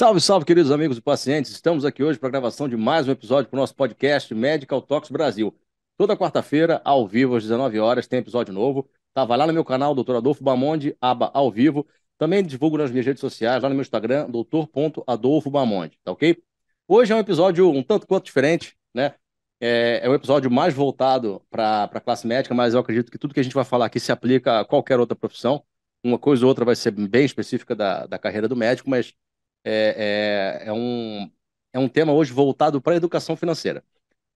[0.00, 1.50] Salve, salve, queridos amigos e pacientes.
[1.50, 4.80] Estamos aqui hoje para a gravação de mais um episódio para o nosso podcast Medical
[4.80, 5.54] Talks Brasil.
[5.98, 8.88] Toda quarta-feira, ao vivo, às 19 horas, tem episódio novo.
[9.12, 10.14] Tá, vai lá no meu canal, Dr.
[10.14, 11.86] Adolfo Bamonde, aba ao vivo.
[12.16, 16.42] Também divulgo nas minhas redes sociais, lá no meu Instagram, doutor.adolfo Bamonde, tá ok?
[16.88, 19.16] Hoje é um episódio um tanto quanto diferente, né?
[19.60, 23.34] É, é um episódio mais voltado para a classe médica, mas eu acredito que tudo
[23.34, 25.62] que a gente vai falar aqui se aplica a qualquer outra profissão.
[26.02, 29.14] Uma coisa ou outra vai ser bem específica da, da carreira do médico, mas
[29.64, 31.30] é, é, é, um,
[31.72, 33.84] é um tema hoje voltado para a educação financeira.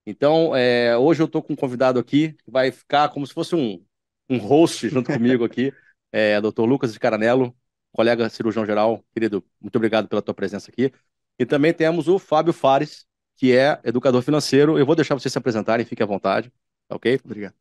[0.07, 3.55] Então, é, hoje eu estou com um convidado aqui que vai ficar como se fosse
[3.55, 3.85] um,
[4.29, 5.73] um host junto comigo aqui,
[6.13, 6.65] é, Dr.
[6.65, 7.57] Lucas de Caranello,
[7.93, 9.05] colega cirurgião geral.
[9.13, 10.93] Querido, muito obrigado pela tua presença aqui.
[11.39, 14.79] E também temos o Fábio Fares, que é educador financeiro.
[14.79, 16.53] Eu vou deixar vocês se apresentarem, fique à vontade,
[16.89, 17.21] tá ok?
[17.25, 17.55] Obrigado.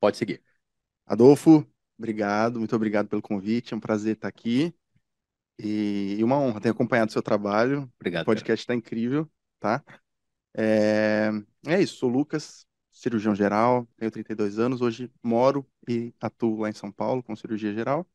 [0.00, 0.42] Pode seguir.
[1.06, 1.66] Adolfo,
[1.98, 4.74] obrigado, muito obrigado pelo convite, é um prazer estar aqui.
[5.62, 7.90] E, e uma honra ter acompanhado o seu trabalho.
[7.98, 8.22] Obrigado.
[8.22, 9.82] O podcast está incrível, tá?
[10.56, 11.30] É,
[11.66, 16.72] é isso, sou Lucas, cirurgião geral, tenho 32 anos, hoje moro e atuo lá em
[16.72, 18.06] São Paulo com cirurgia geral.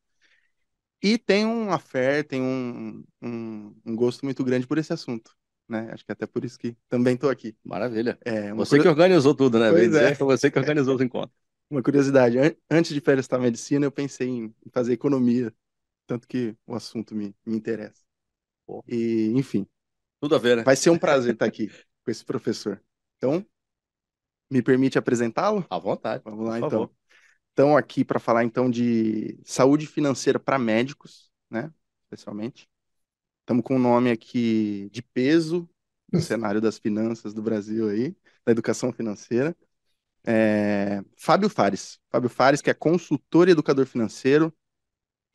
[1.01, 5.35] E tenho um affair, tenho um, um, um gosto muito grande por esse assunto,
[5.69, 5.89] né?
[5.91, 7.55] Acho que é até por isso que também estou aqui.
[7.63, 8.17] Maravilha.
[8.25, 9.69] É, uma Você que organizou tudo, né?
[9.69, 10.15] Pois é.
[10.15, 11.35] foi você que organizou os encontros.
[11.69, 15.53] Uma curiosidade, an- antes de prestar medicina, eu pensei em fazer economia,
[16.05, 18.01] tanto que o assunto me, me interessa.
[18.65, 18.83] Pô.
[18.87, 19.67] E, enfim,
[20.19, 20.63] Tudo a ver, né?
[20.63, 21.67] vai ser um prazer estar aqui
[22.03, 22.81] com esse professor.
[23.17, 23.45] Então,
[24.49, 25.65] me permite apresentá-lo?
[25.69, 26.23] À vontade.
[26.23, 26.69] Vamos lá, por então.
[26.69, 26.91] favor.
[27.53, 31.71] Então, aqui para falar então de saúde financeira para médicos, né?
[32.03, 32.67] Especialmente.
[33.41, 35.69] Estamos com um nome aqui de peso
[36.11, 39.55] no cenário das finanças do Brasil aí, da educação financeira.
[40.25, 41.99] É, Fábio Fares.
[42.09, 44.53] Fábio Fares, que é consultor e educador financeiro,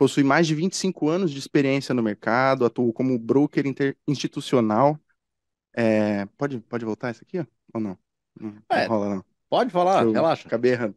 [0.01, 3.67] possui mais de 25 anos de experiência no mercado, atuou como broker
[4.09, 4.99] institucional.
[5.77, 7.45] É, pode, pode voltar isso aqui, ó?
[7.75, 7.99] ou não?
[8.41, 8.87] Não, não É.
[8.87, 9.25] rola, não.
[9.51, 10.49] Pode falar, Eu relaxa.
[10.49, 10.97] Acabei errando.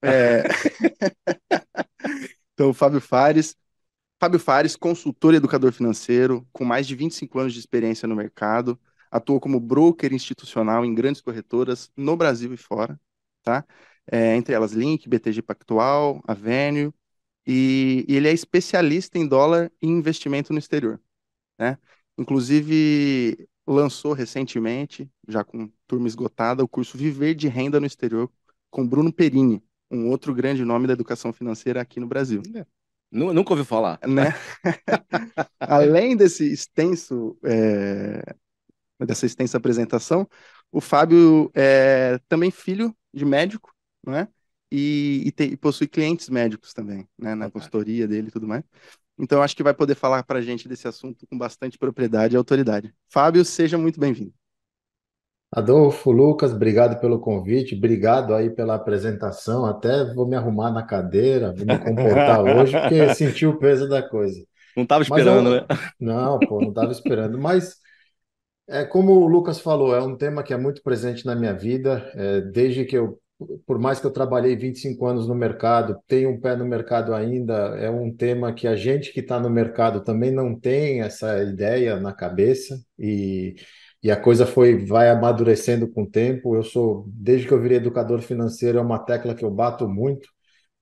[0.00, 0.44] É...
[2.54, 3.56] então, Fábio Fares.
[4.20, 8.78] Fábio Fares, consultor e educador financeiro, com mais de 25 anos de experiência no mercado,
[9.10, 12.98] atuou como broker institucional em grandes corretoras no Brasil e fora,
[13.42, 13.64] tá?
[14.10, 16.92] É, entre elas Link, BTG Pactual, Avenue,
[17.46, 21.00] e, e ele é especialista em dólar e investimento no exterior,
[21.58, 21.78] né?
[22.18, 28.30] Inclusive, lançou recentemente, já com turma esgotada, o curso Viver de Renda no Exterior
[28.70, 32.42] com Bruno Perini, um outro grande nome da educação financeira aqui no Brasil,
[33.10, 33.98] Nu- Nunca ouviu falar.
[34.06, 34.34] né?
[35.66, 38.22] Além desse extenso, é,
[39.06, 40.28] dessa extensa apresentação,
[40.72, 43.74] o Fábio é também filho de médico,
[44.04, 44.28] não é?
[44.70, 47.34] E, e tem- e possui clientes médicos também, né?
[47.34, 48.64] Na consultoria dele e tudo mais.
[49.18, 52.38] Então, acho que vai poder falar para a gente desse assunto com bastante propriedade e
[52.38, 52.94] autoridade.
[53.08, 54.34] Fábio, seja muito bem-vindo.
[55.52, 59.64] Adolfo, Lucas, obrigado pelo convite, obrigado aí pela apresentação.
[59.64, 64.02] Até vou me arrumar na cadeira, vou me comportar hoje, porque senti o peso da
[64.06, 64.44] coisa.
[64.74, 65.66] Não estava esperando, eu- né?
[66.00, 67.38] Não, pô, não estava esperando.
[67.38, 67.76] Mas
[68.68, 72.10] é como o Lucas falou, é um tema que é muito presente na minha vida.
[72.14, 73.20] É, desde que eu,
[73.66, 77.54] por mais que eu trabalhei 25 anos no mercado, tenho um pé no mercado ainda,
[77.78, 82.00] é um tema que a gente que está no mercado também não tem essa ideia
[82.00, 83.54] na cabeça e,
[84.02, 86.54] e a coisa foi, vai amadurecendo com o tempo.
[86.54, 90.28] Eu sou, desde que eu virei educador financeiro, é uma tecla que eu bato muito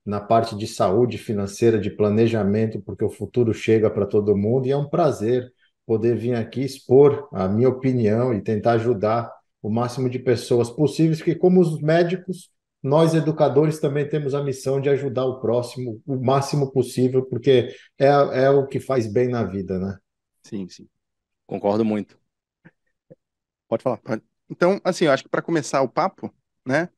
[0.04, 4.70] na parte de saúde financeira, de planejamento, porque o futuro chega para todo mundo e
[4.70, 5.50] é um prazer
[5.86, 9.30] poder vir aqui expor a minha opinião e tentar ajudar
[9.64, 12.50] o máximo de pessoas possíveis, que como os médicos,
[12.82, 18.08] nós educadores também temos a missão de ajudar o próximo o máximo possível, porque é,
[18.08, 19.96] é o que faz bem na vida, né?
[20.42, 20.86] Sim, sim.
[21.46, 22.18] Concordo muito.
[23.66, 23.98] Pode falar.
[24.50, 26.30] Então, assim, eu acho que para começar o papo,
[26.66, 26.90] né?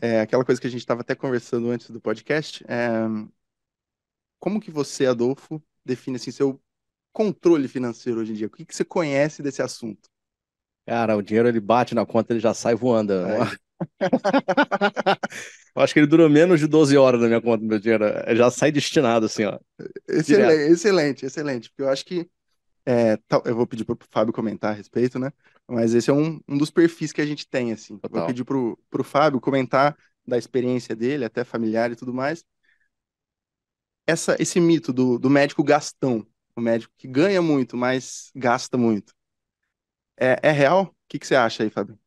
[0.00, 2.64] É aquela coisa que a gente estava até conversando antes do podcast.
[2.66, 3.06] é,
[4.38, 6.58] como que você, Adolfo, define assim seu
[7.12, 8.46] controle financeiro hoje em dia?
[8.46, 10.08] O que que você conhece desse assunto?
[10.86, 13.12] Cara, o dinheiro ele bate na conta, ele já sai voando.
[13.12, 13.56] Aí.
[15.76, 18.04] Eu acho que ele dura menos de 12 horas na minha conta, meu dinheiro.
[18.26, 19.58] Ele Já sai destinado, assim, ó.
[20.08, 21.68] Excelente, excelente, excelente.
[21.68, 22.26] Porque eu acho que
[22.86, 25.30] é, eu vou pedir para o Fábio comentar a respeito, né?
[25.68, 27.98] Mas esse é um, um dos perfis que a gente tem, assim.
[27.98, 28.20] Total.
[28.20, 29.94] Vou pedir pro, pro Fábio comentar
[30.26, 32.42] da experiência dele, até familiar e tudo mais.
[34.06, 39.12] Essa, esse mito do, do médico gastão, o médico que ganha muito, mas gasta muito.
[40.18, 40.84] É, é real?
[40.84, 41.98] O que, que você acha aí, Fábio?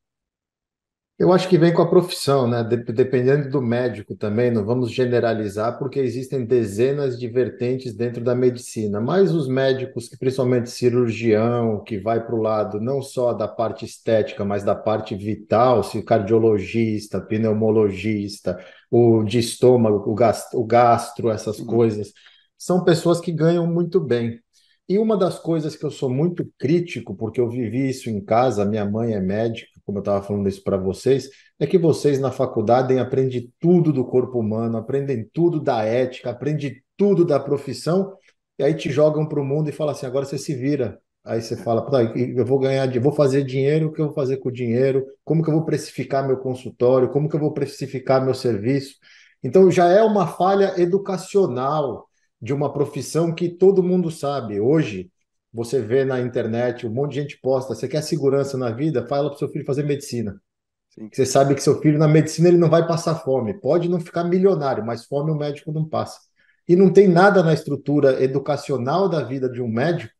[1.19, 2.63] Eu acho que vem com a profissão, né?
[2.63, 9.01] Dependendo do médico também, não vamos generalizar, porque existem dezenas de vertentes dentro da medicina.
[9.01, 14.45] Mas os médicos, principalmente cirurgião, que vai para o lado não só da parte estética,
[14.45, 18.57] mas da parte vital, se cardiologista, pneumologista,
[18.89, 21.65] o de estômago, o gastro, o gastro essas uhum.
[21.65, 22.13] coisas,
[22.57, 24.39] são pessoas que ganham muito bem.
[24.89, 28.65] E uma das coisas que eu sou muito crítico, porque eu vivi isso em casa,
[28.65, 32.31] minha mãe é médica, como eu estava falando isso para vocês, é que vocês na
[32.31, 38.15] faculdade aprendem tudo do corpo humano, aprendem tudo da ética, aprendem tudo da profissão,
[38.57, 40.99] e aí te jogam para o mundo e falam assim: agora você se vira.
[41.23, 44.49] Aí você fala, eu vou ganhar, vou fazer dinheiro, o que eu vou fazer com
[44.49, 45.05] o dinheiro?
[45.23, 47.09] Como que eu vou precificar meu consultório?
[47.09, 48.95] Como que eu vou precificar meu serviço?
[49.43, 52.08] Então já é uma falha educacional
[52.41, 54.59] de uma profissão que todo mundo sabe.
[54.59, 55.11] Hoje,
[55.51, 59.07] você vê na internet, um monte de gente posta, você quer segurança na vida?
[59.07, 60.41] Fala para o seu filho fazer medicina.
[60.89, 61.09] Sim.
[61.11, 63.53] Você sabe que seu filho na medicina ele não vai passar fome.
[63.59, 66.19] Pode não ficar milionário, mas fome o médico não passa.
[66.67, 70.13] E não tem nada na estrutura educacional da vida de um médico,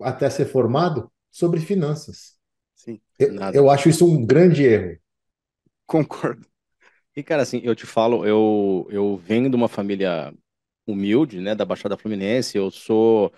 [0.00, 2.38] até ser formado, sobre finanças.
[2.74, 4.96] Sim, eu, eu acho isso um grande erro.
[5.86, 6.46] Concordo.
[7.14, 10.32] E, cara, assim, eu te falo, eu, eu venho de uma família
[10.90, 12.56] humilde, né, da Baixada Fluminense.
[12.58, 13.32] Eu sou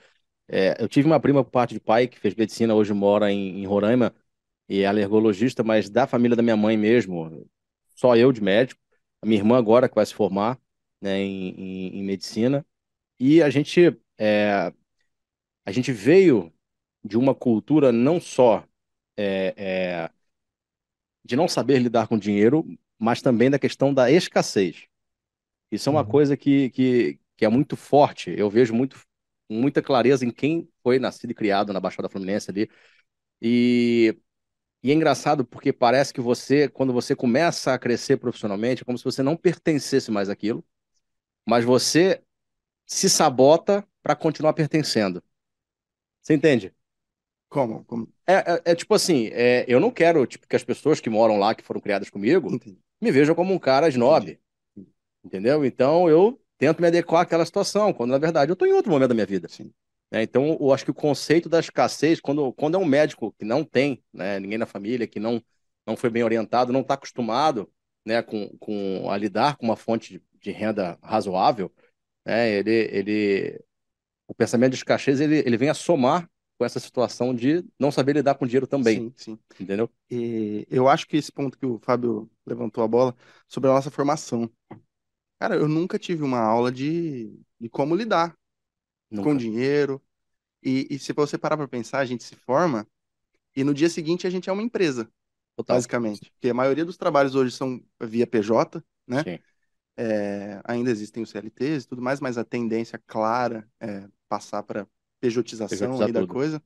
[0.48, 3.60] é, eu tive uma prima por parte de pai que fez medicina, hoje mora em,
[3.60, 4.14] em Roraima,
[4.68, 7.48] e é alergologista, mas da família da minha mãe mesmo,
[7.96, 8.80] só eu de médico.
[9.22, 10.58] A minha irmã agora que vai se formar
[11.00, 12.66] né, em, em, em medicina.
[13.18, 14.72] E a gente, é,
[15.64, 16.52] a gente veio
[17.04, 18.64] de uma cultura não só
[19.16, 20.10] é, é,
[21.24, 22.66] de não saber lidar com dinheiro,
[22.98, 24.86] mas também da questão da escassez.
[25.70, 26.08] Isso é uma uhum.
[26.08, 28.32] coisa que, que, que é muito forte.
[28.38, 28.96] Eu vejo muito
[29.50, 32.70] muita clareza em quem foi nascido e criado na Baixada Fluminense ali.
[33.42, 34.16] E,
[34.84, 38.96] e é engraçado porque parece que você, quando você começa a crescer profissionalmente, é como
[38.96, 40.64] se você não pertencesse mais àquilo,
[41.44, 42.22] mas você
[42.86, 45.20] se sabota para continuar pertencendo.
[46.22, 46.72] Você entende?
[47.48, 47.84] Como?
[47.86, 48.08] Como?
[48.24, 51.38] É, é, é, tipo assim, é, eu não quero tipo, que as pessoas que moram
[51.38, 52.78] lá, que foram criadas comigo, Entendi.
[53.00, 54.38] me vejam como um cara snob.
[54.76, 54.92] Entendi.
[55.24, 55.64] Entendeu?
[55.64, 59.08] Então eu tento me adequar àquela situação, quando na verdade eu estou em outro momento
[59.08, 59.48] da minha vida.
[59.48, 59.72] Sim.
[60.12, 63.44] É, então, eu acho que o conceito da escassez, quando, quando é um médico que
[63.44, 65.42] não tem né, ninguém na família, que não,
[65.84, 67.68] não foi bem orientado, não está acostumado
[68.06, 71.68] né, com, com, a lidar com uma fonte de, renda razoável,
[72.24, 73.60] né, ele, ele,
[74.28, 78.14] o pensamento de escassez ele, ele vem a somar com essa situação de não saber
[78.14, 78.98] lidar com dinheiro também.
[79.00, 79.38] Sim, sim.
[79.58, 79.90] Entendeu?
[80.08, 83.16] E eu acho que esse ponto que o Fábio levantou a bola
[83.48, 84.48] sobre a nossa formação.
[85.42, 88.38] Cara, eu nunca tive uma aula de, de como lidar
[89.10, 89.28] nunca.
[89.28, 90.00] com dinheiro.
[90.62, 92.86] E, e se você parar para pensar, a gente se forma
[93.56, 95.10] e no dia seguinte a gente é uma empresa,
[95.56, 95.74] Total.
[95.74, 96.30] basicamente.
[96.30, 99.24] Porque a maioria dos trabalhos hoje são via PJ, né?
[99.24, 99.38] Sim.
[99.96, 104.86] É, ainda existem os CLTs e tudo mais, mas a tendência clara é passar para
[105.18, 106.62] pejotização da coisa.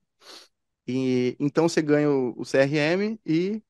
[0.87, 3.63] E então você ganha o, o CRM e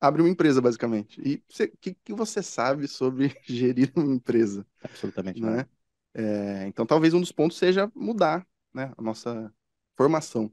[0.00, 1.20] abre uma empresa, basicamente.
[1.24, 4.66] E o que, que você sabe sobre gerir uma empresa?
[4.82, 5.66] Absolutamente né?
[6.14, 9.52] É, então, talvez um dos pontos seja mudar né, a nossa
[9.96, 10.50] formação.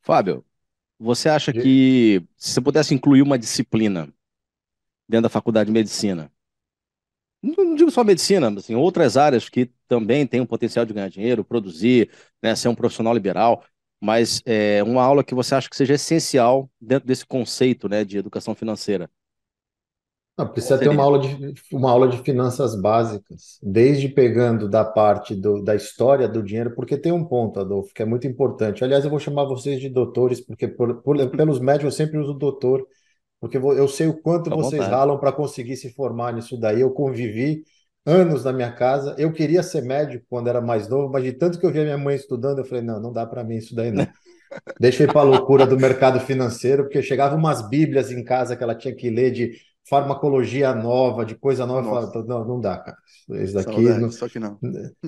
[0.00, 0.44] Fábio,
[0.98, 4.12] você acha que se você pudesse incluir uma disciplina
[5.08, 6.32] dentro da faculdade de medicina,
[7.42, 11.08] não digo só medicina, mas assim, outras áreas que também têm o potencial de ganhar
[11.08, 12.10] dinheiro, produzir,
[12.42, 13.64] né, ser um profissional liberal,
[14.00, 18.18] mas é uma aula que você acha que seja essencial dentro desse conceito né, de
[18.18, 19.10] educação financeira.
[20.38, 25.34] Não, precisa ter uma aula, de, uma aula de finanças básicas, desde pegando da parte
[25.34, 28.84] do, da história do dinheiro, porque tem um ponto, Adolfo, que é muito importante.
[28.84, 32.34] Aliás, eu vou chamar vocês de doutores, porque por, por, pelos médios eu sempre uso
[32.34, 32.86] doutor,
[33.40, 34.90] porque eu sei o quanto vocês vontade.
[34.90, 36.80] ralam para conseguir se formar nisso daí.
[36.82, 37.64] Eu convivi
[38.08, 39.14] anos na minha casa.
[39.18, 41.98] Eu queria ser médico quando era mais novo, mas de tanto que eu via minha
[41.98, 44.06] mãe estudando, eu falei: não, não dá para mim isso daí não.
[44.80, 48.56] Deixa eu ir para a loucura do mercado financeiro, porque chegava umas bíblias em casa
[48.56, 49.52] que ela tinha que ler de
[49.86, 51.82] farmacologia nova, de coisa nova.
[51.86, 52.96] Falava, não, não dá, cara.
[53.42, 54.58] Isso daqui não, só que não.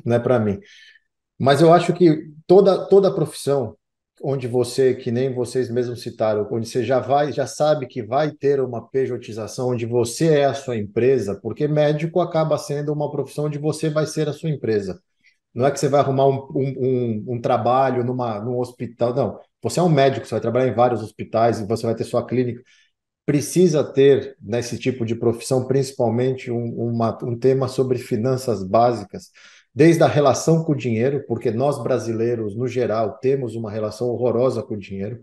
[0.04, 0.58] não é para mim.
[1.38, 3.76] Mas eu acho que toda, toda profissão
[4.22, 8.30] onde você, que nem vocês mesmos citaram, onde você já vai, já sabe que vai
[8.30, 13.46] ter uma pejotização, onde você é a sua empresa, porque médico acaba sendo uma profissão
[13.46, 15.00] onde você vai ser a sua empresa.
[15.54, 19.40] Não é que você vai arrumar um, um, um, trabalho numa, num hospital, não.
[19.62, 22.24] Você é um médico, você vai trabalhar em vários hospitais e você vai ter sua
[22.26, 22.62] clínica.
[23.26, 29.30] Precisa ter, nesse tipo de profissão, principalmente um, uma, um tema sobre finanças básicas,
[29.74, 34.62] desde a relação com o dinheiro, porque nós brasileiros, no geral, temos uma relação horrorosa
[34.62, 35.20] com o dinheiro.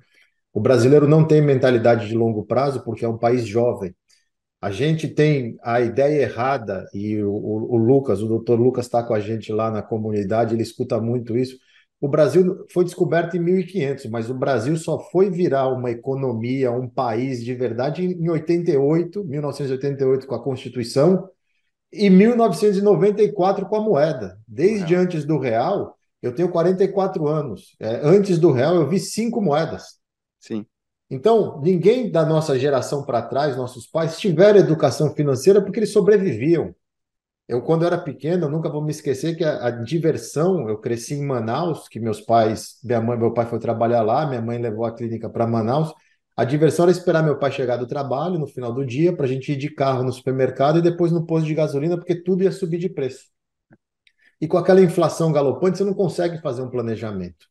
[0.54, 3.96] O brasileiro não tem mentalidade de longo prazo porque é um país jovem.
[4.62, 9.04] A gente tem a ideia errada, e o, o, o Lucas, o doutor Lucas está
[9.04, 11.58] com a gente lá na comunidade, ele escuta muito isso.
[12.02, 16.88] O Brasil foi descoberto em 1500, mas o Brasil só foi virar uma economia, um
[16.88, 21.28] país de verdade em 88, 1988 com a Constituição
[21.92, 24.40] e 1994 com a moeda.
[24.48, 24.98] Desde é.
[24.98, 27.76] antes do real, eu tenho 44 anos.
[27.80, 29.98] É, antes do real, eu vi cinco moedas.
[30.40, 30.66] Sim.
[31.10, 36.76] Então, ninguém da nossa geração para trás, nossos pais, tiveram educação financeira porque eles sobreviviam.
[37.48, 41.14] Eu, quando era pequeno, eu nunca vou me esquecer que a, a, diversão, eu cresci
[41.14, 44.84] em Manaus, que meus pais, minha mãe, meu pai foi trabalhar lá, minha mãe levou
[44.84, 45.94] a clínica para Manaus.
[46.38, 49.28] A diversão era esperar meu pai chegar do trabalho no final do dia para a
[49.28, 52.52] gente ir de carro no supermercado e depois no posto de gasolina, porque tudo ia
[52.52, 53.26] subir de preço.
[54.40, 57.48] E com aquela inflação galopante, você não consegue fazer um planejamento.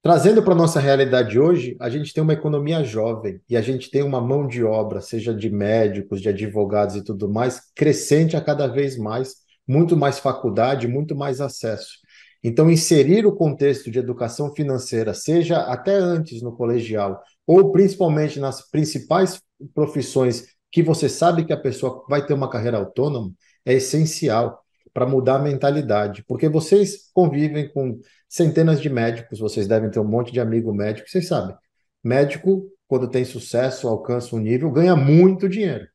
[0.00, 3.90] Trazendo para a nossa realidade hoje, a gente tem uma economia jovem e a gente
[3.90, 8.40] tem uma mão de obra, seja de médicos, de advogados e tudo mais, crescente a
[8.40, 9.34] cada vez mais,
[9.66, 11.98] muito mais faculdade, muito mais acesso.
[12.40, 18.68] Então, inserir o contexto de educação financeira, seja até antes no colegial, ou principalmente nas
[18.70, 19.40] principais
[19.74, 23.32] profissões que você sabe que a pessoa vai ter uma carreira autônoma,
[23.64, 24.62] é essencial
[24.92, 30.04] para mudar a mentalidade, porque vocês convivem com centenas de médicos, vocês devem ter um
[30.04, 31.54] monte de amigo médico, vocês sabem.
[32.02, 35.86] Médico, quando tem sucesso, alcança um nível, ganha muito dinheiro.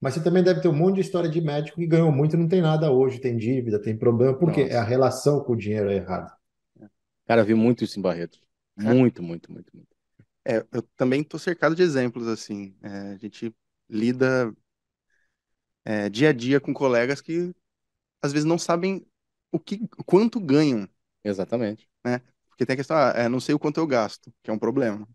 [0.00, 2.38] Mas você também deve ter um monte de história de médico que ganhou muito e
[2.38, 4.74] não tem nada hoje, tem dívida, tem problema, porque Nossa.
[4.74, 6.32] é a relação com o dinheiro é errada.
[7.26, 8.38] Cara, vi muito isso em Barreto.
[8.76, 9.87] Muito, muito, muito, muito.
[10.48, 12.74] É, eu também estou cercado de exemplos assim.
[12.82, 13.54] É, a gente
[13.88, 14.52] lida
[15.84, 17.54] é, dia a dia com colegas que
[18.22, 19.06] às vezes não sabem
[19.52, 20.88] o que, quanto ganham.
[21.24, 21.88] Exatamente.
[22.04, 22.20] Né?
[22.48, 24.58] Porque tem a questão, ah, é, não sei o quanto eu gasto, que é um
[24.58, 25.08] problema.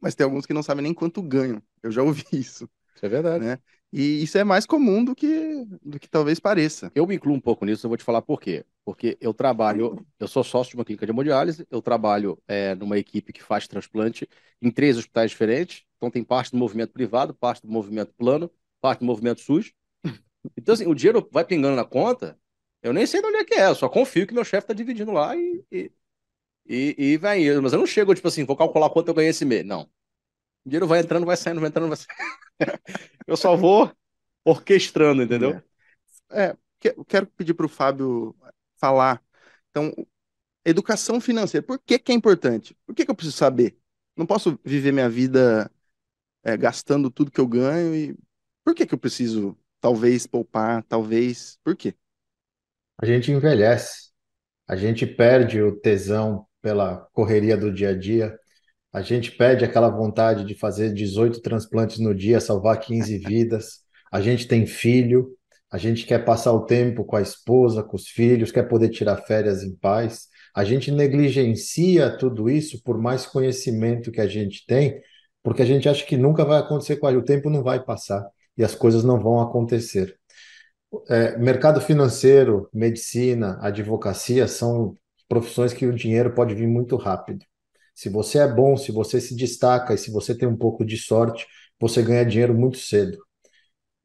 [0.00, 1.62] Mas tem alguns que não sabem nem quanto ganham.
[1.82, 2.68] Eu já ouvi isso.
[2.96, 3.44] Isso é verdade.
[3.44, 3.58] Né?
[3.96, 6.90] E isso é mais comum do que, do que talvez pareça.
[6.96, 8.64] Eu me incluo um pouco nisso, eu vou te falar por quê.
[8.84, 12.98] Porque eu trabalho, eu sou sócio de uma clínica de hemodiálise, eu trabalho é, numa
[12.98, 14.28] equipe que faz transplante
[14.60, 15.84] em três hospitais diferentes.
[15.96, 19.72] Então tem parte do movimento privado, parte do movimento plano, parte do movimento SUS.
[20.56, 22.38] Então, assim, o dinheiro vai pingando na conta
[22.82, 24.74] eu nem sei de onde é que é, eu só confio que meu chefe tá
[24.74, 25.90] dividindo lá e, e,
[26.66, 27.62] e, e vai indo.
[27.62, 29.64] Mas eu não chego, tipo assim, vou calcular quanto eu ganhei esse mês.
[29.66, 29.88] Não.
[30.64, 32.14] O dinheiro vai entrando, vai saindo, vai entrando, vai saindo.
[33.26, 33.92] eu só vou
[34.44, 35.62] orquestrando, entendeu?
[36.30, 36.56] É, é
[37.08, 38.36] quero pedir para o Fábio
[38.76, 39.22] falar.
[39.70, 39.92] Então,
[40.64, 42.76] educação financeira, por que, que é importante?
[42.86, 43.76] Por que, que eu preciso saber?
[44.16, 45.70] Não posso viver minha vida
[46.42, 48.16] é, gastando tudo que eu ganho e
[48.64, 51.94] por que, que eu preciso, talvez, poupar, talvez, por quê?
[52.98, 54.10] A gente envelhece,
[54.66, 58.38] a gente perde o tesão pela correria do dia a dia,
[58.94, 63.80] a gente perde aquela vontade de fazer 18 transplantes no dia, salvar 15 vidas,
[64.12, 65.36] a gente tem filho,
[65.70, 69.16] a gente quer passar o tempo com a esposa, com os filhos, quer poder tirar
[69.18, 70.28] férias em paz.
[70.54, 75.00] A gente negligencia tudo isso por mais conhecimento que a gente tem,
[75.42, 77.84] porque a gente acha que nunca vai acontecer com a gente, o tempo não vai
[77.84, 78.24] passar
[78.56, 80.16] e as coisas não vão acontecer
[81.08, 84.94] é, mercado financeiro, medicina, advocacia são
[85.28, 87.44] profissões que o dinheiro pode vir muito rápido.
[87.94, 90.96] Se você é bom, se você se destaca e se você tem um pouco de
[90.96, 91.46] sorte,
[91.80, 93.18] você ganha dinheiro muito cedo.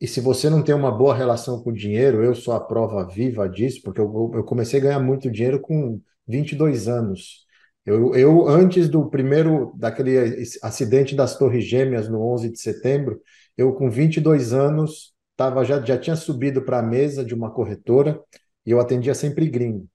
[0.02, 3.06] E se você não tem uma boa relação com o dinheiro, eu sou a prova
[3.06, 7.46] viva disso, porque eu, eu comecei a ganhar muito dinheiro com 22 anos.
[7.86, 10.18] Eu, eu, antes do primeiro, daquele
[10.64, 13.22] acidente das Torres Gêmeas no 11 de setembro,
[13.58, 18.22] eu com 22 anos tava, já, já tinha subido para a mesa de uma corretora
[18.66, 19.88] e eu atendia sempre gringo.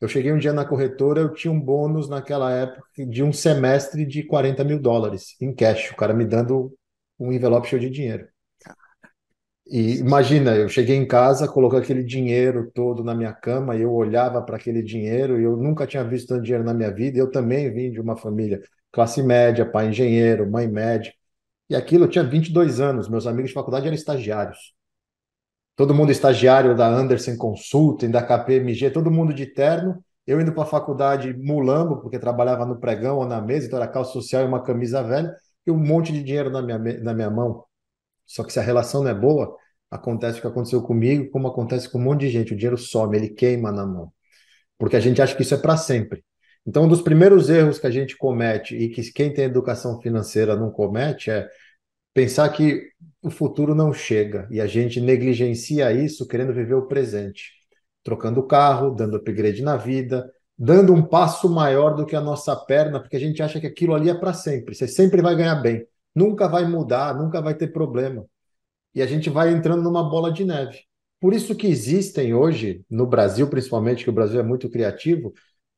[0.00, 4.06] Eu cheguei um dia na corretora, eu tinha um bônus naquela época de um semestre
[4.06, 6.74] de 40 mil dólares em cash, o cara me dando
[7.18, 8.26] um envelope cheio de dinheiro.
[9.66, 13.92] E imagina, eu cheguei em casa, coloquei aquele dinheiro todo na minha cama e eu
[13.92, 17.18] olhava para aquele dinheiro e eu nunca tinha visto tanto dinheiro na minha vida.
[17.18, 21.14] Eu também vim de uma família classe média, pai engenheiro, mãe médica.
[21.68, 24.74] E aquilo eu tinha 22 anos, meus amigos de faculdade eram estagiários
[25.80, 30.04] todo mundo estagiário da Anderson Consulting, da KPMG, todo mundo de terno.
[30.26, 33.88] Eu indo para a faculdade mulambo, porque trabalhava no pregão ou na mesa, então era
[33.88, 35.34] calça social e uma camisa velha,
[35.66, 37.64] e um monte de dinheiro na minha, na minha mão.
[38.26, 39.56] Só que se a relação não é boa,
[39.90, 42.52] acontece o que aconteceu comigo, como acontece com um monte de gente.
[42.52, 44.12] O dinheiro some, ele queima na mão.
[44.76, 46.22] Porque a gente acha que isso é para sempre.
[46.66, 50.54] Então, um dos primeiros erros que a gente comete e que quem tem educação financeira
[50.54, 51.48] não comete é
[52.12, 52.82] pensar que
[53.22, 57.52] o futuro não chega e a gente negligencia isso querendo viver o presente,
[58.02, 63.00] trocando carro, dando upgrade na vida, dando um passo maior do que a nossa perna,
[63.00, 64.74] porque a gente acha que aquilo ali é para sempre.
[64.74, 68.24] Você sempre vai ganhar bem, nunca vai mudar, nunca vai ter problema.
[68.94, 70.80] E a gente vai entrando numa bola de neve.
[71.20, 75.32] Por isso que existem hoje, no Brasil principalmente, que o Brasil é muito criativo,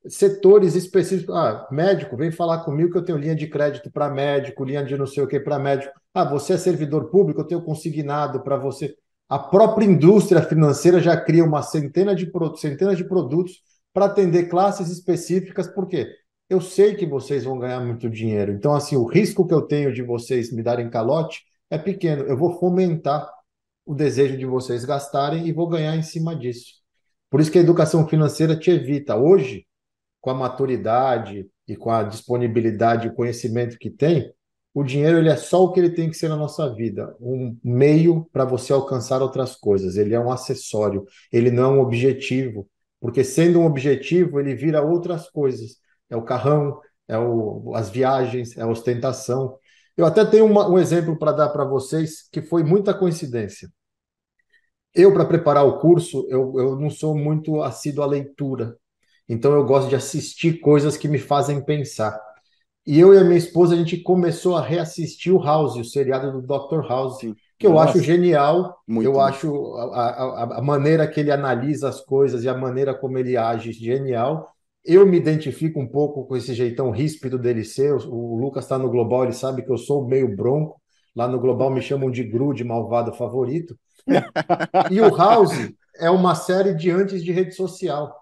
[0.07, 1.35] setores específicos.
[1.35, 4.97] Ah, médico, vem falar comigo que eu tenho linha de crédito para médico, linha de
[4.97, 5.93] não sei o que para médico.
[6.15, 8.95] Ah, você é servidor público, eu tenho consignado para você.
[9.29, 14.91] A própria indústria financeira já cria uma centena de, centenas de produtos para atender classes
[14.91, 16.07] específicas, por quê?
[16.49, 18.53] Eu sei que vocês vão ganhar muito dinheiro.
[18.53, 22.25] Então, assim, o risco que eu tenho de vocês me darem calote é pequeno.
[22.25, 23.27] Eu vou fomentar
[23.87, 26.75] o desejo de vocês gastarem e vou ganhar em cima disso.
[27.31, 29.17] Por isso que a educação financeira te evita.
[29.17, 29.67] Hoje,
[30.21, 34.31] com a maturidade e com a disponibilidade e conhecimento que tem,
[34.75, 37.57] o dinheiro ele é só o que ele tem que ser na nossa vida, um
[37.63, 39.97] meio para você alcançar outras coisas.
[39.97, 42.69] Ele é um acessório, ele não é um objetivo,
[43.01, 45.77] porque sendo um objetivo, ele vira outras coisas.
[46.09, 49.59] É o carrão, é o, as viagens, é a ostentação.
[49.97, 53.69] Eu até tenho uma, um exemplo para dar para vocês que foi muita coincidência.
[54.95, 58.77] Eu, para preparar o curso, eu, eu não sou muito assíduo à leitura.
[59.29, 62.19] Então, eu gosto de assistir coisas que me fazem pensar.
[62.87, 66.33] E eu e a minha esposa, a gente começou a reassistir o House, o seriado
[66.33, 66.87] do Dr.
[66.89, 67.21] House.
[67.21, 68.77] Sim que eu Nossa, acho genial.
[68.87, 69.21] Muito eu bom.
[69.21, 73.37] acho a, a, a, maneira que ele analisa as coisas e a maneira como ele
[73.37, 74.53] age genial.
[74.85, 77.95] Eu me identifico um pouco com esse jeitão ríspido dele ser.
[77.95, 80.83] O, o Lucas está no Global, ele sabe que eu sou meio bronco.
[81.15, 83.79] Lá no Global me chamam de Gru, de malvado favorito.
[84.91, 88.13] e o House é uma série de antes de rede social.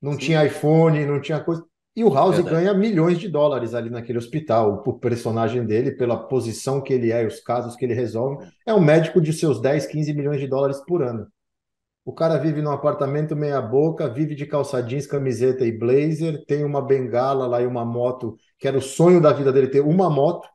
[0.00, 0.18] Não Sim.
[0.18, 1.64] tinha iPhone, não tinha coisa.
[1.98, 2.54] E o House Verdade.
[2.54, 7.24] ganha milhões de dólares ali naquele hospital, por personagem dele, pela posição que ele é
[7.24, 8.46] e os casos que ele resolve.
[8.64, 11.26] É um médico de seus 10, 15 milhões de dólares por ano.
[12.04, 16.80] O cara vive num apartamento meia-boca, vive de calça jeans, camiseta e blazer, tem uma
[16.80, 20.48] bengala lá e uma moto, que era o sonho da vida dele ter uma moto,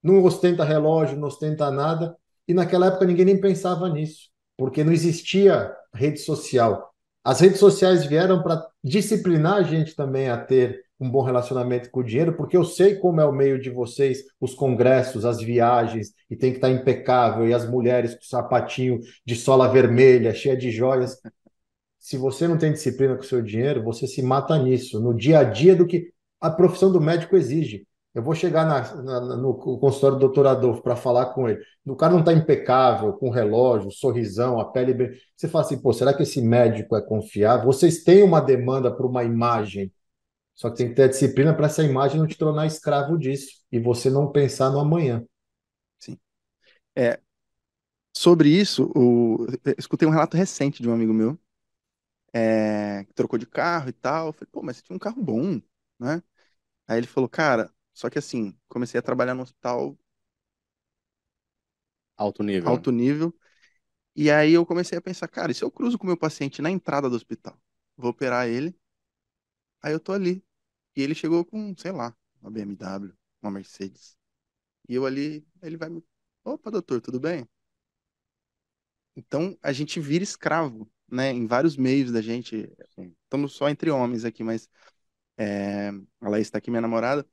[0.00, 2.16] não ostenta relógio, não ostenta nada.
[2.46, 6.94] E naquela época ninguém nem pensava nisso, porque não existia rede social.
[7.24, 12.00] As redes sociais vieram para disciplinar a gente também a ter um bom relacionamento com
[12.00, 16.12] o dinheiro, porque eu sei como é o meio de vocês, os congressos, as viagens,
[16.30, 20.70] e tem que estar impecável, e as mulheres com sapatinho de sola vermelha, cheia de
[20.70, 21.18] joias.
[21.98, 25.40] Se você não tem disciplina com o seu dinheiro, você se mata nisso, no dia
[25.40, 27.86] a dia do que a profissão do médico exige.
[28.14, 31.60] Eu vou chegar na, na, no consultório do doutor Adolfo para falar com ele.
[31.84, 35.18] O cara não está impecável, com relógio, sorrisão, a pele.
[35.36, 37.66] Você fala assim, pô, será que esse médico é confiável?
[37.66, 39.90] Vocês têm uma demanda para uma imagem
[40.54, 43.50] só que tem que ter a disciplina para essa imagem não te tornar escravo disso
[43.72, 45.24] e você não pensar no amanhã.
[45.98, 46.18] Sim.
[46.96, 47.20] É,
[48.16, 51.38] sobre isso, o, eu escutei um relato recente de um amigo meu
[52.32, 54.28] é, que trocou de carro e tal.
[54.28, 55.60] Eu falei, pô, mas você tinha um carro bom,
[55.98, 56.22] né?
[56.88, 59.98] Aí ele falou, cara, só que assim, comecei a trabalhar no hospital
[62.16, 62.70] alto nível.
[62.70, 63.34] Alto nível.
[64.16, 66.62] E aí eu comecei a pensar, cara, e se eu cruzo com o meu paciente
[66.62, 67.58] na entrada do hospital?
[67.96, 68.76] Vou operar ele
[69.84, 70.42] Aí eu tô ali.
[70.96, 74.16] E ele chegou com, sei lá, uma BMW, uma Mercedes.
[74.88, 76.02] E eu ali, ele vai me.
[76.42, 77.46] Opa, doutor, tudo bem?
[79.14, 81.30] Então a gente vira escravo, né?
[81.32, 82.72] Em vários meios da gente.
[83.24, 84.70] Estamos só entre homens aqui, mas
[85.36, 87.26] é, a Laís está aqui, minha namorada,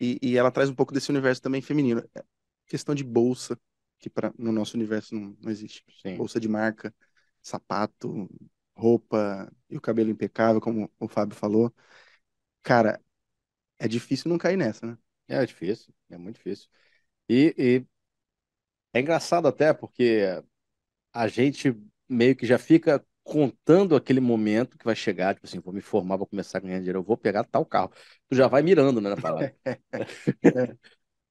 [0.00, 2.02] e, e, ela traz um pouco desse universo também feminino.
[2.16, 2.24] É,
[2.66, 3.58] questão de bolsa,
[3.98, 5.84] que pra, no nosso universo não, não existe.
[6.00, 6.16] Sim.
[6.16, 6.94] Bolsa de marca,
[7.42, 8.30] sapato,
[8.78, 11.74] roupa e o cabelo impecável, como o Fábio falou.
[12.62, 13.00] Cara,
[13.78, 14.98] é difícil não cair nessa, né?
[15.28, 16.68] É difícil, é muito difícil.
[17.28, 17.86] E, e
[18.92, 20.42] é engraçado até porque
[21.12, 21.76] a gente
[22.08, 26.16] meio que já fica contando aquele momento que vai chegar, tipo assim, vou me formar,
[26.16, 27.92] vou começar a ganhar dinheiro, eu vou pegar tal carro.
[28.28, 29.52] Tu já vai mirando, né, na parada.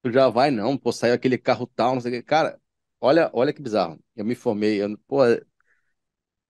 [0.02, 2.22] tu já vai, não, pô, saiu aquele carro tal, não sei o que.
[2.22, 2.60] Cara,
[3.00, 3.98] olha, olha que bizarro.
[4.16, 5.20] Eu me formei, eu, pô,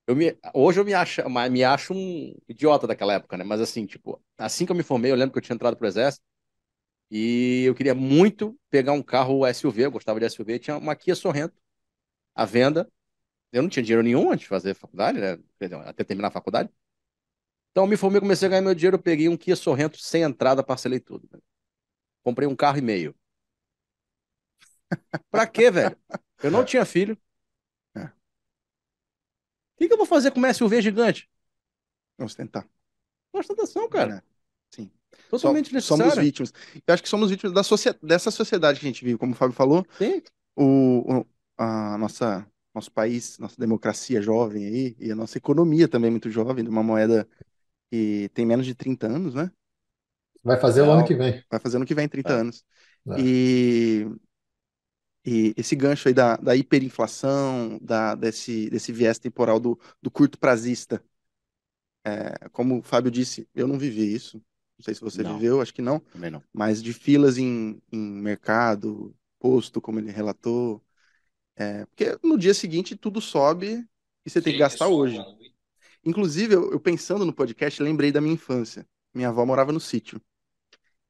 [0.08, 3.44] eu me, hoje eu me acho, me acho um idiota daquela época, né?
[3.44, 5.86] Mas assim, tipo, assim que eu me formei, eu lembro que eu tinha entrado pro
[5.86, 6.24] exército
[7.10, 11.14] e eu queria muito pegar um carro SUV, eu gostava de SUV, tinha uma Kia
[11.14, 11.54] Sorrento
[12.34, 12.90] à venda.
[13.52, 15.38] Eu não tinha dinheiro nenhum antes de fazer faculdade, né?
[15.86, 16.70] Até terminar a faculdade.
[17.70, 20.64] Então eu me formei, comecei a ganhar meu dinheiro, peguei um Kia Sorrento sem entrada,
[20.64, 21.28] parcelei tudo.
[21.32, 21.38] Né?
[22.24, 23.14] Comprei um carro e meio.
[25.30, 25.96] pra quê, velho?
[26.42, 27.18] Eu não tinha filho
[29.78, 31.28] que, que eu vou fazer com uma SUV gigante?
[32.16, 32.68] Vamos tentar.
[33.32, 34.16] Ostentação, cara.
[34.16, 34.22] É,
[34.74, 34.90] sim.
[35.28, 36.12] Totalmente necessário.
[36.12, 36.52] Somos vítimas.
[36.86, 37.62] Eu acho que somos vítimas da
[38.02, 39.86] dessa sociedade que a gente vive, como o Fábio falou.
[39.98, 40.22] Sim.
[40.56, 46.10] O, o, a nossa, nosso país, nossa democracia jovem aí, e a nossa economia também
[46.10, 47.28] muito jovem, de uma moeda
[47.92, 49.50] e tem menos de 30 anos, né?
[50.42, 51.42] Vai fazer o ano que vem.
[51.50, 52.40] Vai fazer ano que vem 30 É.
[52.40, 52.64] anos.
[53.08, 53.14] É.
[53.20, 54.06] E,
[55.28, 60.38] e esse gancho aí da, da hiperinflação, da, desse, desse viés temporal do, do curto
[60.38, 61.02] prazista.
[62.02, 64.38] É, como o Fábio disse, eu não vivi isso.
[64.78, 65.34] Não sei se você Não.
[65.34, 66.00] viveu, acho que não.
[66.00, 66.42] Também não.
[66.54, 70.82] Mas de filas em, em mercado, posto, como ele relatou.
[71.56, 73.84] É, porque no dia seguinte tudo sobe
[74.24, 75.20] e você tem que gastar hoje.
[76.04, 78.86] Inclusive, eu, eu pensando no podcast, lembrei da minha infância.
[79.12, 80.20] Minha avó morava no sítio.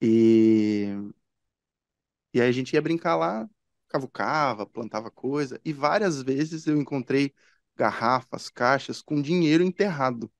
[0.01, 0.89] E,
[2.33, 3.49] e aí a gente ia brincar lá,
[3.89, 5.61] cavucava, plantava coisa.
[5.65, 7.35] E várias vezes eu encontrei
[7.77, 10.31] garrafas, caixas com dinheiro enterrado.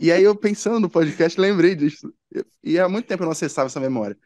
[0.00, 2.12] E aí eu pensando no podcast, lembrei disso.
[2.62, 4.16] E há muito tempo eu não acessava essa memória.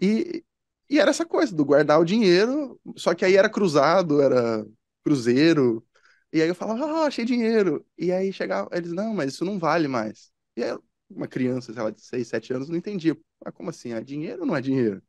[0.00, 0.44] E,
[0.88, 4.66] e era essa coisa do guardar o dinheiro, só que aí era cruzado, era
[5.04, 5.86] cruzeiro.
[6.32, 7.84] E aí eu falava, ah, achei dinheiro.
[7.98, 10.32] E aí chegava, eles, não, mas isso não vale mais.
[10.56, 10.76] E aí
[11.08, 13.16] uma criança, sei lá, de 6, 7 anos, não entendia.
[13.44, 13.92] Ah, como assim?
[13.92, 15.02] É dinheiro ou não é dinheiro?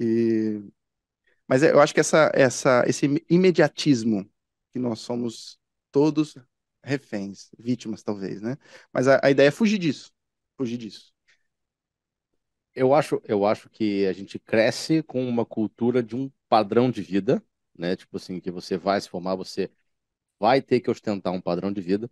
[0.00, 0.62] E...
[1.48, 4.28] Mas eu acho que essa, essa, esse imediatismo
[4.72, 5.58] que nós somos
[5.92, 6.36] todos
[6.82, 8.56] reféns, vítimas talvez, né?
[8.92, 10.12] Mas a, a ideia é fugir disso,
[10.56, 11.12] fugir disso.
[12.74, 17.02] Eu acho, eu acho que a gente cresce com uma cultura de um padrão de
[17.02, 17.42] vida,
[17.76, 17.94] né?
[17.96, 19.70] Tipo assim, que você vai se formar, você
[20.40, 22.10] vai ter que ostentar um padrão de vida.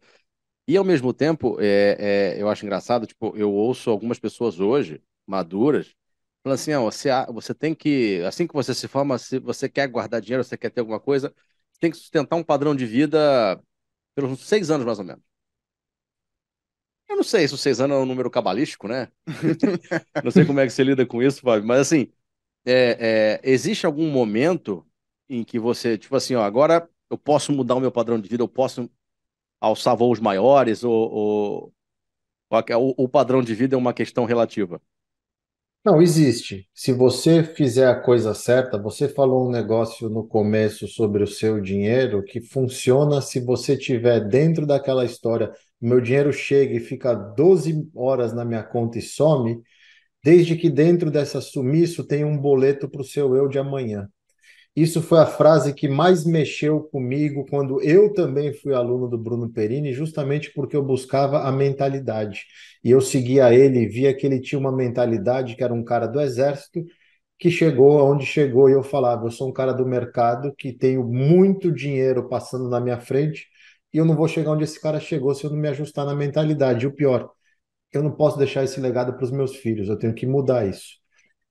[0.69, 5.03] E ao mesmo tempo, é, é, eu acho engraçado, tipo, eu ouço algumas pessoas hoje,
[5.27, 5.95] maduras,
[6.43, 9.89] falando assim, ó, você, você tem que, assim que você se forma, se você quer
[9.89, 11.35] guardar dinheiro, você quer ter alguma coisa,
[11.81, 13.61] tem que sustentar um padrão de vida
[14.15, 15.23] pelos seis anos, mais ou menos.
[17.09, 19.09] Eu não sei se os seis anos é um número cabalístico, né?
[20.25, 22.11] Não sei como é que você lida com isso, Fábio, mas assim,
[22.65, 24.87] é, é, existe algum momento
[25.29, 28.43] em que você, tipo assim, ó, agora eu posso mudar o meu padrão de vida,
[28.43, 28.91] eu posso
[29.61, 31.75] alçar voos maiores, ou, ou,
[32.51, 34.81] ou o padrão de vida é uma questão relativa?
[35.85, 36.69] Não, existe.
[36.73, 41.61] Se você fizer a coisa certa, você falou um negócio no começo sobre o seu
[41.61, 45.53] dinheiro que funciona se você tiver dentro daquela história.
[45.81, 49.61] Meu dinheiro chega e fica 12 horas na minha conta e some,
[50.25, 54.09] desde que dentro dessa sumiço tem um boleto para o seu eu de amanhã.
[54.75, 59.51] Isso foi a frase que mais mexeu comigo quando eu também fui aluno do Bruno
[59.53, 62.45] Perini, justamente porque eu buscava a mentalidade.
[62.83, 66.19] E eu seguia ele via que ele tinha uma mentalidade que era um cara do
[66.21, 66.83] exército
[67.39, 71.05] que chegou aonde chegou e eu falava, eu sou um cara do mercado que tenho
[71.07, 73.47] muito dinheiro passando na minha frente
[73.93, 76.15] e eu não vou chegar onde esse cara chegou se eu não me ajustar na
[76.15, 76.85] mentalidade.
[76.85, 77.31] E o pior,
[77.93, 81.02] eu não posso deixar esse legado para os meus filhos, eu tenho que mudar isso.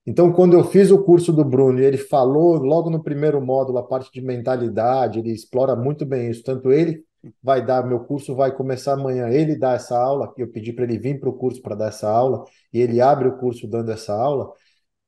[0.06, 3.78] Então, quando eu fiz o curso do Bruno e ele falou logo no primeiro módulo
[3.78, 6.44] a parte de mentalidade, ele explora muito bem isso.
[6.44, 7.04] Tanto ele
[7.42, 10.86] vai dar, meu curso vai começar amanhã, ele dá essa aula, que eu pedi para
[10.86, 13.92] ele vir para o curso para dar essa aula, e ele abre o curso dando
[13.92, 14.52] essa aula.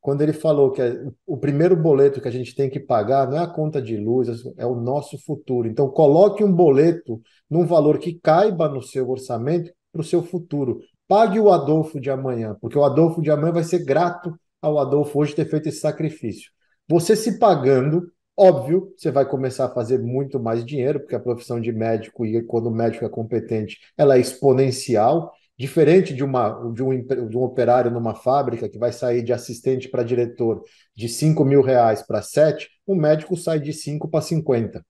[0.01, 3.37] Quando ele falou que é- o primeiro boleto que a gente tem que pagar não
[3.37, 4.27] é a conta de luz,
[4.57, 5.67] é o nosso futuro.
[5.67, 10.79] Então, coloque um boleto num valor que caiba no seu orçamento para o seu futuro.
[11.07, 15.19] Pague o Adolfo de amanhã, porque o Adolfo de amanhã vai ser grato ao Adolfo
[15.19, 16.49] hoje ter feito esse sacrifício.
[16.87, 21.59] Você se pagando, óbvio, você vai começar a fazer muito mais dinheiro, porque a profissão
[21.59, 25.33] de médico, e quando o médico é competente, ela é exponencial.
[25.57, 29.87] Diferente de, uma, de, um, de um operário numa fábrica que vai sair de assistente
[29.89, 30.63] para diretor
[30.95, 34.83] de 5 mil reais para 7, o médico sai de 5 para 50.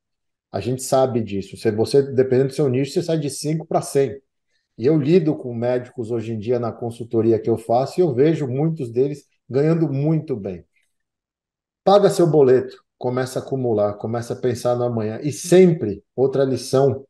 [0.51, 1.57] A gente sabe disso.
[1.57, 4.21] Se você, dependendo do seu nicho, você sai de 5 para 100.
[4.77, 8.13] E eu lido com médicos hoje em dia na consultoria que eu faço e eu
[8.13, 10.65] vejo muitos deles ganhando muito bem.
[11.83, 15.19] Paga seu boleto, começa a acumular, começa a pensar no amanhã.
[15.21, 17.05] E sempre, outra lição,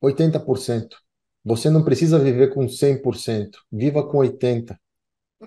[0.00, 0.96] 80%.
[1.44, 4.76] Você não precisa viver com 100%, viva com 80%.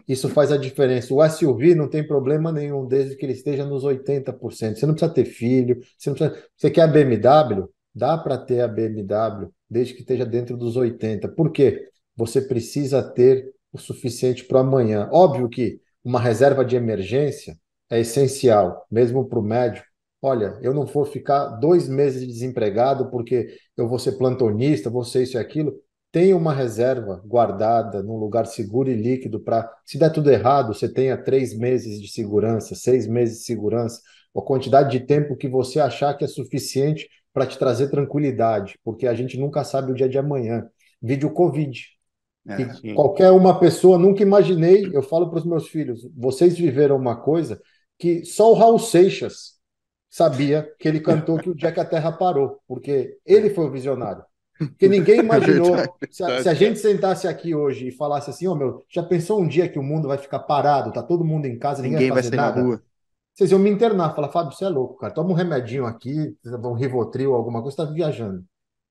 [0.08, 1.14] Isso faz a diferença.
[1.14, 4.78] O SUV não tem problema nenhum, desde que ele esteja nos 80%.
[4.78, 6.44] Você não precisa ter filho, você precisa...
[6.56, 7.68] Você quer a BMW?
[7.96, 11.34] Dá para ter a BMW, desde que esteja dentro dos 80%.
[11.34, 11.90] Por quê?
[12.16, 15.10] Você precisa ter o suficiente para amanhã.
[15.12, 17.58] Óbvio que uma reserva de emergência
[17.90, 19.86] é essencial, mesmo para o médico.
[20.22, 25.24] Olha, eu não vou ficar dois meses desempregado porque eu vou ser plantonista, vou ser
[25.24, 25.74] isso e aquilo.
[26.12, 30.92] Tenha uma reserva guardada num lugar seguro e líquido para, se der tudo errado, você
[30.92, 34.02] tenha três meses de segurança, seis meses de segurança,
[34.36, 39.06] a quantidade de tempo que você achar que é suficiente para te trazer tranquilidade, porque
[39.06, 40.68] a gente nunca sabe o dia de amanhã.
[41.02, 41.97] Vídeo Covid.
[42.48, 47.16] É, qualquer uma pessoa, nunca imaginei, eu falo para os meus filhos, vocês viveram uma
[47.16, 47.62] coisa
[48.00, 49.58] que só o Raul Seixas
[50.10, 53.72] sabia que ele cantou que o dia que a Terra parou, porque ele foi o
[53.72, 54.24] visionário.
[54.58, 55.76] Porque ninguém imaginou.
[55.76, 58.56] É verdade, se, a, se, a, gente sentasse aqui hoje e falasse assim, ó, oh,
[58.56, 61.60] meu, já pensou um dia que o mundo vai ficar parado, tá todo mundo em
[61.60, 62.62] casa, ninguém, ninguém vai, fazer vai nada?
[62.62, 62.82] Na rua.
[63.34, 65.14] Vocês iam me internar, falar, Fábio, você é louco, cara.
[65.14, 68.44] Toma um remedinho aqui, um Rivotril, alguma coisa, você tá viajando.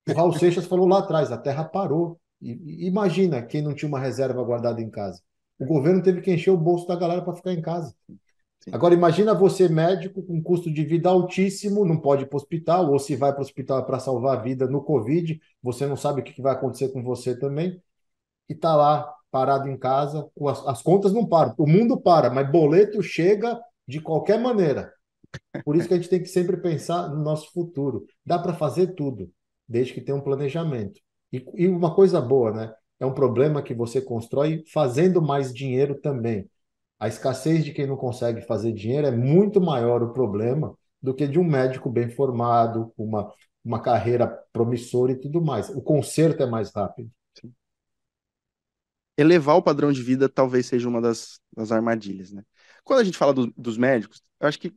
[0.07, 2.17] O Raul Seixas falou lá atrás, a Terra parou.
[2.41, 5.21] Imagina quem não tinha uma reserva guardada em casa.
[5.59, 7.95] O governo teve que encher o bolso da galera para ficar em casa.
[8.59, 8.71] Sim.
[8.71, 12.91] Agora imagina você médico com custo de vida altíssimo, não pode ir para o hospital,
[12.91, 16.21] ou se vai para o hospital para salvar a vida no Covid, você não sabe
[16.21, 17.81] o que vai acontecer com você também,
[18.49, 22.51] e está lá parado em casa, as, as contas não param, o mundo para, mas
[22.51, 24.93] boleto chega de qualquer maneira.
[25.63, 28.05] Por isso que a gente tem que sempre pensar no nosso futuro.
[28.25, 29.31] Dá para fazer tudo,
[29.67, 30.99] desde que tenha um planejamento.
[31.31, 32.73] E, e uma coisa boa, né?
[32.99, 36.49] É um problema que você constrói fazendo mais dinheiro também.
[36.99, 41.27] A escassez de quem não consegue fazer dinheiro é muito maior o problema do que
[41.27, 43.31] de um médico bem formado, com uma,
[43.63, 45.69] uma carreira promissora e tudo mais.
[45.69, 47.11] O conserto é mais rápido.
[49.15, 52.43] Elevar o padrão de vida talvez seja uma das, das armadilhas, né?
[52.83, 54.73] Quando a gente fala do, dos médicos, eu acho que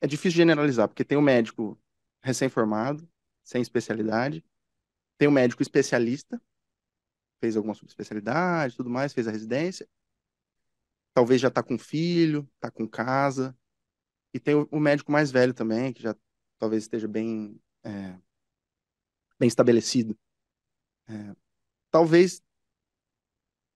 [0.00, 1.78] é difícil generalizar, porque tem o médico
[2.22, 3.08] recém-formado,
[3.44, 4.44] sem especialidade,
[5.18, 6.40] tem o médico especialista,
[7.40, 9.88] fez alguma subespecialidade, tudo mais, fez a residência,
[11.12, 13.56] talvez já está com filho, está com casa.
[14.32, 16.14] E tem o, o, médico mais velho também, que já
[16.58, 18.16] talvez esteja bem, é,
[19.38, 20.16] bem estabelecido.
[21.08, 21.34] É,
[21.90, 22.42] talvez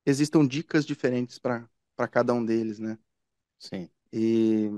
[0.07, 1.69] existam dicas diferentes para
[2.11, 2.99] cada um deles, né?
[3.59, 3.89] Sim.
[4.13, 4.69] E,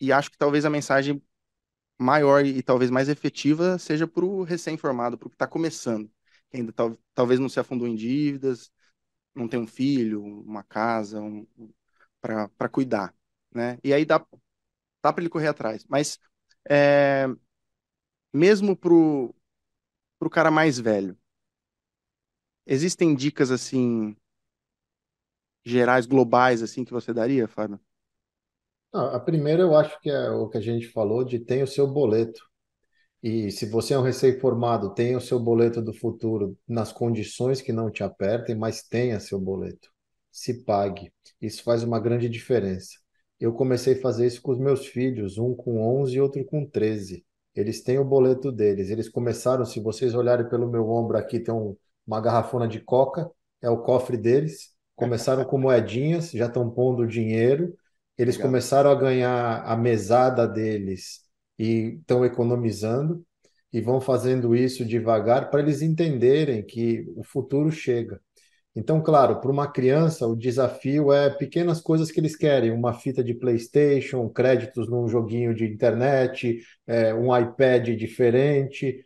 [0.00, 1.22] e acho que talvez a mensagem
[1.98, 6.10] maior e, talvez mais efetiva seja para o recém-formado, para o que está começando,
[6.50, 8.70] que ainda tal, talvez não se afundou em dívidas,
[9.34, 11.46] não tem um filho, uma casa um,
[12.20, 13.14] para cuidar,
[13.54, 13.78] né?
[13.84, 14.18] E aí dá,
[15.02, 15.84] dá para ele correr atrás.
[15.88, 16.18] Mas
[16.70, 17.26] é,
[18.32, 19.34] mesmo pro,
[20.18, 21.18] pro cara mais velho,
[22.66, 24.14] existem dicas assim
[25.64, 27.78] gerais, globais assim que você daria, Fábio?
[28.94, 31.86] A primeira eu acho que é o que a gente falou de tem o seu
[31.86, 32.40] boleto.
[33.22, 37.72] E se você é um recém-formado, tenha o seu boleto do futuro nas condições que
[37.72, 39.90] não te apertem, mas tenha seu boleto.
[40.30, 41.12] Se pague.
[41.40, 42.98] Isso faz uma grande diferença.
[43.40, 46.66] Eu comecei a fazer isso com os meus filhos, um com 11 e outro com
[46.66, 47.24] 13.
[47.54, 48.90] Eles têm o boleto deles.
[48.90, 51.76] Eles começaram, se vocês olharem pelo meu ombro aqui, tem um,
[52.06, 53.30] uma garrafona de coca,
[53.62, 54.74] é o cofre deles.
[54.94, 57.74] Começaram com moedinhas, já estão pondo dinheiro.
[58.18, 58.48] Eles Legal.
[58.50, 61.22] começaram a ganhar a mesada deles
[61.58, 63.24] e estão economizando
[63.72, 68.20] e vão fazendo isso devagar para eles entenderem que o futuro chega.
[68.76, 73.22] Então, claro, para uma criança, o desafio é pequenas coisas que eles querem: uma fita
[73.22, 79.04] de PlayStation, créditos num joguinho de internet, é, um iPad diferente.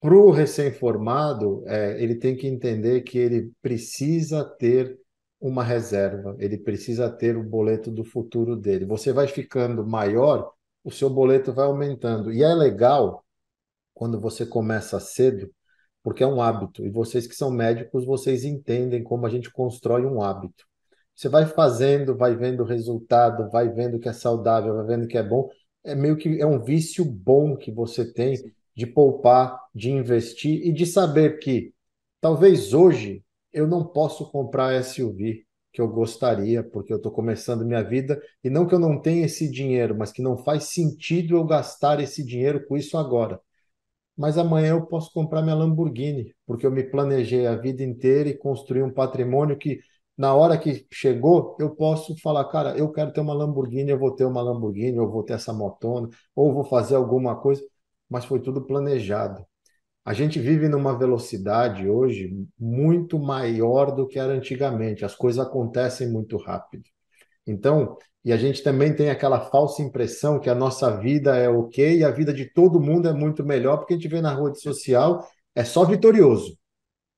[0.00, 4.98] Para o recém-formado, é, ele tem que entender que ele precisa ter
[5.40, 8.84] uma reserva, ele precisa ter o boleto do futuro dele.
[8.86, 12.32] Você vai ficando maior, o seu boleto vai aumentando.
[12.32, 13.24] E é legal
[13.94, 15.50] quando você começa cedo,
[16.02, 16.84] porque é um hábito.
[16.84, 20.64] E vocês que são médicos, vocês entendem como a gente constrói um hábito.
[21.14, 25.16] Você vai fazendo, vai vendo o resultado, vai vendo que é saudável, vai vendo que
[25.16, 25.48] é bom.
[25.82, 28.36] É meio que é um vício bom que você tem
[28.74, 31.72] de poupar, de investir e de saber que
[32.20, 33.24] talvez hoje
[33.56, 38.50] eu não posso comprar SUV, que eu gostaria, porque eu estou começando minha vida, e
[38.50, 42.24] não que eu não tenha esse dinheiro, mas que não faz sentido eu gastar esse
[42.24, 43.40] dinheiro com isso agora.
[44.16, 48.36] Mas amanhã eu posso comprar minha Lamborghini, porque eu me planejei a vida inteira e
[48.38, 49.80] construí um patrimônio que,
[50.16, 54.14] na hora que chegou, eu posso falar, cara, eu quero ter uma Lamborghini, eu vou
[54.14, 57.62] ter uma Lamborghini, eu vou ter essa motona, ou vou fazer alguma coisa,
[58.08, 59.44] mas foi tudo planejado.
[60.06, 65.04] A gente vive numa velocidade hoje muito maior do que era antigamente.
[65.04, 66.84] As coisas acontecem muito rápido.
[67.44, 71.98] Então, e a gente também tem aquela falsa impressão que a nossa vida é ok
[71.98, 74.60] e a vida de todo mundo é muito melhor, porque a gente vê na rede
[74.60, 76.56] social é só vitorioso.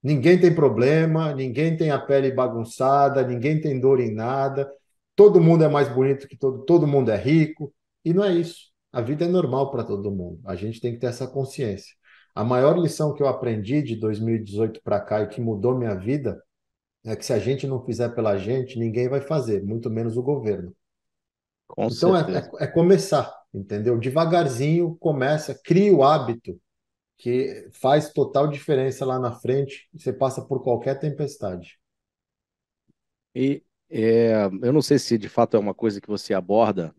[0.03, 4.67] Ninguém tem problema, ninguém tem a pele bagunçada, ninguém tem dor em nada,
[5.15, 7.71] todo mundo é mais bonito que todo, todo mundo é rico,
[8.03, 8.71] e não é isso.
[8.91, 10.41] A vida é normal para todo mundo.
[10.47, 11.99] A gente tem que ter essa consciência.
[12.35, 16.43] A maior lição que eu aprendi de 2018 para cá e que mudou minha vida
[17.05, 20.23] é que se a gente não fizer pela gente, ninguém vai fazer, muito menos o
[20.23, 20.75] governo.
[21.67, 23.99] Com então é, é, é, começar, entendeu?
[23.99, 26.59] Devagarzinho começa, cria o hábito
[27.19, 29.89] que faz total diferença lá na frente.
[29.93, 31.79] Você passa por qualquer tempestade.
[33.35, 36.95] E é, eu não sei se de fato é uma coisa que você aborda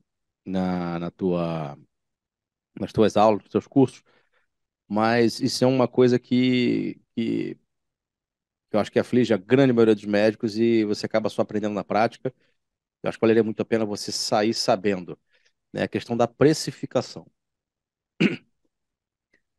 [0.45, 1.77] na, na tua,
[2.79, 4.03] nas tuas aulas, nos teus cursos,
[4.89, 7.57] mas isso é uma coisa que, que,
[8.71, 11.83] eu acho que aflige a grande maioria dos médicos e você acaba só aprendendo na
[11.83, 12.33] prática.
[13.03, 15.19] Eu acho que valeria muito a pena você sair sabendo,
[15.73, 15.83] né?
[15.83, 17.27] A questão da precificação.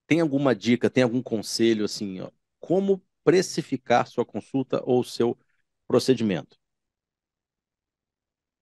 [0.06, 5.38] Tem alguma dica, tem algum conselho assim, ó, como precificar sua consulta ou seu
[5.86, 6.58] procedimento?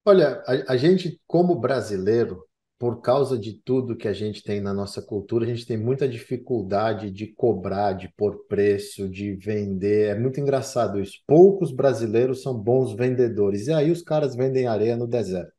[0.04, 2.47] Olha, a, a gente, como brasileiro,
[2.78, 6.08] por causa de tudo que a gente tem na nossa cultura, a gente tem muita
[6.08, 10.10] dificuldade de cobrar, de pôr preço, de vender.
[10.16, 11.18] É muito engraçado isso.
[11.26, 13.66] Poucos brasileiros são bons vendedores.
[13.68, 15.52] E aí os caras vendem areia no deserto.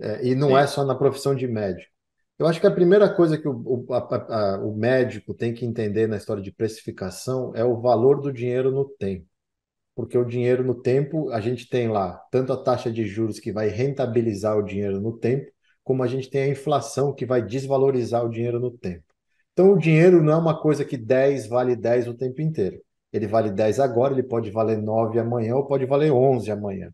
[0.00, 0.56] É, e não Sim.
[0.56, 1.90] é só na profissão de médico.
[2.38, 5.64] Eu acho que a primeira coisa que o, o, a- a- o médico tem que
[5.64, 9.26] entender na história de precificação é o valor do dinheiro no tempo.
[9.94, 13.52] Porque o dinheiro no tempo, a gente tem lá tanto a taxa de juros que
[13.52, 15.50] vai rentabilizar o dinheiro no tempo,
[15.88, 19.04] como a gente tem a inflação que vai desvalorizar o dinheiro no tempo.
[19.54, 22.78] Então, o dinheiro não é uma coisa que 10 vale 10 o tempo inteiro.
[23.10, 26.92] Ele vale 10 agora, ele pode valer 9 amanhã ou pode valer 11 amanhã.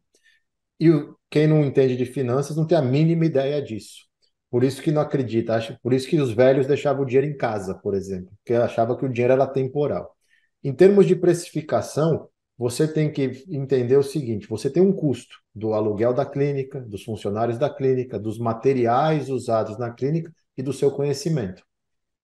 [0.78, 0.90] E
[1.28, 4.04] quem não entende de finanças não tem a mínima ideia disso.
[4.48, 7.74] Por isso que não acredita, por isso que os velhos deixavam o dinheiro em casa,
[7.74, 10.14] por exemplo, porque achava que o dinheiro era temporal.
[10.62, 15.73] Em termos de precificação, você tem que entender o seguinte: você tem um custo do
[15.73, 20.90] aluguel da clínica, dos funcionários da clínica, dos materiais usados na clínica e do seu
[20.90, 21.62] conhecimento.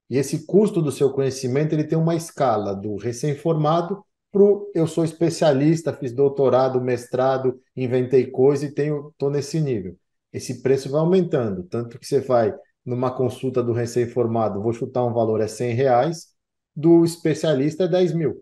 [0.08, 4.86] E esse custo do seu conhecimento ele tem uma escala do recém-formado para o eu
[4.86, 9.96] sou especialista, fiz doutorado, mestrado, inventei coisa e tenho estou nesse nível.
[10.32, 15.12] Esse preço vai aumentando, tanto que você vai numa consulta do recém-formado, vou chutar um
[15.12, 16.28] valor é 100 reais,
[16.74, 18.40] do especialista é 10 mil.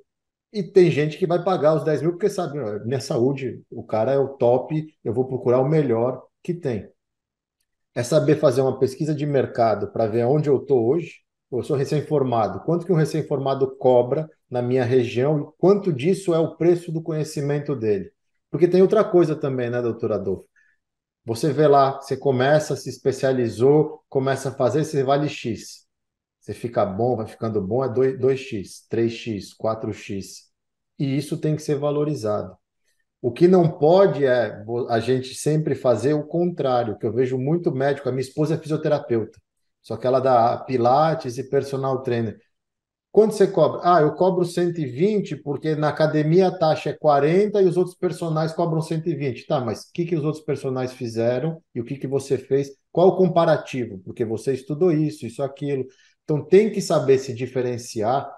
[0.52, 4.12] E tem gente que vai pagar os 10 mil porque sabe, minha saúde, o cara
[4.12, 6.90] é o top, eu vou procurar o melhor que tem
[7.94, 11.16] é saber fazer uma pesquisa de mercado para ver onde eu estou hoje.
[11.50, 12.60] Eu sou recém-formado.
[12.60, 17.02] Quanto que um recém-formado cobra na minha região e quanto disso é o preço do
[17.02, 18.12] conhecimento dele?
[18.50, 20.46] Porque tem outra coisa também, né, doutor Adolfo?
[21.26, 25.87] Você vê lá, você começa, se especializou, começa a fazer, você vale X.
[26.48, 30.48] Você fica bom, vai ficando bom, é 2, 2x, 3x, 4x.
[30.98, 32.56] E isso tem que ser valorizado.
[33.20, 37.70] O que não pode é a gente sempre fazer o contrário, que eu vejo muito
[37.70, 38.08] médico.
[38.08, 39.38] A minha esposa é fisioterapeuta,
[39.82, 42.38] só que ela dá pilates e personal trainer.
[43.12, 43.80] Quanto você cobra?
[43.84, 48.56] Ah, eu cobro 120 porque na academia a taxa é 40 e os outros personagens
[48.56, 49.46] cobram 120.
[49.46, 52.70] Tá, mas o que, que os outros personagens fizeram e o que, que você fez?
[52.90, 53.98] Qual o comparativo?
[54.04, 55.84] Porque você estudou isso, isso, aquilo.
[56.28, 58.30] Então tem que saber se diferenciar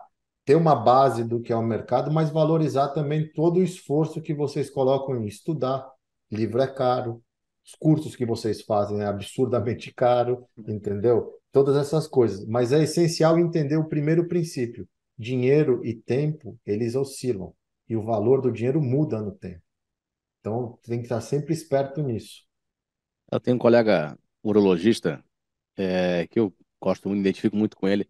[0.44, 4.32] ter uma base do que é o mercado, mas valorizar também todo o esforço que
[4.32, 5.84] vocês colocam em estudar.
[6.30, 7.20] Livro é caro,
[7.66, 11.36] os cursos que vocês fazem é absurdamente caro, entendeu?
[11.52, 12.46] Todas essas coisas.
[12.46, 14.88] Mas é essencial entender o primeiro princípio.
[15.18, 17.52] Dinheiro e tempo, eles oscilam.
[17.88, 19.62] E o valor do dinheiro muda no tempo.
[20.38, 22.44] Então, tem que estar sempre esperto nisso.
[23.30, 25.22] Eu tenho um colega urologista
[25.76, 28.08] é, que eu gosto muito, identifico muito com ele.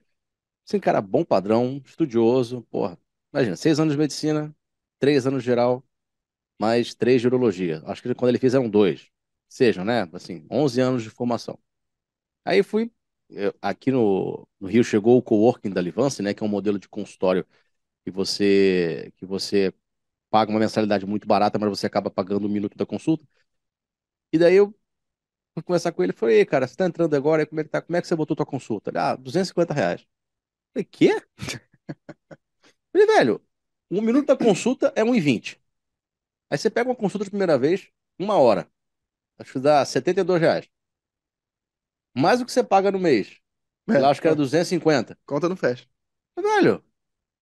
[0.64, 2.98] Sim, cara, bom padrão, estudioso, porra.
[3.32, 4.54] Imagina, seis anos de medicina,
[4.98, 5.84] três anos geral,
[6.60, 7.82] mais três de urologia.
[7.86, 9.08] Acho que quando ele fez eram dois.
[9.48, 10.08] Sejam, né?
[10.12, 11.58] Assim, 11 anos de formação.
[12.44, 12.90] Aí fui,
[13.28, 16.34] eu- aqui no, no Rio chegou o coworking da Livance, né?
[16.34, 17.46] Que é um modelo de consultório
[18.04, 19.74] que você, que você
[20.30, 23.26] paga uma mensalidade muito barata, mas você acaba pagando um minuto da consulta.
[24.32, 24.74] E daí eu
[25.54, 27.70] fui conversar com ele e falei, "Ei, cara, você tá entrando agora, como é que
[27.70, 27.82] tá?
[27.82, 28.90] Como é que você botou tua consulta?
[28.90, 30.02] Ele, ah, 250 reais.
[30.02, 30.06] Eu
[30.74, 31.22] falei, quê?
[32.92, 33.42] Falei, velho,
[33.90, 35.60] um minuto da consulta é 1,20.
[36.50, 38.70] Aí você pega uma consulta de primeira vez, uma hora.
[39.38, 40.68] Acho que dá 72 reais.
[42.16, 43.38] Mais o que você paga no mês.
[43.88, 45.18] É, lá, acho que era 250.
[45.26, 45.86] Conta não fecha.
[46.36, 46.84] Velho.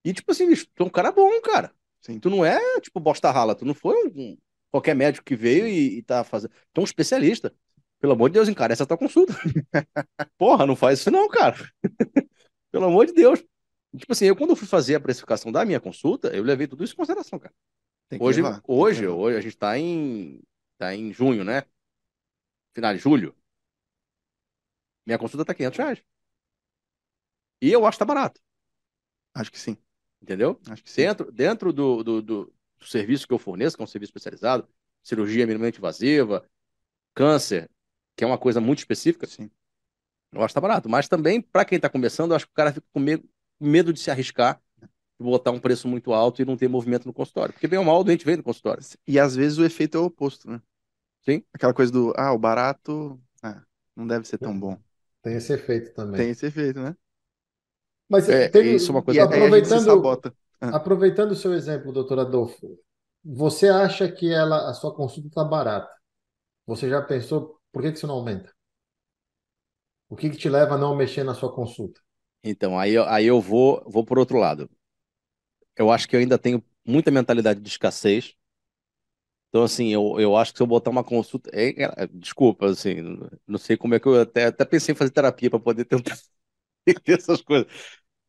[0.04, 1.74] E tipo assim, bicho, tu é um cara bom, cara.
[2.00, 2.20] Sim.
[2.20, 3.54] Tu não é, tipo, bosta rala.
[3.56, 4.38] Tu não foi um, um-
[4.70, 6.52] qualquer médico que veio e, e tá fazendo.
[6.72, 7.54] Tu é um especialista.
[8.00, 9.34] Pelo amor de Deus, encara essa tua consulta.
[10.38, 11.56] Porra, não faz isso não, cara.
[12.70, 13.42] Pelo amor de Deus.
[13.96, 16.84] Tipo assim, eu quando eu fui fazer a precificação da minha consulta, eu levei tudo
[16.84, 17.54] isso em consideração, cara.
[18.20, 20.40] Hoje, levar, hoje, hoje a gente tá em,
[20.78, 21.64] tá em junho, né?
[22.74, 23.34] Final de julho.
[25.04, 26.02] Minha consulta tá 500 reais.
[27.60, 28.40] E eu acho que tá barato,
[29.34, 29.76] Acho que sim.
[30.22, 30.60] entendeu?
[30.68, 31.02] Acho que sim.
[31.02, 32.44] Dentro, dentro do, do, do,
[32.78, 34.68] do serviço que eu forneço, que é um serviço especializado,
[35.02, 36.48] cirurgia minimamente invasiva,
[37.14, 37.70] câncer,
[38.18, 39.50] que é uma coisa muito específica, Sim.
[40.32, 40.88] eu acho que tá barato.
[40.88, 43.28] Mas também, para quem tá começando, eu acho que o cara fica com medo,
[43.60, 44.60] medo de se arriscar,
[45.20, 47.54] de botar um preço muito alto e não ter movimento no consultório.
[47.54, 48.84] Porque bem ou mal, o doente vem no consultório.
[49.06, 50.60] E às vezes o efeito é o oposto, né?
[51.24, 51.44] Sim.
[51.54, 53.62] Aquela coisa do, ah, o barato, ah,
[53.96, 54.78] não deve ser tão bom.
[55.22, 56.26] Tem esse efeito também.
[56.26, 56.94] Tem esse efeito, né?
[58.08, 60.34] Mas É, teve- isso é uma E coisa aí a gente se aproveitando, sabota.
[60.70, 62.78] aproveitando o seu exemplo, doutor Adolfo,
[63.24, 65.90] você acha que ela, a sua consulta está barata?
[66.66, 68.52] Você já pensou por que que isso não aumenta?
[70.10, 71.98] O que que te leva a não mexer na sua consulta?
[72.42, 74.68] Então, aí, aí eu vou, vou por outro lado.
[75.76, 78.34] Eu acho que eu ainda tenho muita mentalidade de escassez.
[79.48, 81.50] Então, assim, eu, eu acho que se eu botar uma consulta.
[81.52, 81.70] é-
[82.04, 82.96] é- desculpa, assim,
[83.46, 86.18] não sei como é que eu até, até pensei em fazer terapia para poder tentar
[86.86, 87.66] entender essas coisas.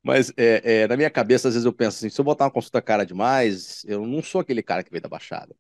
[0.04, 2.52] Mas é, é, na minha cabeça, às vezes eu penso assim: se eu botar uma
[2.52, 5.56] consulta cara demais, eu não sou aquele cara que veio da Baixada.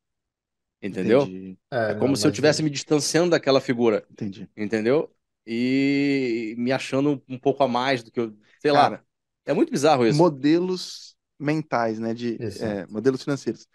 [0.82, 1.22] Entendeu?
[1.24, 4.50] Entendi, É, É como não, se eu estivesse me distanciando daquela figura, entendi.
[4.56, 5.14] entendeu?
[5.46, 8.34] E me achando um pouco a mais do que eu.
[8.60, 8.90] Sei lá.
[8.90, 9.04] Cara,
[9.46, 10.18] É muito bizarro isso.
[10.18, 12.14] modelos mentais, né?
[12.14, 13.68] De, é, modelos financeiros.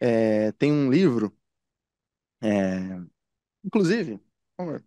[0.00, 1.32] É, tem um livro,
[2.42, 2.98] é,
[3.64, 4.20] inclusive,
[4.58, 4.84] amor,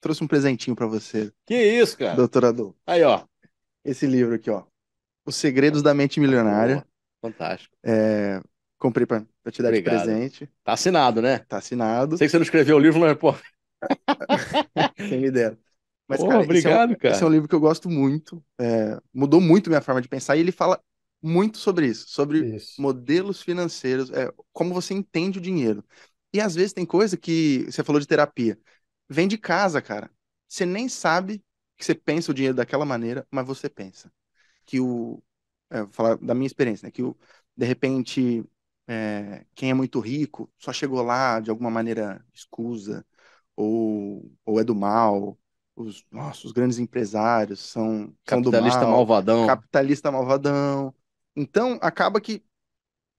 [0.00, 2.16] trouxe um presentinho para você, Que isso, cara?
[2.16, 2.78] doutor Adolfo.
[2.86, 3.24] Aí, ó.
[3.84, 4.64] Esse livro aqui, ó.
[5.26, 6.86] Os Segredos da Mente Milionária.
[7.20, 7.76] Fantástico.
[7.84, 8.40] É,
[8.78, 9.80] comprei para te dar de Obrigado.
[9.80, 10.50] presente.
[10.64, 11.40] Tá assinado, né?
[11.40, 12.18] Tá assinado.
[12.18, 13.34] Sei que você não escreveu o livro, mas, pô.
[15.06, 15.58] Quem me dera.
[16.08, 17.02] Mas, Pô, cara, esse é um- obrigado, cara.
[17.06, 18.44] esse é um livro que eu gosto muito.
[18.58, 20.82] é, mudou muito minha forma de pensar e ele fala
[21.22, 22.78] muito sobre isso, sobre Isso.
[22.78, 25.84] modelos financeiros, é, como você entende o dinheiro.
[26.32, 28.58] E às vezes tem coisa que você falou de terapia,
[29.08, 30.10] vem de casa, cara.
[30.48, 31.42] Você nem sabe
[31.76, 34.12] que você pensa o dinheiro daquela maneira, mas você pensa
[34.66, 35.22] que o,
[35.70, 36.90] é, vou falar da minha experiência, né?
[36.92, 37.16] Que o,
[37.56, 38.44] de repente
[38.88, 43.06] é, quem é muito rico só chegou lá de alguma maneira escusa
[43.56, 45.38] ou, ou é do mal.
[45.76, 49.44] Os, nossa, os grandes empresários são, são do Capitalista mal malvadão.
[49.44, 50.94] capitalista malvadão.
[51.36, 52.44] Então, acaba que,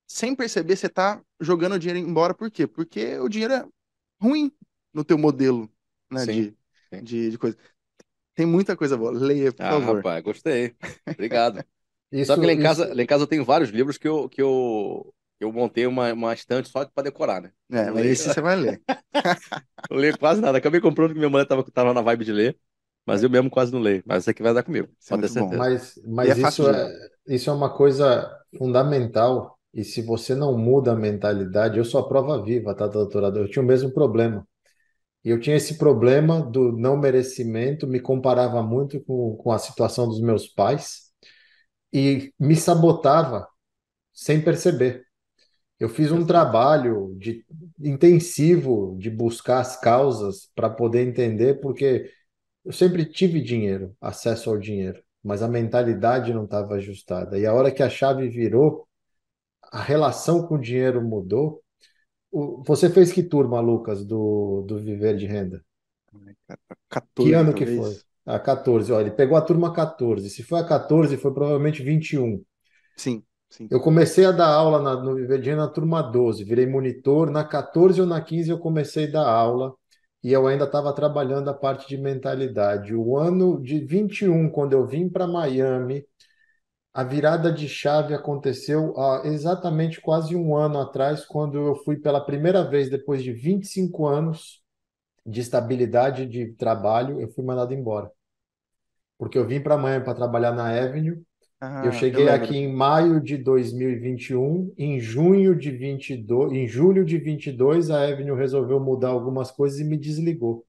[0.07, 2.33] sem perceber, você tá jogando o dinheiro embora.
[2.33, 2.67] Por quê?
[2.67, 3.65] Porque o dinheiro é
[4.21, 4.51] ruim
[4.93, 5.71] no teu modelo,
[6.11, 6.57] né, Sim, de,
[6.91, 7.03] sim.
[7.03, 7.57] de, de coisa.
[8.35, 9.11] Tem muita coisa boa.
[9.11, 10.07] Leia, por Ah, favor.
[10.07, 10.75] rapaz, gostei.
[11.15, 11.63] Obrigado.
[12.11, 14.07] Isso, Só que lá em isso- casa, lá em casa eu tenho vários livros que
[14.07, 17.51] eu, que eu, eu montei uma, uma estante só para decorar, né?
[17.71, 18.81] É, mas esse você vai ler.
[19.89, 20.57] Não leio quase nada.
[20.57, 22.59] Acabei comprando porque minha mulher tava, tava na vibe de ler,
[23.05, 24.03] mas eu mesmo quase não leio.
[24.05, 25.51] Mas esse aqui vai dar comigo, Isso é pode ter muito bom.
[25.51, 25.57] certeza.
[25.57, 26.89] Mas, mas é isso é,
[27.27, 29.57] isso é uma coisa fundamental.
[29.73, 33.37] E se você não muda a mentalidade, eu sou a prova viva, tá, doutorado?
[33.39, 34.45] Eu tinha o mesmo problema.
[35.25, 40.07] E eu tinha esse problema do não merecimento, me comparava muito com, com a situação
[40.07, 41.11] dos meus pais
[41.93, 43.47] e me sabotava
[44.13, 45.05] sem perceber.
[45.79, 47.45] Eu fiz um trabalho de,
[47.79, 52.11] intensivo de buscar as causas para poder entender, porque
[52.65, 57.39] eu sempre tive dinheiro, acesso ao dinheiro, mas a mentalidade não estava ajustada.
[57.39, 58.87] E a hora que a chave virou,
[59.71, 61.63] a relação com o dinheiro mudou.
[62.31, 65.63] O- Você fez que turma, Lucas, do, do Viver de Renda?
[66.13, 66.59] Ai, cara,
[67.17, 67.75] Que 14, ano que talvez.
[67.75, 68.01] foi?
[68.25, 68.91] A 14.
[68.91, 70.29] Olha, ele pegou a turma 14.
[70.29, 72.43] Se foi a 14, foi provavelmente 21.
[72.95, 73.67] Sim, sim.
[73.69, 77.29] Eu comecei a dar aula na- no Viver de Renda na turma 12, virei monitor.
[77.31, 79.73] Na 14 ou na 15 eu comecei a dar aula
[80.23, 82.93] e eu ainda estava trabalhando a parte de mentalidade.
[82.95, 86.03] O ano de 21, quando eu vim para Miami,
[86.93, 92.21] a virada de chave aconteceu há exatamente quase um ano atrás, quando eu fui pela
[92.25, 94.61] primeira vez, depois de 25 anos
[95.25, 98.11] de estabilidade de trabalho, eu fui mandado embora.
[99.19, 101.23] Porque eu vim para Miami para trabalhar na Avenue.
[101.61, 102.29] Ah, Eu cheguei lembro.
[102.29, 108.35] aqui em maio de 2021, em junho de 22, em julho de 22, a Avenue
[108.37, 110.65] resolveu mudar algumas coisas e me desligou.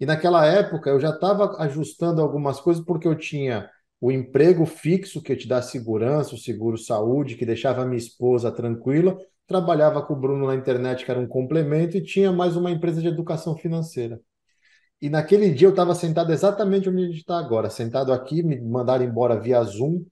[0.00, 3.70] E naquela época eu já estava ajustando algumas coisas porque eu tinha
[4.00, 8.52] o emprego fixo que te dá segurança, o seguro saúde, que deixava a minha esposa
[8.52, 12.70] tranquila, trabalhava com o Bruno na internet, que era um complemento, e tinha mais uma
[12.70, 14.20] empresa de educação financeira.
[15.00, 18.60] E naquele dia eu estava sentado exatamente onde a gente está agora, sentado aqui, me
[18.60, 20.04] mandaram embora via Zoom.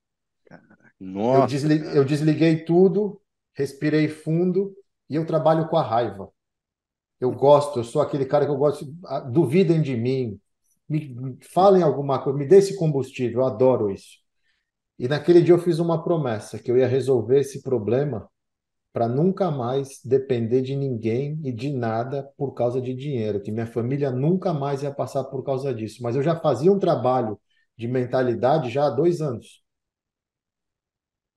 [1.30, 1.96] Eu, Nossa, desli- cara.
[1.96, 3.20] eu desliguei tudo,
[3.54, 4.74] respirei fundo
[5.10, 6.30] e eu trabalho com a raiva.
[7.20, 8.86] Eu gosto, eu sou aquele cara que eu gosto.
[9.06, 10.40] ah, Duvidem de mim,
[10.88, 14.18] me, me falem alguma coisa, me dê esse combustível, eu adoro isso.
[14.98, 18.28] E naquele dia eu fiz uma promessa que eu ia resolver esse problema
[18.92, 23.66] para nunca mais depender de ninguém e de nada por causa de dinheiro, que minha
[23.66, 26.02] família nunca mais ia passar por causa disso.
[26.02, 27.40] Mas eu já fazia um trabalho
[27.78, 29.61] de mentalidade já há dois anos.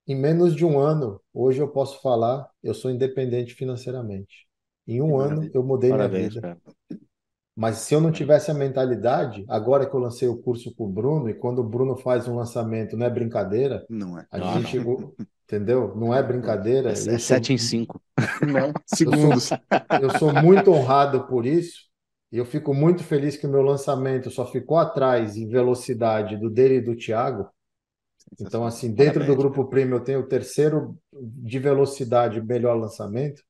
[0.08, 4.48] Em menos de um ano, hoje eu posso falar, eu sou independente financeiramente.
[4.88, 6.44] Em um ano eu mudei minha Parabéns, vida.
[6.44, 6.60] cara.
[7.56, 10.92] Mas se eu não tivesse a mentalidade, agora que eu lancei o curso com o
[10.92, 14.28] Bruno, e quando o Bruno faz um lançamento, não é brincadeira, Não é.
[14.32, 15.96] a Não, gente, o- entendeu?
[15.96, 16.92] Não é brincadeira.
[16.92, 18.02] É, Eu é sou, sete em cinco.
[18.42, 18.74] Não.
[18.86, 19.52] Segundos.
[19.98, 21.84] eu sou muito honrado por isso,
[22.32, 26.50] e eu fico muito feliz que o meu lançamento só ficou atrás em velocidade do
[26.50, 27.50] dele e do Thiago,
[28.40, 29.70] Então, assim, dentro Parabéns, do grupo cara.
[29.70, 33.44] premium eu tenho o terceiro de velocidade, melhor lançamento.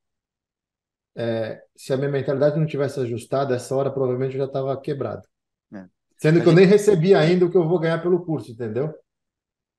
[1.17, 5.27] É, se a minha mentalidade não tivesse ajustada, essa hora provavelmente eu já estava quebrado.
[5.73, 5.85] É.
[6.17, 6.47] Sendo a que gente...
[6.47, 8.93] eu nem recebi ainda o que eu vou ganhar pelo curso, entendeu?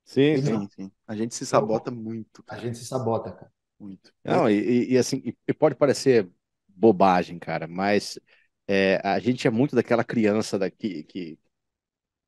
[0.03, 0.91] Sim, sim, sim.
[1.05, 2.43] A gente se sabota muito.
[2.43, 2.61] Cara.
[2.61, 3.51] A gente se sabota, cara.
[3.79, 4.11] Muito.
[4.23, 6.27] Não, e, e assim, e pode parecer
[6.67, 8.19] bobagem, cara, mas
[8.67, 11.37] é, a gente é muito daquela criança daqui que,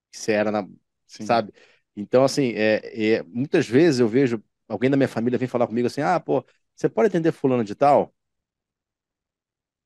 [0.09, 0.67] que você era na,
[1.07, 1.25] sim.
[1.25, 1.53] sabe?
[1.95, 5.87] Então, assim, é, é, muitas vezes eu vejo alguém da minha família vem falar comigo
[5.87, 8.13] assim, ah, pô, você pode atender fulano de tal?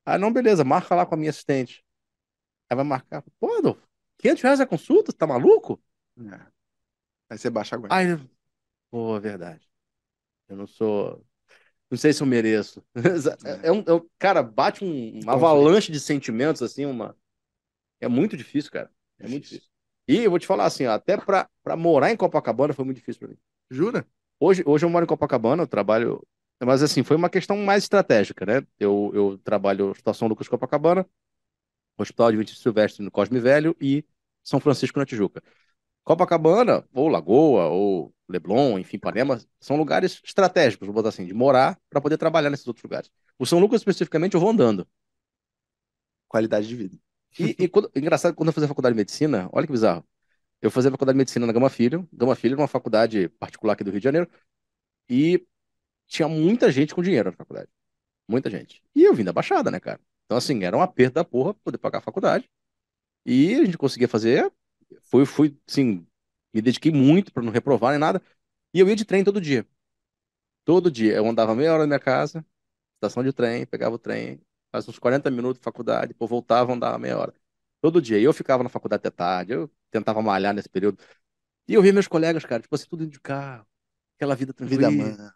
[0.05, 1.83] Ah, não, beleza, marca lá com a minha assistente.
[2.69, 3.81] Aí vai marcar, pô, Adolfo,
[4.17, 5.81] 500 reais a consulta, tá maluco?
[6.19, 6.53] É.
[7.29, 7.95] Aí você baixa a guarda.
[7.95, 8.29] Aí,
[8.91, 9.67] pô, é verdade.
[10.47, 11.25] Eu não sou.
[11.89, 12.83] Não sei se eu mereço.
[13.45, 17.15] É, é um, é um, cara, bate um, uma avalanche de sentimentos, assim, uma.
[17.99, 18.91] É muito difícil, cara.
[19.19, 19.69] É muito difícil.
[20.07, 23.19] E eu vou te falar assim, ó, até para morar em Copacabana foi muito difícil
[23.19, 23.37] para mim.
[23.71, 24.05] Jura?
[24.39, 26.25] Hoje, hoje eu moro em Copacabana, eu trabalho.
[26.61, 28.65] Mas assim, foi uma questão mais estratégica, né?
[28.79, 31.05] Eu, eu trabalho Estação Lucas Copacabana,
[31.97, 34.05] Hospital de Vinícius Silvestre no Cosme Velho e
[34.43, 35.41] São Francisco na Tijuca.
[36.03, 41.79] Copacabana, ou Lagoa, ou Leblon, enfim, Panema, são lugares estratégicos, vou botar assim, de morar
[41.89, 43.11] para poder trabalhar nesses outros lugares.
[43.39, 44.87] O São Lucas, especificamente, eu vou andando.
[46.27, 46.97] Qualidade de vida.
[47.39, 50.05] E, e quando, engraçado, quando eu fazia faculdade de medicina, olha que bizarro.
[50.61, 52.07] Eu fazia faculdade de medicina na Gama Filho.
[52.13, 54.29] Gama Filho era uma faculdade particular aqui do Rio de Janeiro.
[55.09, 55.45] E
[56.07, 57.69] tinha muita gente com dinheiro na faculdade.
[58.27, 58.83] Muita gente.
[58.95, 59.99] E eu vim da Baixada, né, cara?
[60.25, 62.49] Então, assim, era um aperto da porra poder pagar a faculdade.
[63.25, 64.51] E a gente conseguia fazer.
[65.03, 66.05] Fui, fui, assim,
[66.53, 68.21] me dediquei muito para não reprovar nem nada.
[68.73, 69.67] E eu ia de trem todo dia.
[70.65, 71.13] Todo dia.
[71.15, 72.45] Eu andava meia hora na minha casa,
[72.95, 74.41] estação de trem, pegava o trem,
[74.73, 77.35] faz uns 40 minutos de faculdade, depois voltava, andava meia hora.
[77.81, 78.19] Todo dia.
[78.19, 80.99] E eu ficava na faculdade até tarde, eu tentava malhar nesse período.
[81.67, 83.67] E eu via meus colegas, cara, tipo assim, tudo indo de carro,
[84.17, 85.17] aquela vida tranquila.
[85.17, 85.35] Vida.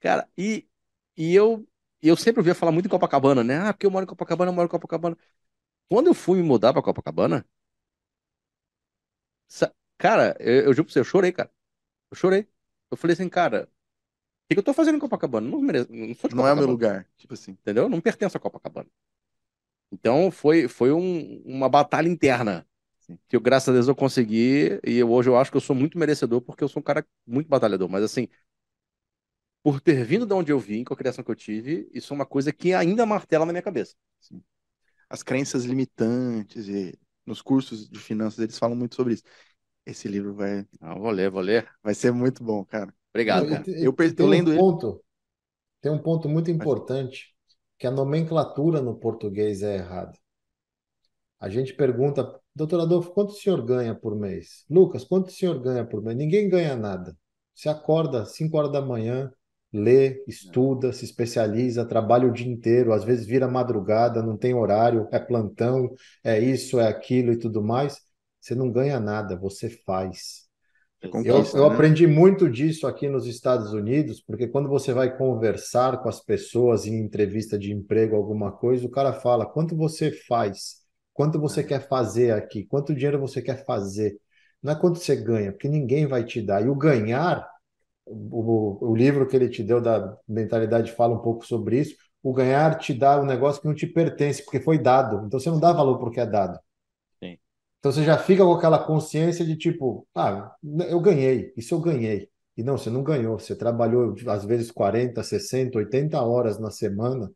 [0.00, 0.68] Cara, e,
[1.16, 1.66] e eu,
[2.02, 3.58] eu sempre ouvia falar muito em Copacabana, né?
[3.58, 5.16] Ah, porque eu moro em Copacabana, eu moro em Copacabana.
[5.90, 7.46] Quando eu fui me mudar pra Copacabana,
[9.98, 11.50] cara, eu, eu juro pra você, eu chorei, cara.
[12.10, 12.48] Eu chorei.
[12.90, 13.70] Eu falei assim, cara,
[14.48, 15.48] que, que eu tô fazendo em Copacabana?
[15.48, 17.52] Não, mereço, não sou de Não é o meu lugar, tipo assim.
[17.52, 17.88] Entendeu?
[17.88, 18.88] Não pertenço a Copacabana.
[19.90, 22.66] Então foi, foi um, uma batalha interna
[23.00, 23.18] Sim.
[23.28, 25.98] que eu, graças a Deus eu consegui e hoje eu acho que eu sou muito
[25.98, 27.88] merecedor porque eu sou um cara muito batalhador.
[27.88, 28.28] Mas assim,
[29.62, 32.16] por ter vindo de onde eu vim, com a criação que eu tive, isso é
[32.16, 33.94] uma coisa que ainda martela na minha cabeça.
[34.20, 34.42] Sim.
[35.08, 39.24] As crenças limitantes e nos cursos de finanças eles falam muito sobre isso.
[39.86, 40.66] Esse livro vai.
[40.80, 41.68] Ah, vou ler, vou ler.
[41.82, 42.94] Vai ser muito bom, cara.
[43.14, 43.64] Obrigado, cara.
[43.66, 45.02] Eu, eu, eu lendo um ponto,
[45.82, 47.34] Tem um ponto muito importante,
[47.78, 50.18] que a nomenclatura no português é errada.
[51.40, 54.64] A gente pergunta, doutor Adolfo, quanto o senhor ganha por mês?
[54.70, 56.16] Lucas, quanto o senhor ganha por mês?
[56.16, 57.16] Ninguém ganha nada.
[57.54, 59.30] Você acorda às 5 horas da manhã,
[59.72, 65.08] lê, estuda, se especializa, trabalha o dia inteiro, às vezes vira madrugada, não tem horário,
[65.12, 65.92] é plantão,
[66.22, 68.00] é isso, é aquilo e tudo mais.
[68.40, 70.41] Você não ganha nada, você faz.
[71.02, 71.74] Eu, eu né?
[71.74, 76.86] aprendi muito disso aqui nos Estados Unidos, porque quando você vai conversar com as pessoas
[76.86, 80.76] em entrevista de emprego, alguma coisa, o cara fala quanto você faz,
[81.12, 81.64] quanto você é.
[81.64, 84.16] quer fazer aqui, quanto dinheiro você quer fazer.
[84.62, 86.64] Não é quanto você ganha, porque ninguém vai te dar.
[86.64, 87.48] E o ganhar,
[88.06, 91.96] o, o livro que ele te deu da mentalidade fala um pouco sobre isso.
[92.22, 95.26] O ganhar te dá um negócio que não te pertence, porque foi dado.
[95.26, 96.60] Então você não dá valor porque é dado.
[97.82, 100.54] Então você já fica com aquela consciência de tipo, ah,
[100.88, 102.30] eu ganhei, isso eu ganhei.
[102.56, 107.28] E não, você não ganhou, você trabalhou às vezes 40, 60, 80 horas na semana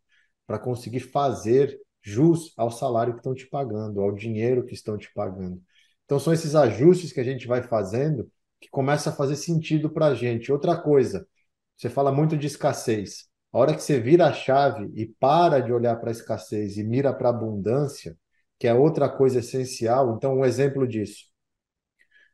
[0.46, 5.12] para conseguir fazer jus ao salário que estão te pagando, ao dinheiro que estão te
[5.12, 5.60] pagando.
[6.04, 8.30] Então são esses ajustes que a gente vai fazendo
[8.60, 10.52] que começa a fazer sentido para a gente.
[10.52, 11.26] Outra coisa,
[11.76, 13.26] você fala muito de escassez.
[13.52, 16.84] A hora que você vira a chave e para de olhar para a escassez e
[16.84, 18.16] mira para a abundância,
[18.58, 20.16] que é outra coisa essencial.
[20.16, 21.24] Então, um exemplo disso.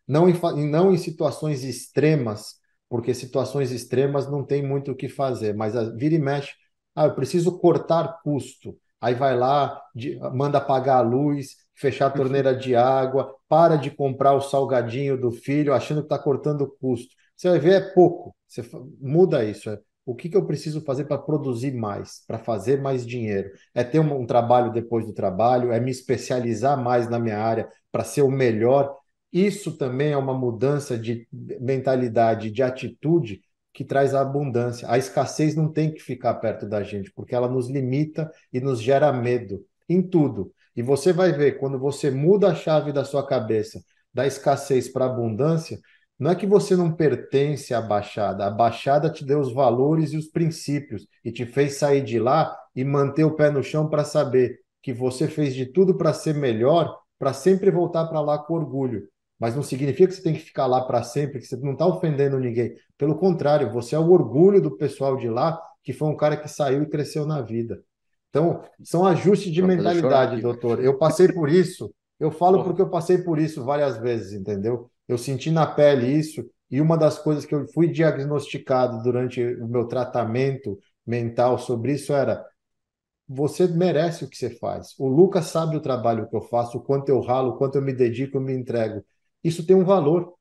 [0.06, 0.34] Não em,
[0.68, 2.56] não em situações extremas,
[2.88, 6.52] porque situações extremas não tem muito o que fazer, mas a, vira e mexe.
[6.94, 8.76] Ah, eu preciso cortar custo.
[9.00, 13.90] Aí vai lá, de, manda apagar a luz, fechar a torneira de água, para de
[13.90, 17.14] comprar o salgadinho do filho, achando que está cortando custo.
[17.36, 18.34] Você vai ver, é pouco.
[18.46, 18.62] Você
[19.00, 19.70] muda isso.
[19.70, 23.50] É o que, que eu preciso fazer para produzir mais, para fazer mais dinheiro?
[23.74, 27.68] É ter um, um, trabalho depois do trabalho, é me especializar mais na minha área
[27.90, 28.96] para ser o melhor.
[29.32, 31.26] Isso também é uma mudança de
[31.60, 33.40] mentalidade, de atitude
[33.72, 34.88] que traz a abundância.
[34.90, 38.80] A escassez não tem que ficar perto da gente, porque ela nos limita e nos
[38.80, 40.52] gera medo em tudo.
[40.74, 43.82] E você vai ver, quando você muda a chave da sua cabeça
[44.12, 45.78] da escassez para a abundância,
[46.22, 50.16] Não é que você não pertence à Baixada, a Baixada te deu os valores e
[50.16, 54.04] os princípios e te fez sair de lá e manter o pé no chão para
[54.04, 58.54] saber que você fez de tudo para ser melhor, para sempre voltar para lá com
[58.54, 59.08] orgulho.
[59.36, 61.88] Mas não significa que você tem que ficar lá para sempre, que você não está
[61.88, 62.72] ofendendo ninguém.
[62.96, 66.46] Pelo contrário, você é o orgulho do pessoal de lá, que foi um cara que
[66.46, 67.82] saiu e cresceu na vida.
[68.30, 70.84] Então, são ajustes de mentalidade, doutor.
[70.84, 71.92] Eu passei por isso.
[72.20, 74.88] Eu falo porque eu passei por isso várias vezes, entendeu?
[75.08, 76.44] Eu senti na pele isso.
[76.70, 82.12] E uma das coisas que eu fui diagnosticado durante o meu tratamento mental sobre isso
[82.12, 82.44] era:
[83.28, 84.94] você merece o que você faz.
[84.98, 87.82] O Lucas sabe o trabalho que eu faço, o quanto eu ralo, o quanto eu
[87.82, 89.04] me dedico, eu me entrego.
[89.42, 90.34] Isso tem um valor.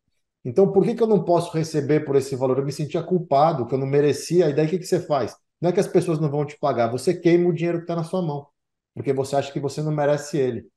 [0.43, 2.57] Então, por que, que eu não posso receber por esse valor?
[2.57, 4.49] Eu me sentia culpado, que eu não merecia.
[4.49, 5.35] E daí, o que, que você faz?
[5.61, 7.95] Não é que as pessoas não vão te pagar, você queima o dinheiro que está
[7.95, 8.47] na sua mão,
[8.95, 10.67] porque você acha que você não merece ele.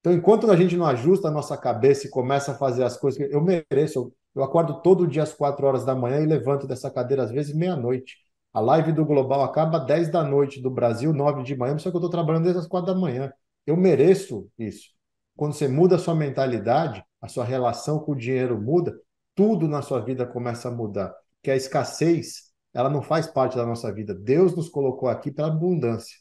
[0.00, 3.18] Então, enquanto a gente não ajusta a nossa cabeça e começa a fazer as coisas
[3.18, 6.90] que eu mereço, eu, acordo todo dia às quatro horas da manhã e levanto dessa
[6.90, 8.16] cadeira, às vezes meia-noite.
[8.52, 11.90] A live do Global acaba às 10 da noite do Brasil, 9 de manhã, só
[11.90, 13.32] que eu estou trabalhando desde as quatro da manhã.
[13.66, 14.90] Eu mereço isso.
[15.36, 18.98] Quando você muda a sua mentalidade, a sua relação com o dinheiro muda,
[19.34, 21.14] tudo na sua vida começa a mudar.
[21.42, 24.14] Que a escassez, ela não faz parte da nossa vida.
[24.14, 26.16] Deus nos colocou aqui pela abundância.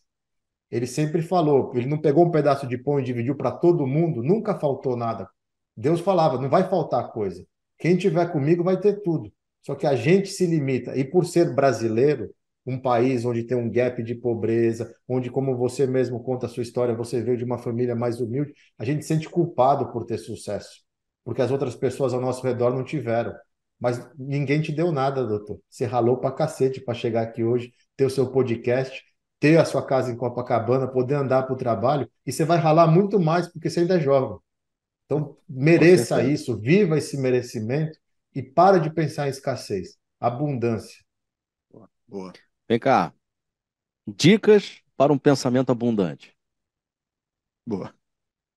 [0.72, 4.22] Ele sempre falou, ele não pegou um pedaço de pão e dividiu para todo mundo,
[4.22, 5.28] nunca faltou nada.
[5.76, 7.46] Deus falava, não vai faltar coisa.
[7.78, 9.32] Quem tiver comigo vai ter tudo.
[9.62, 10.96] Só que a gente se limita.
[10.98, 12.30] E por ser brasileiro,
[12.66, 16.64] um país onde tem um gap de pobreza, onde, como você mesmo conta a sua
[16.64, 20.18] história, você veio de uma família mais humilde, a gente se sente culpado por ter
[20.18, 20.82] sucesso,
[21.24, 23.34] porque as outras pessoas ao nosso redor não tiveram.
[23.80, 25.60] Mas ninguém te deu nada, doutor.
[25.70, 29.02] Você ralou pra cacete para chegar aqui hoje, ter o seu podcast,
[29.40, 32.88] ter a sua casa em Copacabana, poder andar para o trabalho, e você vai ralar
[32.88, 34.38] muito mais porque você ainda é jovem.
[35.06, 37.98] Então, mereça isso, viva esse merecimento
[38.36, 41.04] e para de pensar em escassez, abundância.
[42.08, 42.34] Boa.
[42.68, 43.14] Vem cá.
[44.08, 46.36] Dicas para um pensamento abundante.
[47.66, 47.94] Boa.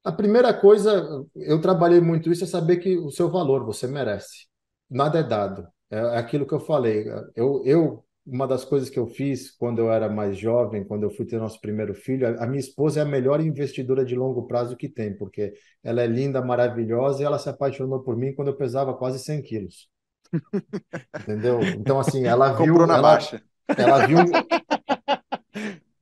[0.05, 4.47] A primeira coisa, eu trabalhei muito isso, é saber que o seu valor você merece.
[4.91, 5.68] Nada é dado.
[5.91, 7.07] É, é aquilo que eu falei.
[7.37, 11.11] Eu, eu uma das coisas que eu fiz quando eu era mais jovem, quando eu
[11.11, 14.77] fui ter nosso primeiro filho, a, minha esposa é a melhor investidora de longo prazo
[14.77, 15.53] que tem, porque
[15.83, 19.43] ela é linda, maravilhosa e ela se apaixonou por mim quando eu pesava quase 100
[19.43, 19.89] quilos.
[21.20, 21.61] Entendeu?
[21.62, 22.66] Então, assim, ela viu.
[22.66, 23.43] Comprou na ela, baixa.
[23.77, 24.18] Ela viu,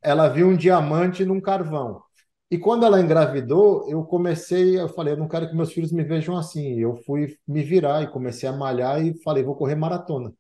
[0.03, 2.03] ela viu um diamante num carvão.
[2.51, 6.03] E quando ela engravidou, eu comecei, eu falei, eu não quero que meus filhos me
[6.03, 6.81] vejam assim.
[6.81, 10.33] Eu fui me virar e comecei a malhar e falei, vou correr maratona.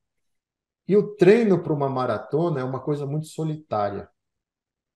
[0.90, 4.08] E o treino para uma maratona é uma coisa muito solitária.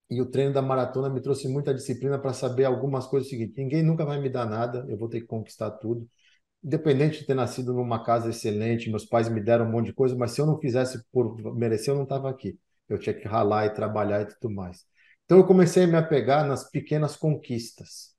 [0.09, 3.29] E o treino da maratona me trouxe muita disciplina para saber algumas coisas.
[3.29, 6.05] seguintes: ninguém nunca vai me dar nada, eu vou ter que conquistar tudo.
[6.61, 10.17] Independente de ter nascido numa casa excelente, meus pais me deram um monte de coisa,
[10.17, 12.59] mas se eu não fizesse por merecer, eu não estava aqui.
[12.89, 14.83] Eu tinha que ralar e trabalhar e tudo mais.
[15.23, 18.13] Então eu comecei a me apegar nas pequenas conquistas,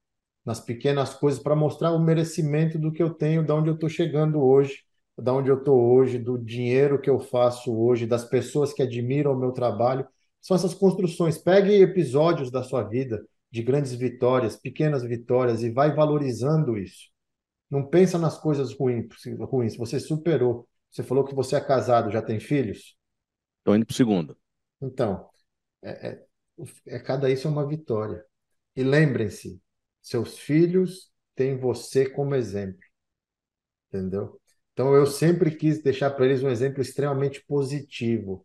[0.47, 3.91] nas pequenas coisas para mostrar o merecimento do que eu tenho, de onde eu estou
[3.91, 4.86] chegando hoje
[5.19, 9.33] da onde eu estou hoje, do dinheiro que eu faço hoje, das pessoas que admiram
[9.33, 10.07] o meu trabalho.
[10.41, 11.39] São essas construções.
[11.39, 17.09] Pegue episódios da sua vida de grandes vitórias, pequenas vitórias e vai valorizando isso.
[17.71, 19.07] Não pensa nas coisas ruins,
[19.41, 19.77] ruins.
[19.77, 20.69] Você superou.
[20.91, 22.97] Você falou que você é casado, já tem filhos?
[23.59, 24.37] Estou indo para o segundo.
[24.81, 25.29] Então,
[25.83, 26.27] é, é,
[26.87, 28.25] é, cada isso é uma vitória.
[28.75, 29.61] E lembrem-se,
[30.01, 32.81] seus filhos têm você como exemplo.
[33.89, 34.41] Entendeu?
[34.77, 38.45] Então, eu sempre quis deixar para eles um exemplo extremamente positivo.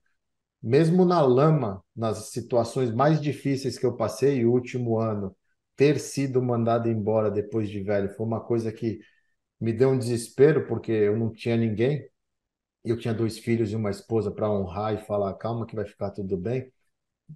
[0.63, 5.36] Mesmo na lama, nas situações mais difíceis que eu passei, o último ano,
[5.75, 8.99] ter sido mandado embora depois de velho foi uma coisa que
[9.59, 12.07] me deu um desespero, porque eu não tinha ninguém.
[12.86, 16.11] Eu tinha dois filhos e uma esposa para honrar e falar: calma, que vai ficar
[16.11, 16.71] tudo bem.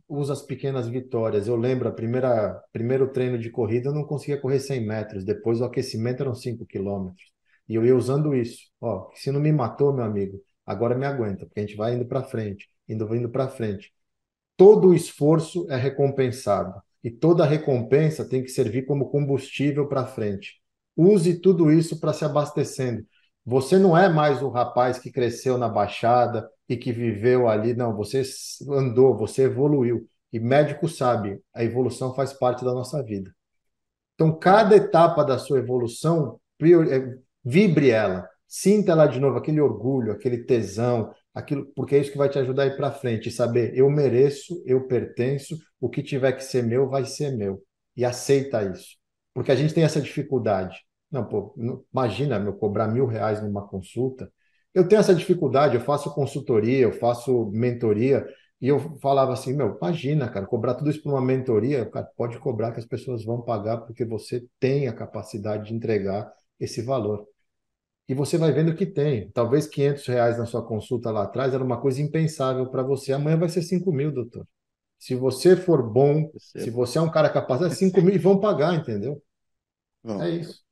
[0.09, 1.47] Usa as pequenas vitórias.
[1.47, 5.25] Eu lembro, a primeira primeiro treino de corrida, eu não conseguia correr 100 metros.
[5.25, 7.34] Depois, o aquecimento eram 5 quilômetros.
[7.67, 8.59] E eu ia usando isso.
[8.79, 12.05] Ó, se não me matou, meu amigo, agora me aguenta, porque a gente vai indo
[12.05, 13.93] para frente, indo indo para frente.
[14.57, 20.61] Todo esforço é recompensado e toda recompensa tem que servir como combustível para frente.
[20.95, 23.05] Use tudo isso para se abastecendo.
[23.45, 27.95] Você não é mais o rapaz que cresceu na Baixada e que viveu ali, não.
[27.95, 28.23] Você
[28.69, 30.09] andou, você evoluiu.
[30.33, 33.31] E médico sabe, a evolução faz parte da nossa vida.
[34.15, 40.11] Então, cada etapa da sua evolução é, Vibre ela, sinta ela de novo, aquele orgulho,
[40.11, 43.77] aquele tesão, aquilo, porque é isso que vai te ajudar a ir para frente, saber
[43.77, 47.61] eu mereço, eu pertenço, o que tiver que ser meu vai ser meu.
[47.95, 48.97] E aceita isso.
[49.33, 50.77] Porque a gente tem essa dificuldade.
[51.11, 54.31] Não, pô, não, imagina eu cobrar mil reais numa consulta.
[54.73, 58.25] Eu tenho essa dificuldade, eu faço consultoria, eu faço mentoria,
[58.61, 62.39] e eu falava assim, meu, imagina, cara, cobrar tudo isso por uma mentoria, cara, pode
[62.39, 67.27] cobrar que as pessoas vão pagar porque você tem a capacidade de entregar esse valor.
[68.07, 69.29] E você vai vendo que tem.
[69.31, 73.13] Talvez 500 reais na sua consulta lá atrás era uma coisa impensável para você.
[73.13, 74.47] Amanhã vai ser 5 mil, doutor.
[74.99, 78.39] Se você for bom, se você é um cara capaz, é 5 mil e vão
[78.39, 79.21] pagar, entendeu?
[80.03, 80.63] Bom, é isso.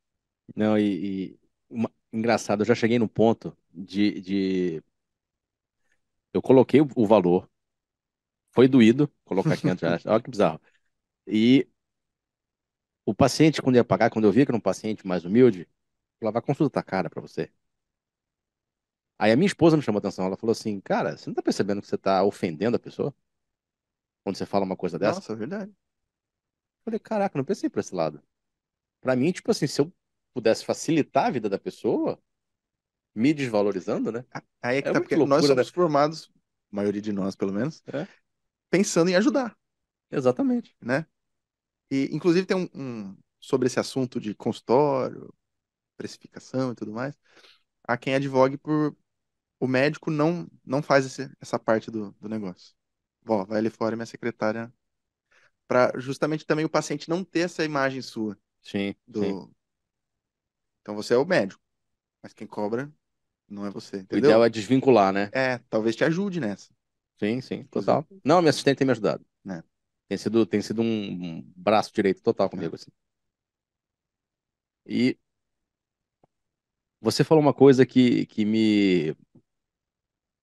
[0.56, 4.84] Não, e, e uma, engraçado, eu já cheguei no ponto de, de...
[6.34, 7.50] eu coloquei o, o valor,
[8.52, 10.60] foi doído colocar 500 reais, olha que bizarro.
[11.28, 11.68] E
[13.06, 15.68] o paciente, quando ia pagar, quando eu via que era um paciente mais humilde,
[16.24, 17.52] falava, a consulta tá cara para você.
[19.20, 21.42] Aí a minha esposa me chamou a atenção, ela falou assim, cara, você não tá
[21.42, 23.14] percebendo que você tá ofendendo a pessoa?
[24.24, 25.20] Quando você fala uma coisa dessa?
[25.20, 25.72] Nossa, é verdade.
[25.72, 28.22] Eu falei, caraca, não pensei por esse lado.
[29.02, 29.92] Pra mim, tipo assim, se eu
[30.34, 32.20] pudesse facilitar a vida da pessoa,
[33.14, 34.26] me desvalorizando, né?
[34.62, 35.74] Aí é que é tá, porque loucura, nós somos né?
[35.74, 36.32] formados,
[36.72, 38.08] a maioria de nós, pelo menos, é.
[38.70, 39.56] pensando em ajudar.
[40.10, 40.76] Exatamente.
[40.82, 41.06] Né?
[41.92, 45.34] E, inclusive, tem um, um, sobre esse assunto de consultório,
[45.98, 47.16] precificação e tudo mais,
[47.84, 48.96] há quem advogue por
[49.60, 52.76] o médico não, não faz esse, essa parte do, do negócio.
[53.24, 54.72] Vó, vai ali fora, minha secretária.
[55.66, 58.38] Para justamente também o paciente não ter essa imagem sua.
[58.62, 59.24] Sim, do...
[59.24, 59.54] sim.
[60.82, 61.62] Então você é o médico,
[62.22, 62.92] mas quem cobra
[63.48, 64.16] não é você, entendeu?
[64.16, 65.30] O ideal é desvincular, né?
[65.32, 66.74] É, talvez te ajude nessa.
[67.18, 68.06] Sim, sim, total.
[68.22, 69.26] Não, minha assistente tem me ajudado.
[69.48, 69.64] É.
[70.10, 72.78] Tem sido, tem sido um, um braço direito total comigo, é.
[72.78, 72.92] assim.
[74.86, 75.18] E
[77.04, 79.16] você falou uma coisa que, que me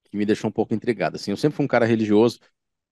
[0.05, 1.15] que me deixou um pouco intrigado.
[1.15, 2.39] Assim, eu sempre fui um cara religioso,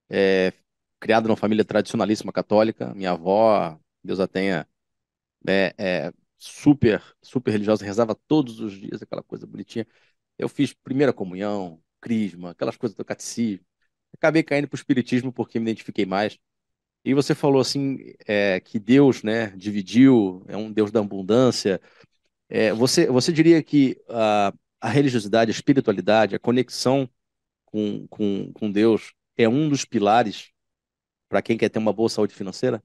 [0.09, 0.53] é,
[0.99, 2.93] criado numa família tradicionalíssima católica.
[2.95, 4.67] Minha avó, Deus a tenha,
[5.47, 9.87] é, é, super, super religiosa, rezava todos os dias, aquela coisa bonitinha.
[10.37, 13.65] Eu fiz primeira comunhão, crisma, aquelas coisas do catecismo.
[14.13, 16.39] Acabei caindo para o espiritismo porque me identifiquei mais.
[17.05, 17.97] E você falou assim
[18.27, 21.81] é, que Deus, né, dividiu, é um Deus da abundância.
[22.49, 27.09] É, você, você diria que a, a religiosidade, a espiritualidade, a conexão
[27.65, 30.51] com, com, com Deus é um dos pilares
[31.29, 32.83] para quem quer ter uma boa saúde financeira?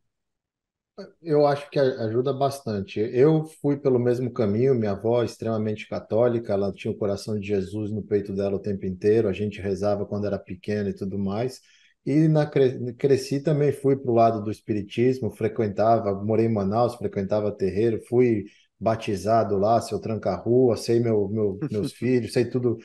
[1.20, 3.00] Eu acho que ajuda bastante.
[3.00, 7.90] Eu fui pelo mesmo caminho, minha avó extremamente católica, ela tinha o coração de Jesus
[7.90, 11.60] no peito dela o tempo inteiro, a gente rezava quando era pequena e tudo mais.
[12.06, 17.50] E na cresci também fui para o lado do espiritismo, frequentava, morei em Manaus, frequentava
[17.50, 18.44] terreiro, fui
[18.84, 22.76] batizado lá, seu tranca-rua, sei meu, meu, meus filhos, sei tudo.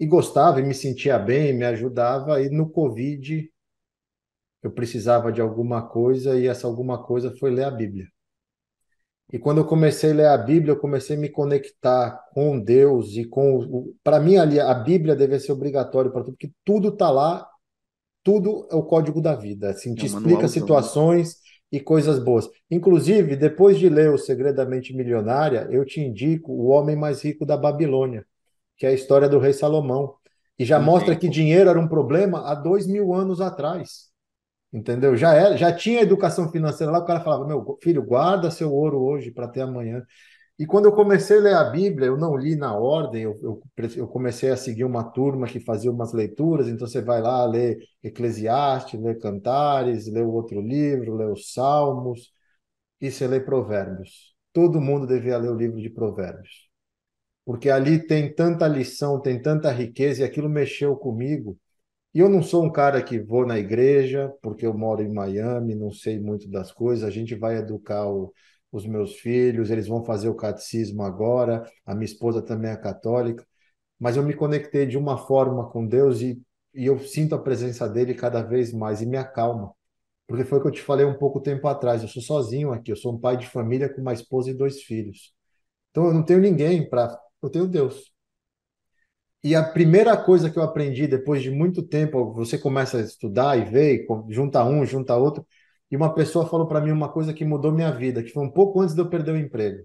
[0.00, 2.40] E gostava e me sentia bem, me ajudava.
[2.42, 3.50] E no Covid
[4.62, 8.06] eu precisava de alguma coisa e essa alguma coisa foi ler a Bíblia.
[9.32, 13.16] E quando eu comecei a ler a Bíblia, eu comecei a me conectar com Deus
[13.16, 13.92] e com.
[14.02, 17.46] Para mim, ali, a Bíblia deve ser obrigatório para tudo, porque tudo está lá,
[18.22, 19.70] tudo é o código da vida.
[19.70, 20.48] Assim, te é explica né?
[20.48, 21.38] situações
[21.70, 22.48] e coisas boas.
[22.70, 27.22] Inclusive, depois de ler O Segredo da Mente Milionária, eu te indico O Homem Mais
[27.22, 28.24] Rico da Babilônia,
[28.76, 30.14] que é a história do rei Salomão.
[30.58, 34.10] E já mostra que dinheiro era um problema há dois mil anos atrás.
[34.72, 35.16] Entendeu?
[35.16, 39.00] Já era, já tinha educação financeira lá, o cara falava: meu filho, guarda seu ouro
[39.00, 40.04] hoje para ter amanhã.
[40.58, 43.62] E quando eu comecei a ler a Bíblia, eu não li na ordem, eu, eu,
[43.94, 47.78] eu, comecei a seguir uma turma que fazia umas leituras, então você vai lá ler
[48.02, 52.32] Eclesiastes, lê Cantares, o outro livro, lê os Salmos,
[53.00, 54.34] e você lê Provérbios.
[54.52, 56.68] Todo mundo devia ler o livro de Provérbios.
[57.44, 61.58] Porque ali tem tanta lição, tem tanta riqueza, e aquilo mexeu comigo.
[62.14, 65.74] E eu não sou um cara que vou na igreja, porque eu moro em Miami,
[65.74, 67.04] não sei muito das coisas.
[67.04, 68.32] A gente vai educar o,
[68.72, 71.64] os meus filhos, eles vão fazer o catecismo agora.
[71.84, 73.46] A minha esposa também é católica.
[73.98, 76.40] Mas eu me conectei de uma forma com Deus e,
[76.74, 79.72] e eu sinto a presença dele cada vez mais e me acalma.
[80.26, 82.02] Porque foi o que eu te falei um pouco tempo atrás.
[82.02, 84.82] Eu sou sozinho aqui, eu sou um pai de família com uma esposa e dois
[84.82, 85.34] filhos.
[85.90, 87.18] Então eu não tenho ninguém para.
[87.42, 88.12] Eu tenho Deus.
[89.42, 93.56] E a primeira coisa que eu aprendi depois de muito tempo, você começa a estudar
[93.56, 95.46] e ver, junta um, junta outro,
[95.90, 98.50] e uma pessoa falou para mim uma coisa que mudou minha vida, que foi um
[98.50, 99.84] pouco antes de eu perder o emprego.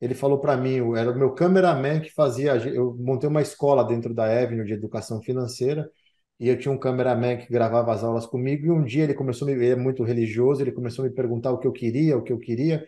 [0.00, 4.14] Ele falou para mim, era o meu cameraman que fazia, eu montei uma escola dentro
[4.14, 5.90] da Avenue de educação financeira,
[6.38, 9.48] e eu tinha um cameraman que gravava as aulas comigo, e um dia ele começou,
[9.48, 12.32] ele é muito religioso, ele começou a me perguntar o que eu queria, o que
[12.32, 12.86] eu queria,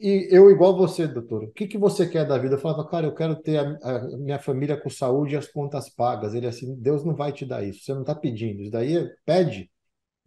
[0.00, 2.54] e eu, igual você, doutor, o que, que você quer da vida?
[2.54, 5.88] Eu falava, cara, eu quero ter a, a minha família com saúde e as contas
[5.90, 6.34] pagas.
[6.34, 8.62] Ele assim, Deus não vai te dar isso, você não está pedindo.
[8.62, 9.70] Isso daí é, pede.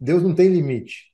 [0.00, 1.11] Deus não tem limite.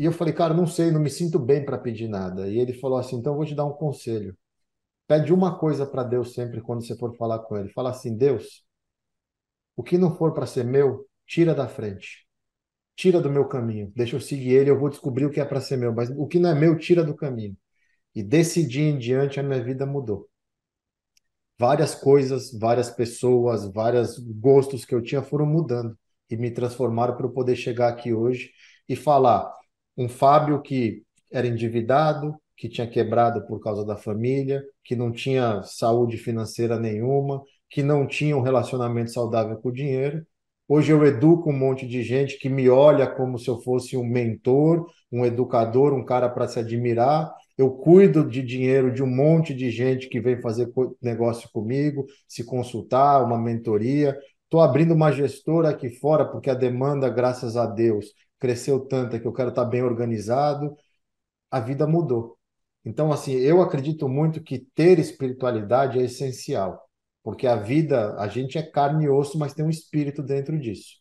[0.00, 2.48] E eu falei, cara, não sei, não me sinto bem para pedir nada.
[2.48, 4.34] E ele falou assim: então eu vou te dar um conselho.
[5.06, 7.68] Pede uma coisa para Deus sempre quando você for falar com ele.
[7.68, 8.64] Fala assim: Deus,
[9.76, 12.26] o que não for para ser meu, tira da frente.
[12.96, 13.92] Tira do meu caminho.
[13.94, 15.94] Deixa eu seguir ele, eu vou descobrir o que é para ser meu.
[15.94, 17.54] Mas o que não é meu, tira do caminho.
[18.14, 20.30] E desse dia em diante a minha vida mudou.
[21.58, 25.94] Várias coisas, várias pessoas, vários gostos que eu tinha foram mudando
[26.30, 28.50] e me transformaram para eu poder chegar aqui hoje
[28.88, 29.59] e falar
[30.00, 35.62] um Fábio que era endividado, que tinha quebrado por causa da família, que não tinha
[35.62, 40.24] saúde financeira nenhuma, que não tinha um relacionamento saudável com o dinheiro.
[40.66, 44.04] Hoje eu educo um monte de gente que me olha como se eu fosse um
[44.04, 47.30] mentor, um educador, um cara para se admirar.
[47.58, 50.72] Eu cuido de dinheiro de um monte de gente que vem fazer
[51.02, 54.16] negócio comigo, se consultar, uma mentoria.
[54.44, 58.06] Estou abrindo uma gestora aqui fora porque a demanda, graças a Deus,
[58.40, 60.76] cresceu tanto que eu quero estar bem organizado.
[61.50, 62.38] A vida mudou.
[62.84, 66.82] Então, assim, eu acredito muito que ter espiritualidade é essencial,
[67.22, 71.00] porque a vida, a gente é carne e osso, mas tem um espírito dentro disso.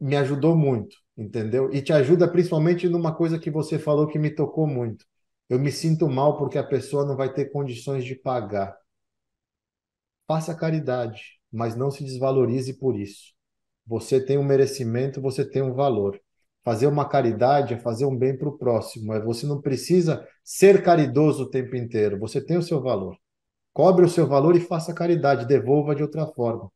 [0.00, 1.72] Me ajudou muito, entendeu?
[1.72, 5.04] E te ajuda principalmente numa coisa que você falou que me tocou muito.
[5.48, 8.76] Eu me sinto mal porque a pessoa não vai ter condições de pagar.
[10.26, 13.35] Faça caridade, mas não se desvalorize por isso.
[13.86, 16.20] Você tem um merecimento, você tem um valor.
[16.64, 19.12] Fazer uma caridade é fazer um bem para o próximo.
[19.12, 22.18] É você não precisa ser caridoso o tempo inteiro.
[22.18, 23.16] Você tem o seu valor.
[23.72, 25.46] Cobre o seu valor e faça caridade.
[25.46, 26.70] Devolva de outra forma.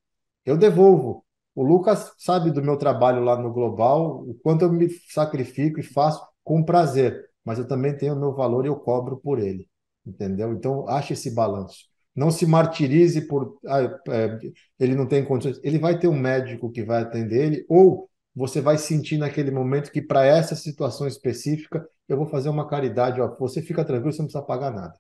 [0.45, 1.25] Eu devolvo.
[1.55, 5.83] O Lucas sabe do meu trabalho lá no Global, o quanto eu me sacrifico e
[5.83, 7.29] faço com prazer.
[7.45, 9.69] Mas eu também tenho o meu valor e eu cobro por ele.
[10.07, 10.53] Entendeu?
[10.53, 11.90] Então, ache esse balanço.
[12.15, 14.39] Não se martirize por ah, é,
[14.79, 15.61] ele não tem condições.
[15.63, 19.91] Ele vai ter um médico que vai atender ele, ou você vai sentir naquele momento
[19.91, 24.19] que para essa situação específica eu vou fazer uma caridade, ó, você fica tranquilo, você
[24.23, 24.95] não precisa pagar nada.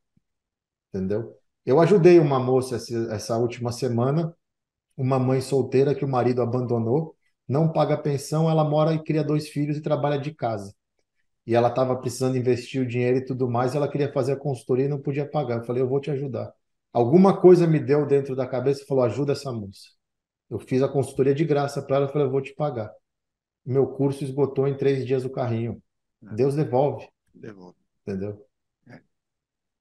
[0.93, 1.37] Entendeu?
[1.65, 2.77] Eu ajudei uma moça
[3.13, 4.35] essa, última semana,
[4.97, 7.17] uma mãe solteira que o marido abandonou,
[7.49, 10.75] não paga pensão, ela mora e cria dois filhos e trabalha de casa.
[11.47, 14.37] E ela estava precisando investir o dinheiro e tudo mais, e ela queria fazer a
[14.37, 15.59] consultoria e não podia pagar.
[15.59, 16.53] Eu falei, eu vou te ajudar.
[16.93, 19.89] Alguma coisa me deu dentro da cabeça e falou, ajuda essa moça.
[20.49, 22.91] Eu fiz a consultoria de graça para ela, falei, eu vou te pagar
[23.65, 25.83] meu curso esgotou em três dias o carrinho.
[26.23, 26.35] É.
[26.35, 27.09] Deus devolve.
[27.35, 27.79] Devolve.
[28.03, 28.47] Entendeu?
[28.87, 29.01] É.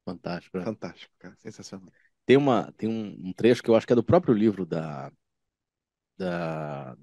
[0.05, 0.57] Fantástico.
[0.57, 0.63] Né?
[0.63, 1.35] Fantástico, cara.
[1.37, 1.89] Sensacional.
[2.25, 5.11] Tem, uma, tem um, um, trecho que eu acho que é do próprio livro da.
[6.17, 6.95] da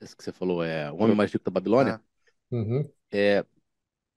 [0.00, 1.94] esse que você falou, é O Homem Mais Rico da Babilônia.
[1.94, 2.54] Ah.
[2.54, 2.90] Uhum.
[3.10, 3.44] É,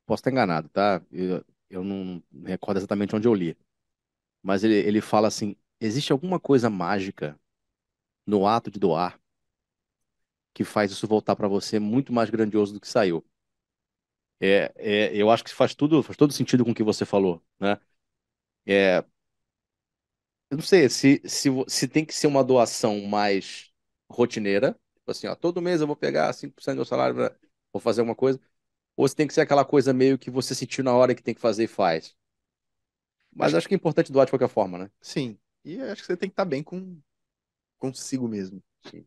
[0.05, 1.01] posso estar enganado, tá?
[1.11, 3.57] Eu, eu não recordo exatamente onde eu li.
[4.47, 7.39] Mas ele, ele fala assim: existe alguma coisa mágica
[8.27, 9.19] no ato de doar
[10.53, 13.25] que faz isso voltar para você muito mais grandioso do que saiu.
[14.39, 17.43] É, é, eu acho que faz tudo, faz todo sentido com o que você falou,
[17.59, 17.79] né?
[18.67, 19.03] É,
[20.49, 23.71] eu não sei se, se, se tem que ser uma doação mais
[24.09, 27.35] rotineira, tipo assim, ó, todo mês eu vou pegar 5% do meu salário, pra,
[27.73, 28.39] vou fazer alguma coisa,
[28.97, 31.35] ou se tem que ser aquela coisa meio que você sentiu na hora que tem
[31.35, 32.15] que fazer e faz.
[33.37, 34.91] Mas acho que é importante doar de qualquer forma, né?
[35.01, 35.37] Sim.
[35.63, 36.97] E acho que você tem que estar bem com
[37.77, 38.61] consigo mesmo.
[38.89, 39.05] Sim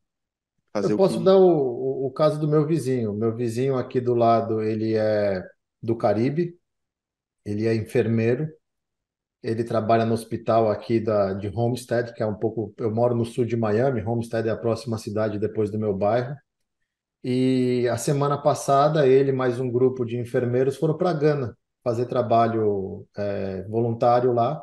[0.72, 1.24] fazer Eu posso que...
[1.24, 3.12] dar o, o, o, caso do meu vizinho.
[3.12, 5.42] Meu vizinho aqui do lado, ele é
[5.82, 6.56] do Caribe,
[7.44, 8.48] ele é enfermeiro,
[9.42, 12.74] ele trabalha no hospital aqui da, de Homestead, que é um pouco.
[12.78, 16.36] Eu moro no sul de Miami, Homestead é a próxima cidade depois do meu bairro.
[17.22, 23.06] E a semana passada, ele mais um grupo de enfermeiros foram para Gana fazer trabalho
[23.16, 24.62] é, voluntário lá.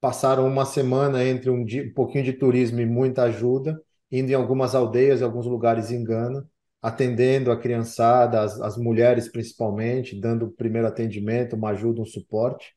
[0.00, 4.34] Passaram uma semana entre um, dia, um pouquinho de turismo e muita ajuda indo em
[4.34, 6.48] algumas aldeias, em alguns lugares em Gana,
[6.80, 12.74] atendendo a criançada, as, as mulheres principalmente, dando primeiro atendimento, uma ajuda, um suporte.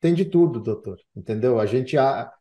[0.00, 1.58] Tem de tudo, doutor, entendeu?
[1.60, 2.32] A gente a,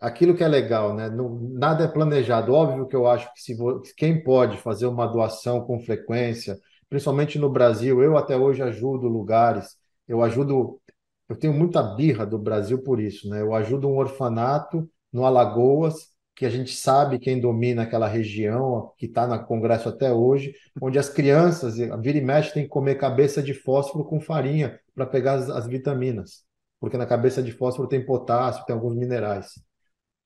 [0.00, 1.08] aquilo que é legal, né?
[1.10, 2.52] Não, nada é planejado.
[2.52, 3.56] Óbvio que eu acho que se
[3.96, 6.58] quem pode fazer uma doação com frequência,
[6.88, 9.76] principalmente no Brasil, eu até hoje ajudo lugares,
[10.10, 10.80] eu ajudo,
[11.28, 13.40] eu tenho muita birra do Brasil por isso, né?
[13.40, 19.06] Eu ajudo um orfanato no Alagoas que a gente sabe quem domina aquela região, que
[19.06, 23.42] está no Congresso até hoje, onde as crianças, vira e mexe, tem que comer cabeça
[23.42, 26.42] de fósforo com farinha para pegar as, as, vitaminas,
[26.80, 29.52] porque na cabeça de fósforo tem potássio, tem alguns minerais.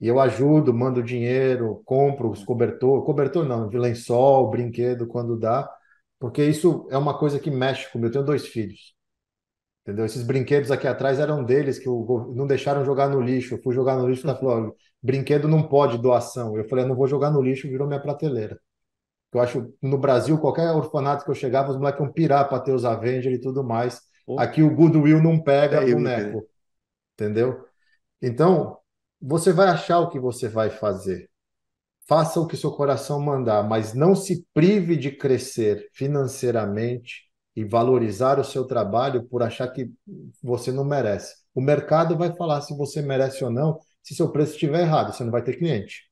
[0.01, 5.69] E eu ajudo, mando dinheiro, compro os cobertor, cobertor não, lençol, brinquedo quando dá,
[6.19, 8.09] porque isso é uma coisa que mexe comigo.
[8.09, 8.95] Eu tenho dois filhos.
[9.85, 10.07] Entendeu?
[10.07, 13.55] Esses brinquedos aqui atrás eram deles, que eu, não deixaram jogar no lixo.
[13.55, 16.57] Eu fui jogar no lixo e falou: brinquedo não pode doação.
[16.57, 18.59] Eu falei: não vou jogar no lixo, virou minha prateleira.
[19.31, 22.73] Eu acho no Brasil, qualquer orfanato que eu chegava, os moleques iam pirar para ter
[22.73, 24.01] os Avengers e tudo mais.
[24.25, 24.41] Pô.
[24.41, 26.49] Aqui o Goodwill não pega é boneco.
[27.13, 27.63] Entendeu?
[28.23, 28.79] Então,
[29.21, 31.29] você vai achar o que você vai fazer.
[32.07, 37.25] Faça o que seu coração mandar, mas não se prive de crescer financeiramente
[37.57, 39.93] e valorizar o seu trabalho por achar que
[40.43, 41.35] você não merece.
[41.55, 45.23] O mercado vai falar se você merece ou não, se seu preço estiver errado, você
[45.25, 46.11] não vai ter cliente.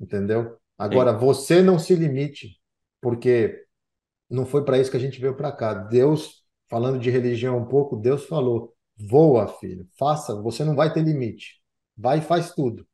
[0.00, 0.58] Entendeu?
[0.76, 1.18] Agora, Sim.
[1.18, 2.60] você não se limite,
[3.00, 3.64] porque
[4.28, 5.72] não foi para isso que a gente veio para cá.
[5.74, 11.02] Deus, falando de religião um pouco, Deus falou: voa, filho, faça, você não vai ter
[11.02, 11.62] limite.
[11.96, 12.86] Vai e faz tudo.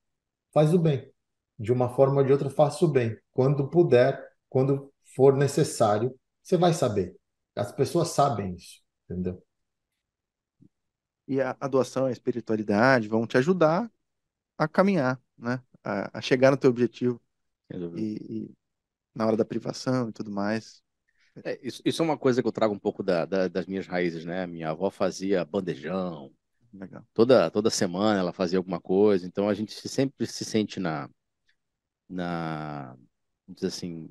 [0.53, 1.11] Faz o bem.
[1.59, 3.17] De uma forma ou de outra, faça o bem.
[3.33, 7.17] Quando puder, quando for necessário, você vai saber.
[7.55, 9.43] As pessoas sabem isso, entendeu?
[11.27, 13.91] E a, a doação, a espiritualidade vão te ajudar
[14.59, 15.63] a caminhar, né?
[15.85, 17.21] A, a chegar no teu objetivo.
[17.97, 18.55] E, e,
[19.15, 20.83] na hora da privação e tudo mais.
[21.45, 23.87] É, isso, isso, é uma coisa que eu trago um pouco da, da, das minhas
[23.87, 24.47] raízes, né?
[24.47, 26.31] Minha avó fazia bandejão,
[26.73, 27.07] Legal.
[27.13, 31.09] Toda, toda semana ela fazia alguma coisa, então a gente sempre se sente na,
[32.09, 32.97] na,
[33.47, 34.09] dizer assim,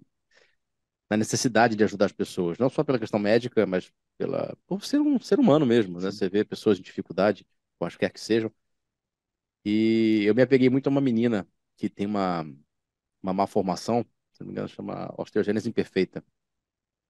[1.12, 5.01] na necessidade de ajudar as pessoas, não só pela questão médica, mas pela, por ser
[5.01, 6.09] um ser humano mesmo, né?
[6.09, 7.45] Você vê pessoas em dificuldade,
[7.78, 8.49] quaisquer que sejam.
[9.66, 11.45] E eu me apeguei muito a uma menina
[11.76, 12.43] que tem uma,
[13.22, 16.24] uma má formação, se não me engano, chama osteogênese imperfeita.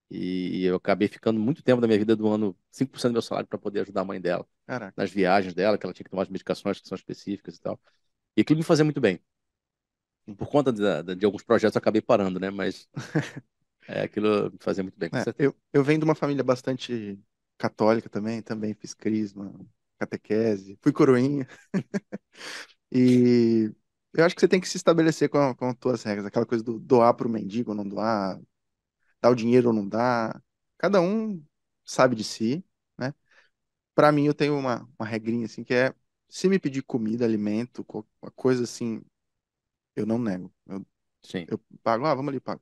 [0.10, 3.60] E eu acabei ficando muito tempo da minha vida doando 5% do meu salário para
[3.60, 4.48] poder ajudar a mãe dela.
[4.66, 4.94] Caraca.
[4.98, 7.80] Nas viagens dela, que ela tinha que tomar as medicações que são específicas e tal.
[8.36, 9.22] E aquilo me fazia muito bem.
[10.38, 12.50] Por conta de, de alguns projetos eu acabei parando, né?
[12.50, 12.90] Mas
[13.92, 17.20] é, aquilo me fazia muito bem, com é, Eu, eu venho de uma família bastante
[17.58, 19.54] católica também, também fiz crisma,
[20.00, 21.48] catequese, fui coroinha.
[22.92, 23.72] e
[24.14, 26.64] eu acho que você tem que se estabelecer com, com as tuas regras, aquela coisa
[26.64, 28.40] do doar para o mendigo ou não doar,
[29.22, 30.42] dá o dinheiro ou não dá.
[30.78, 31.44] Cada um
[31.86, 32.66] sabe de si,
[32.98, 33.14] né?
[33.96, 35.94] Para mim, eu tenho uma, uma regrinha assim que é
[36.30, 37.86] se me pedir comida, alimento,
[38.22, 39.04] uma coisa assim,
[39.96, 40.54] eu não nego.
[40.66, 40.86] Eu,
[41.24, 41.46] Sim.
[41.50, 42.62] eu pago, ah, vamos ali, pago.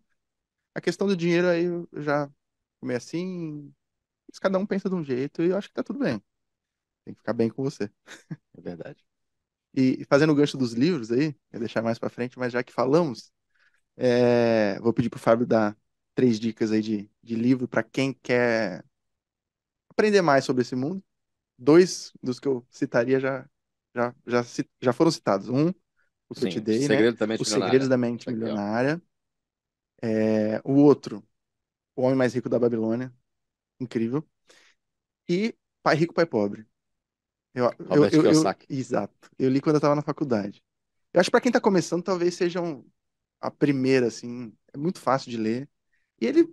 [0.79, 2.31] A questão do dinheiro aí eu já
[2.79, 3.69] comei assim,
[4.39, 6.23] cada um pensa de um jeito e eu acho que tá tudo bem.
[7.03, 7.91] Tem que ficar bem com você.
[8.57, 9.05] É verdade.
[9.73, 12.73] E fazendo o gancho dos livros aí, vou deixar mais para frente, mas já que
[12.73, 13.31] falamos,
[13.97, 15.77] é, vou pedir pro Fábio dar
[16.15, 18.83] três dicas aí de, de livro para quem quer
[19.89, 21.03] aprender mais sobre esse mundo.
[21.57, 23.45] Dois dos que eu citaria já,
[23.93, 24.45] já, já,
[24.81, 25.49] já foram citados.
[25.49, 25.69] Um,
[26.29, 27.11] o que Sim, eu te dei, né?
[27.11, 29.01] Da Os Segredos da Mente Milionária.
[30.01, 31.23] É, o outro,
[31.95, 33.13] O Homem Mais Rico da Babilônia.
[33.79, 34.27] Incrível.
[35.27, 36.65] E Pai Rico, Pai Pobre.
[37.53, 39.31] Eu, eu, eu, eu, exato.
[39.39, 40.63] Eu li quando eu estava na faculdade.
[41.13, 42.85] Eu acho que para quem está começando, talvez seja um,
[43.41, 44.53] a primeira, assim.
[44.73, 45.69] É muito fácil de ler.
[46.21, 46.43] E ele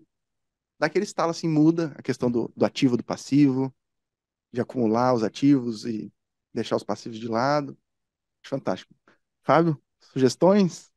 [0.79, 3.75] dá aquele estalo assim, muda a questão do, do ativo do passivo,
[4.53, 6.13] de acumular os ativos e
[6.55, 7.79] deixar os passivos de lado.
[8.45, 8.95] Fantástico.
[9.45, 10.93] Fábio, sugestões?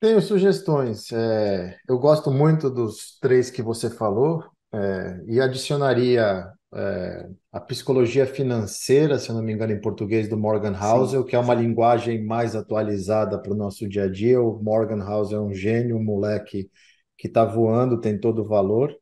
[0.00, 1.12] Tenho sugestões.
[1.12, 4.42] É, eu gosto muito dos três que você falou
[4.72, 10.38] é, e adicionaria é, a psicologia financeira, se eu não me engano, em português, do
[10.38, 14.40] Morgan Housel, que é uma linguagem mais atualizada para o nosso dia a dia.
[14.40, 16.70] O Morgan Housel é um gênio, um moleque
[17.18, 18.96] que está voando, tem todo o valor.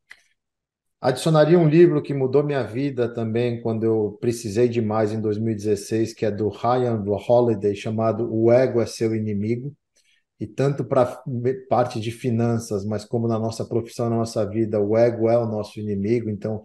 [1.00, 6.26] Adicionaria um livro que mudou minha vida também quando eu precisei demais em 2016, que
[6.26, 9.72] é do Ryan Holiday, chamado O Ego é Seu Inimigo.
[10.40, 11.22] E tanto para
[11.68, 15.46] parte de finanças, mas como na nossa profissão, na nossa vida, o ego é o
[15.46, 16.30] nosso inimigo.
[16.30, 16.62] Então,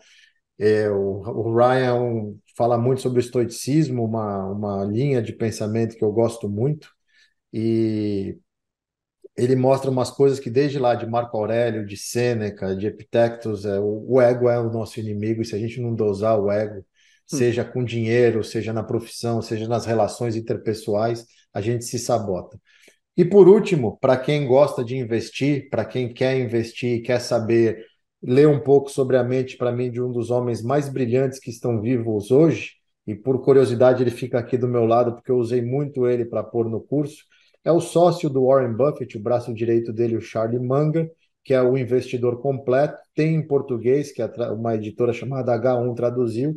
[0.60, 6.04] é, o, o Ryan fala muito sobre o estoicismo, uma, uma linha de pensamento que
[6.04, 6.90] eu gosto muito.
[7.52, 8.38] E
[9.36, 13.80] ele mostra umas coisas que desde lá de Marco Aurélio, de Sêneca, de Epictetus, é,
[13.80, 16.80] o, o, ego é o nosso inimigo e se a gente não dosar o ego,
[16.80, 16.84] hum.
[17.26, 22.60] seja com dinheiro, seja na profissão, seja nas relações interpessoais, a gente se sabota.
[23.16, 27.86] E por último, para quem gosta de investir, para quem quer investir, quer saber
[28.22, 31.50] ler um pouco sobre a mente para mim de um dos homens mais brilhantes que
[31.50, 32.72] estão vivos hoje,
[33.06, 36.42] e por curiosidade ele fica aqui do meu lado porque eu usei muito ele para
[36.42, 37.24] pôr no curso,
[37.64, 41.10] é o sócio do Warren Buffett, o braço direito dele, o Charlie Munger,
[41.44, 42.98] que é o investidor completo.
[43.16, 44.22] Tem em português, que
[44.54, 46.56] uma editora chamada H1 traduziu,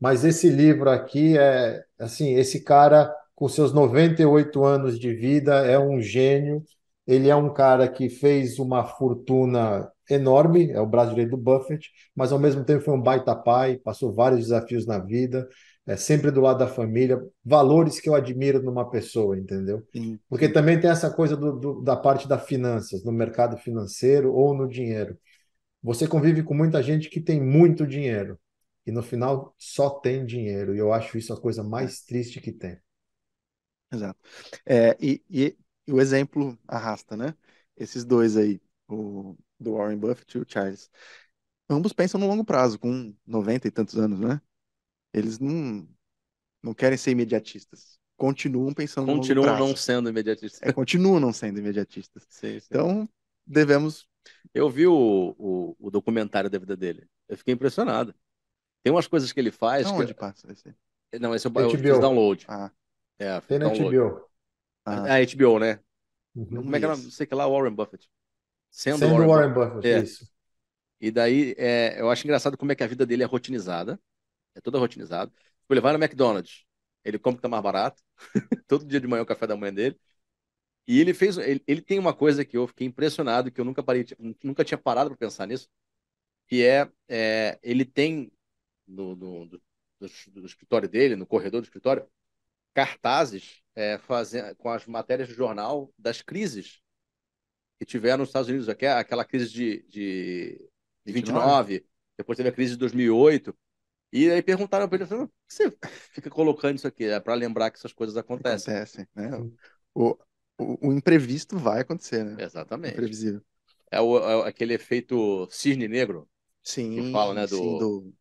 [0.00, 5.78] mas esse livro aqui é assim, esse cara com seus 98 anos de vida é
[5.78, 6.62] um gênio.
[7.06, 11.90] Ele é um cara que fez uma fortuna enorme, é o braço direito do Buffett,
[12.14, 15.48] mas ao mesmo tempo foi um baita pai, passou vários desafios na vida
[15.86, 19.82] é sempre do lado da família, valores que eu admiro numa pessoa, entendeu?
[19.92, 24.32] Sim, Porque também tem essa coisa do, do- da parte das finanças, no mercado financeiro
[24.34, 25.16] ou no dinheiro.
[25.82, 28.38] Você convive com muita gente que tem muito dinheiro
[28.86, 30.74] e no final só tem dinheiro.
[30.74, 32.78] E eu acho isso a coisa mais triste que tem.
[33.92, 34.20] Exato.
[34.66, 37.34] É, e, e- e o exemplo arrasta, né?
[37.76, 40.90] Esses dois aí, o do Warren Buffett e o Charles,
[41.68, 44.40] ambos pensam no longo prazo, com 90 e tantos anos, né?
[45.12, 45.88] Eles não,
[46.62, 47.98] não querem ser imediatistas.
[48.16, 49.68] Continuam pensando no longo Continuam prazo.
[49.68, 50.60] não sendo imediatistas.
[50.62, 52.26] É, continuam não sendo imediatistas.
[52.30, 52.66] Sim, sim.
[52.70, 53.08] Então,
[53.46, 54.08] devemos.
[54.54, 57.08] Eu vi o, o, o documentário da vida dele.
[57.28, 58.14] Eu fiquei impressionado.
[58.82, 59.92] Tem umas coisas que ele faz que.
[59.92, 60.74] Aonde passa esse?
[61.20, 61.70] Não, esse é o HBO.
[61.70, 62.44] fiz download.
[62.48, 62.70] Ah,
[63.18, 63.66] É, Tem na.
[63.66, 64.28] HBO.
[64.84, 65.80] ah, É a HBO, né?
[66.34, 66.62] Uhum.
[66.62, 66.96] Como é que era?
[66.96, 68.08] Não sei que lá, Warren Buffett.
[68.70, 69.54] Sendo, Sendo Warren Warren Buffett.
[69.54, 70.02] Buffett, É.
[70.02, 70.30] isso.
[71.00, 74.00] E daí, é, eu acho engraçado como é que a vida dele é rotinizada.
[74.54, 75.32] É toda rotinizada.
[75.70, 76.64] Ele vai no McDonald's,
[77.04, 78.02] ele compra que tá mais barato.
[78.68, 79.98] Todo dia de manhã é o café da manhã dele.
[80.86, 83.82] E ele fez, ele, ele tem uma coisa que eu fiquei impressionado, que eu nunca
[83.82, 84.06] parei,
[84.42, 85.68] nunca tinha parado para pensar nisso,
[86.48, 88.32] que é, é, ele tem
[88.86, 89.62] no, no- do,
[90.00, 92.06] do- do escritório dele, no corredor do escritório,
[92.78, 96.80] cartazes é, fazendo, com as matérias do jornal das crises
[97.76, 100.70] que tiveram nos Estados Unidos, aquela, aquela crise de, de,
[101.04, 101.84] de 29,
[102.16, 103.52] depois teve a crise de 2008.
[104.12, 105.72] E aí perguntaram para ele, por que você
[106.12, 107.04] fica colocando isso aqui?
[107.04, 108.72] É para lembrar que essas coisas acontecem.
[108.72, 109.30] acontece, né?
[109.36, 109.58] Sim.
[109.92, 110.16] O,
[110.56, 112.36] o, o imprevisto vai acontecer, né?
[112.44, 112.92] Exatamente.
[112.92, 113.42] Imprevisível.
[113.90, 116.28] É, o, é aquele efeito cisne negro.
[116.62, 118.14] Sim, fala, né, sim, do- do...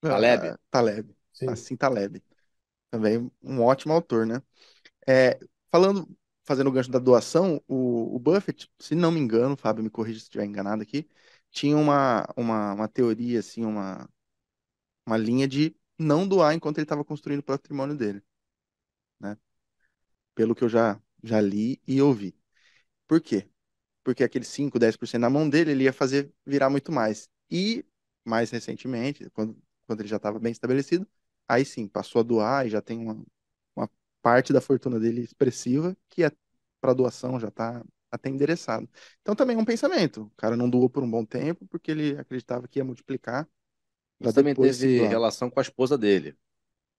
[0.00, 0.44] Taleb.
[0.44, 1.14] Ah, Taleb.
[1.32, 1.46] Sim.
[1.46, 2.22] Assim, Taleb.
[2.90, 4.42] Também um ótimo autor, né?
[5.08, 5.38] É,
[5.70, 6.08] falando,
[6.44, 10.18] fazendo o gancho da doação, o, o Buffett, se não me engano, Fábio, me corrija
[10.20, 11.08] se estiver enganado aqui,
[11.50, 14.08] tinha uma, uma, uma teoria, assim, uma,
[15.06, 18.22] uma linha de não doar enquanto ele estava construindo o patrimônio dele,
[19.20, 19.36] né?
[20.34, 22.36] Pelo que eu já, já li e ouvi.
[23.08, 23.48] Por quê?
[24.04, 27.28] Porque aquele 5, 10% na mão dele, ele ia fazer virar muito mais.
[27.50, 27.84] E,
[28.24, 31.08] mais recentemente, quando, quando ele já estava bem estabelecido,
[31.48, 33.24] aí sim, passou a doar e já tem uma,
[33.74, 33.90] uma
[34.22, 36.30] parte da fortuna dele expressiva que é
[36.80, 38.88] para doação, já está até endereçado.
[39.20, 40.22] Então também é um pensamento.
[40.22, 43.48] O cara não doou por um bom tempo porque ele acreditava que ia multiplicar.
[44.20, 46.36] Isso também teve relação com a esposa dele.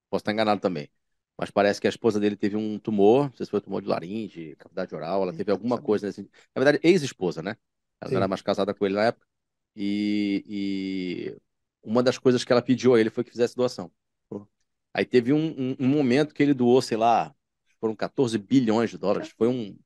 [0.09, 0.89] Posso estar enganado também.
[1.37, 3.87] Mas parece que a esposa dele teve um tumor, não sei se foi tumor de
[3.87, 6.23] laringe, cavidade oral, ela teve alguma coisa assim.
[6.53, 7.55] Na verdade, ex-esposa, né?
[8.01, 8.15] Ela Sim.
[8.15, 9.25] não era mais casada com ele na época.
[9.75, 11.37] E, e
[11.81, 13.89] uma das coisas que ela pediu a ele foi que fizesse doação.
[14.99, 15.37] Aí teve um,
[15.71, 17.33] um- um momento que ele doou, sei lá,
[17.79, 19.29] foram 14 bilhões de dólares.
[19.37, 19.77] Foi um.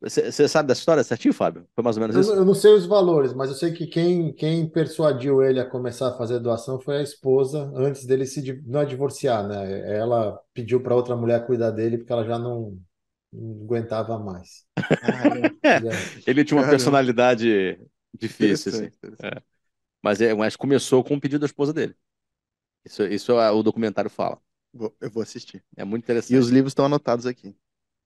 [0.00, 1.68] Você sabe dessa história certinho, Fábio?
[1.74, 2.24] Foi mais ou menos Eu, isso?
[2.24, 5.68] não- eu não sei os valores, mas eu sei que quem, quem persuadiu ele a
[5.68, 9.96] começar a fazer doação foi a esposa, antes dele se não é divorciar, né?
[9.96, 12.76] Ela pediu para outra mulher cuidar dele porque ela já não,
[13.32, 14.66] não aguentava mais.
[15.00, 17.78] Caramba, E é- Ele tinha uma personalidade
[18.18, 18.86] difícil, assim.
[18.86, 19.44] interessante.
[20.02, 21.96] Mas, é, mas começou com o pedido da esposa dele.
[22.84, 24.40] Isso, isso é- o documentário fala.
[24.72, 25.64] Vou- eu vou assistir.
[25.76, 26.38] É muito E interessante.
[26.38, 27.54] os livros estão anotados aqui.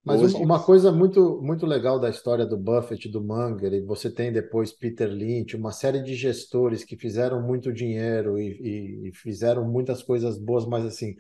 [0.05, 0.65] Mas Boas uma, uma dicas.
[0.65, 5.09] coisa muito, muito legal da história do Buffett, do Munger, e você tem depois Peter
[5.11, 10.39] Lynch, uma série de gestores que fizeram muito dinheiro e, e- e fizeram muitas coisas
[10.39, 11.17] boas, mas assim,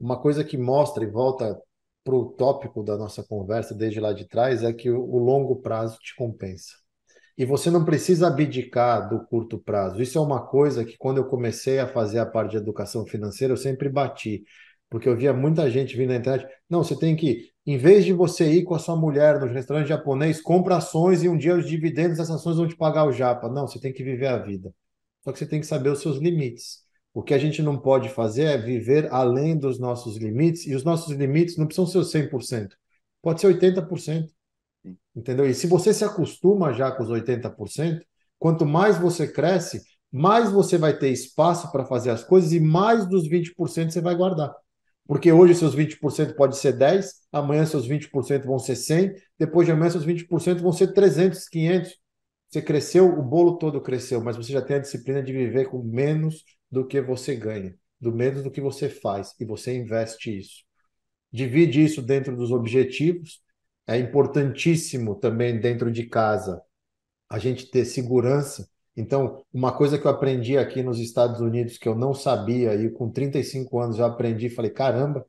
[0.00, 1.60] uma coisa que mostra e volta
[2.04, 5.56] para o tópico da nossa conversa desde lá de trás é que o, o longo
[5.62, 6.74] prazo te compensa.
[7.38, 10.02] E você não precisa abdicar do curto prazo.
[10.02, 13.52] Isso é uma coisa que, quando eu comecei a fazer a parte de educação financeira,
[13.52, 14.42] eu sempre bati.
[14.90, 16.50] Porque eu via muita gente vindo na internet.
[16.68, 19.86] Não, você tem que, em vez de você ir com a sua mulher no restaurante
[19.88, 23.48] japonês, compra ações e um dia os dividendos dessas ações vão te pagar o japa.
[23.48, 24.74] Não, você tem que viver a vida.
[25.22, 26.78] Só que você tem que saber os seus limites.
[27.14, 30.84] O que a gente não pode fazer é viver além dos nossos limites, e os
[30.84, 32.74] nossos limites não precisam ser os 100%.
[33.22, 34.26] Pode ser 80%.
[35.18, 35.48] Entendeu?
[35.50, 38.04] E se você se acostuma já com os 80%,
[38.38, 39.82] quanto mais você cresce,
[40.12, 44.14] mais você vai ter espaço para fazer as coisas e mais dos 20% você vai
[44.14, 44.54] guardar.
[45.08, 49.72] Porque hoje seus 20% pode ser 10, amanhã seus 20% vão ser 100, depois de
[49.72, 51.96] amanhã seus 20% vão ser 300, 500.
[52.48, 55.82] Você cresceu, o bolo todo cresceu, mas você já tem a disciplina de viver com
[55.82, 60.62] menos do que você ganha, do menos do que você faz, e você investe isso.
[61.32, 63.40] Divide isso dentro dos objetivos.
[63.88, 66.62] É importantíssimo também dentro de casa
[67.28, 68.68] a gente ter segurança.
[68.94, 72.90] Então, uma coisa que eu aprendi aqui nos Estados Unidos que eu não sabia e
[72.90, 75.26] com 35 anos eu aprendi, falei, caramba,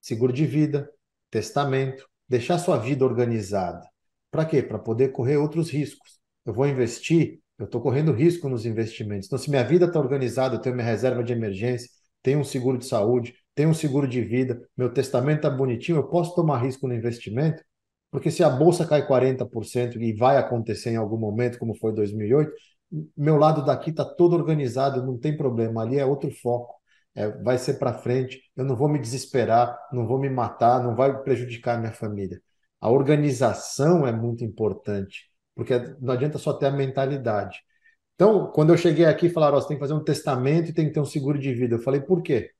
[0.00, 0.90] seguro de vida,
[1.30, 3.86] testamento, deixar sua vida organizada.
[4.30, 4.62] Para quê?
[4.62, 6.18] Para poder correr outros riscos.
[6.46, 9.26] Eu vou investir, eu estou correndo risco nos investimentos.
[9.26, 11.90] Então, se minha vida está organizada, eu tenho minha reserva de emergência,
[12.22, 16.08] tenho um seguro de saúde, tenho um seguro de vida, meu testamento está bonitinho, eu
[16.08, 17.62] posso tomar risco no investimento?
[18.10, 22.52] Porque se a bolsa cai 40% e vai acontecer em algum momento, como foi 2008,
[23.16, 26.74] meu lado daqui está todo organizado, não tem problema, ali é outro foco.
[27.14, 30.94] É, vai ser para frente, eu não vou me desesperar, não vou me matar, não
[30.94, 32.40] vai prejudicar minha família.
[32.80, 37.58] A organização é muito importante, porque não adianta só ter a mentalidade.
[38.14, 40.86] Então, quando eu cheguei aqui, falaram: oh, você tem que fazer um testamento e tem
[40.86, 41.76] que ter um seguro de vida.
[41.76, 42.50] Eu falei: por quê?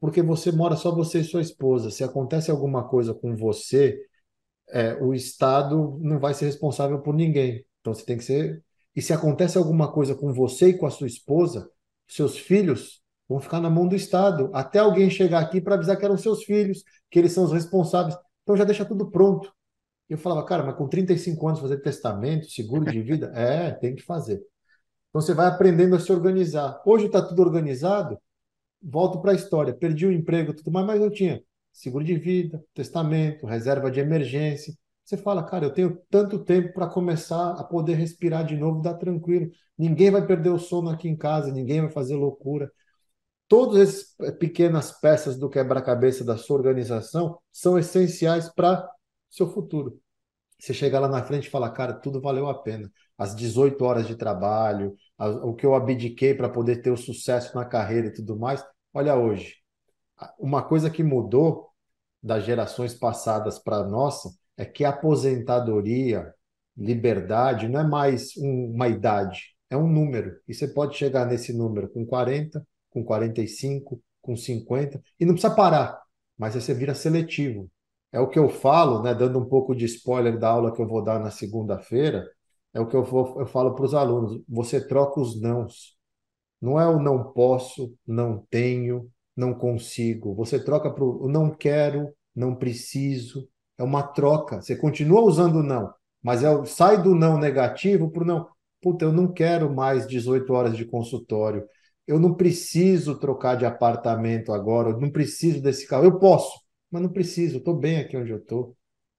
[0.00, 1.90] Porque você mora só você e sua esposa.
[1.90, 3.98] Se acontece alguma coisa com você,
[4.72, 7.64] é, o Estado não vai ser responsável por ninguém.
[7.80, 8.64] Então você tem que ser.
[8.96, 11.70] E se acontece alguma coisa com você e com a sua esposa,
[12.08, 16.04] seus filhos vão ficar na mão do Estado, até alguém chegar aqui para avisar que
[16.04, 18.16] eram seus filhos, que eles são os responsáveis.
[18.42, 19.52] Então já deixa tudo pronto.
[20.08, 23.32] Eu falava, cara, mas com 35 anos fazer testamento, seguro de vida?
[23.34, 24.42] É, tem que fazer.
[25.10, 26.82] Então você vai aprendendo a se organizar.
[26.84, 28.18] Hoje está tudo organizado,
[28.82, 29.74] volto para a história.
[29.74, 31.42] Perdi o emprego, tudo mais, mas eu tinha
[31.72, 34.74] seguro de vida, testamento, reserva de emergência.
[35.04, 38.94] Você fala, cara, eu tenho tanto tempo para começar a poder respirar de novo, dar
[38.94, 39.50] tranquilo.
[39.76, 42.70] Ninguém vai perder o sono aqui em casa, ninguém vai fazer loucura.
[43.48, 48.88] Todas essas eh, pequenas peças do quebra-cabeça da sua organização são essenciais para
[49.28, 50.00] seu futuro.
[50.58, 52.90] Você chegar lá na frente e falar, cara, tudo valeu a pena.
[53.18, 57.64] As 18 horas de trabalho, o que eu abdiquei para poder ter o sucesso na
[57.64, 58.64] carreira e tudo mais.
[58.94, 59.56] Olha hoje,
[60.38, 61.70] uma coisa que mudou
[62.22, 66.32] das gerações passadas para a nossa é que aposentadoria,
[66.76, 70.36] liberdade, não é mais um, uma idade, é um número.
[70.46, 75.54] E você pode chegar nesse número com 40, com 45, com 50, e não precisa
[75.54, 76.00] parar,
[76.38, 77.70] mas aí você vira seletivo.
[78.12, 80.86] É o que eu falo, né, dando um pouco de spoiler da aula que eu
[80.86, 82.28] vou dar na segunda-feira,
[82.74, 85.96] é o que eu, vou, eu falo para os alunos: você troca os nãos.
[86.60, 90.34] Não é o não posso, não tenho, não consigo.
[90.34, 93.48] Você troca para o não quero, não preciso.
[93.78, 94.60] É uma troca.
[94.60, 95.92] Você continua usando não,
[96.22, 98.48] mas é, sai do não negativo para o não.
[98.80, 101.64] Puta, eu não quero mais 18 horas de consultório.
[102.06, 104.90] Eu não preciso trocar de apartamento agora.
[104.90, 106.04] Eu não preciso desse carro.
[106.04, 106.60] Eu posso,
[106.90, 107.58] mas não preciso.
[107.58, 108.76] Estou bem aqui onde eu estou.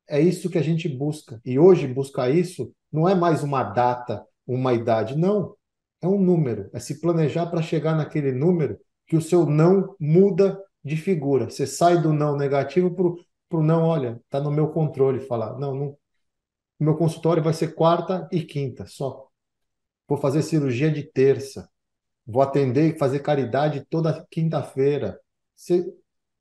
[0.08, 1.40] É isso que a gente busca.
[1.46, 5.18] E hoje buscar isso não é mais uma data, uma idade.
[5.18, 5.56] Não.
[6.02, 6.70] É um número.
[6.74, 8.78] É se planejar para chegar naquele número
[9.08, 11.50] que o seu não muda de figura.
[11.50, 15.58] Você sai do não negativo para o não, olha, está no meu controle falar.
[15.60, 15.98] Não, não.
[16.80, 19.28] Meu consultório vai ser quarta e quinta só.
[20.08, 21.70] Vou fazer cirurgia de terça.
[22.26, 25.20] Vou atender e fazer caridade toda quinta-feira.
[25.56, 25.86] Você,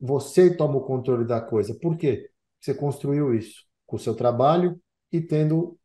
[0.00, 1.74] você toma o controle da coisa.
[1.74, 2.30] Por quê?
[2.60, 4.80] Você construiu isso com o seu trabalho
[5.10, 5.78] e tendo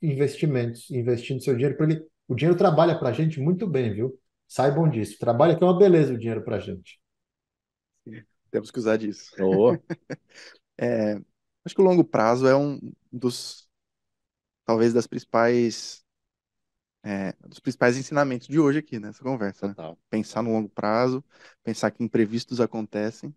[0.00, 2.04] investimentos, investindo seu dinheiro para ele.
[2.26, 4.18] O dinheiro trabalha para a gente muito bem, viu?
[4.52, 5.18] Saibam disso.
[5.18, 7.00] Trabalha que é uma beleza o dinheiro para a gente.
[8.50, 9.34] Temos que usar disso.
[9.40, 9.72] Oh.
[10.76, 11.14] é,
[11.64, 12.78] acho que o longo prazo é um
[13.10, 13.66] dos,
[14.66, 16.04] talvez, das principais,
[17.02, 19.68] é, dos principais ensinamentos de hoje aqui nessa conversa.
[19.68, 19.74] Né?
[20.10, 21.24] Pensar no longo prazo,
[21.62, 23.34] pensar que imprevistos acontecem.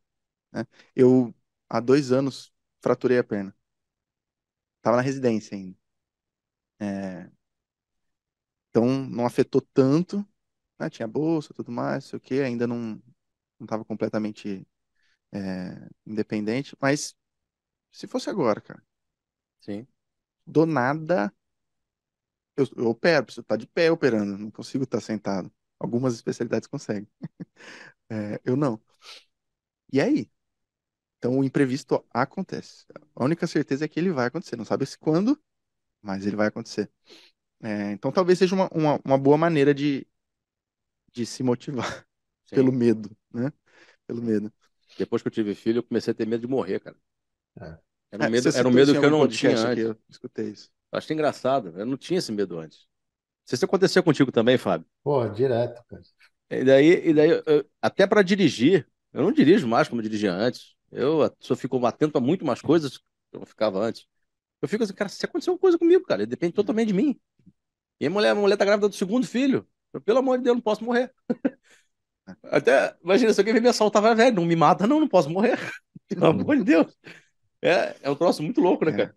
[0.51, 0.67] Né?
[0.93, 1.33] Eu,
[1.69, 2.51] há dois anos,
[2.81, 3.55] fraturei a perna.
[4.79, 5.77] Estava na residência ainda.
[6.77, 7.31] É,
[8.69, 10.27] então, não afetou tanto,
[10.79, 10.89] né?
[10.89, 13.01] Tinha bolsa, tudo mais, sei o quê, ainda não
[13.59, 14.67] não estava completamente
[15.33, 17.15] é, independente, mas
[17.91, 18.83] se fosse agora, cara,
[19.61, 19.87] Sim.
[20.47, 21.33] do nada
[22.57, 25.51] eu, eu opero, preciso estar de pé operando, não consigo estar sentado.
[25.79, 27.07] Algumas especialidades conseguem.
[28.09, 28.79] É, eu não.
[29.91, 30.29] E aí?
[31.19, 32.85] Então o imprevisto acontece.
[33.15, 34.55] A única certeza é que ele vai acontecer.
[34.57, 35.41] Não sabe se quando,
[36.01, 36.91] mas ele vai acontecer.
[37.61, 40.07] É, então talvez seja uma, uma, uma boa maneira de,
[41.15, 42.05] de se motivar
[42.45, 42.65] Sim.
[42.65, 43.51] pelo medo, né?
[44.07, 44.53] Pelo medo.
[44.97, 46.97] Depois que eu tive filho, eu comecei a ter medo de morrer, cara.
[47.61, 47.77] É.
[48.11, 49.85] Era um É, medo, era um medo que eu não tinha antes.
[49.85, 50.71] eu escutei isso.
[50.91, 51.73] Achei engraçado.
[51.77, 52.79] Eu não tinha esse medo antes.
[52.81, 54.87] Não sei se aconteceu contigo também, Fábio.
[55.03, 56.03] Pô, direto, cara.
[56.49, 60.31] E daí, e daí eu- até para dirigir, eu não dirijo mais como eu dirigia
[60.33, 60.75] antes.
[60.91, 64.05] Eu só fico atento a muito mais coisas que eu não ficava antes.
[64.61, 67.19] Eu fico assim, cara, se acontecer uma coisa comigo, cara, depende totalmente de mim.
[67.99, 69.67] E a mulher, a mulher tá grávida do segundo filho.
[70.01, 71.13] Pelo amor de Deus, não posso morrer.
[72.43, 75.57] Até, imagina, se alguém me assaltar, vai, velho, não me mata, não, não posso morrer.
[76.07, 76.97] Pelo amor de Deus.
[77.61, 78.93] É, é um troço muito louco, né, É.
[78.93, 79.15] cara?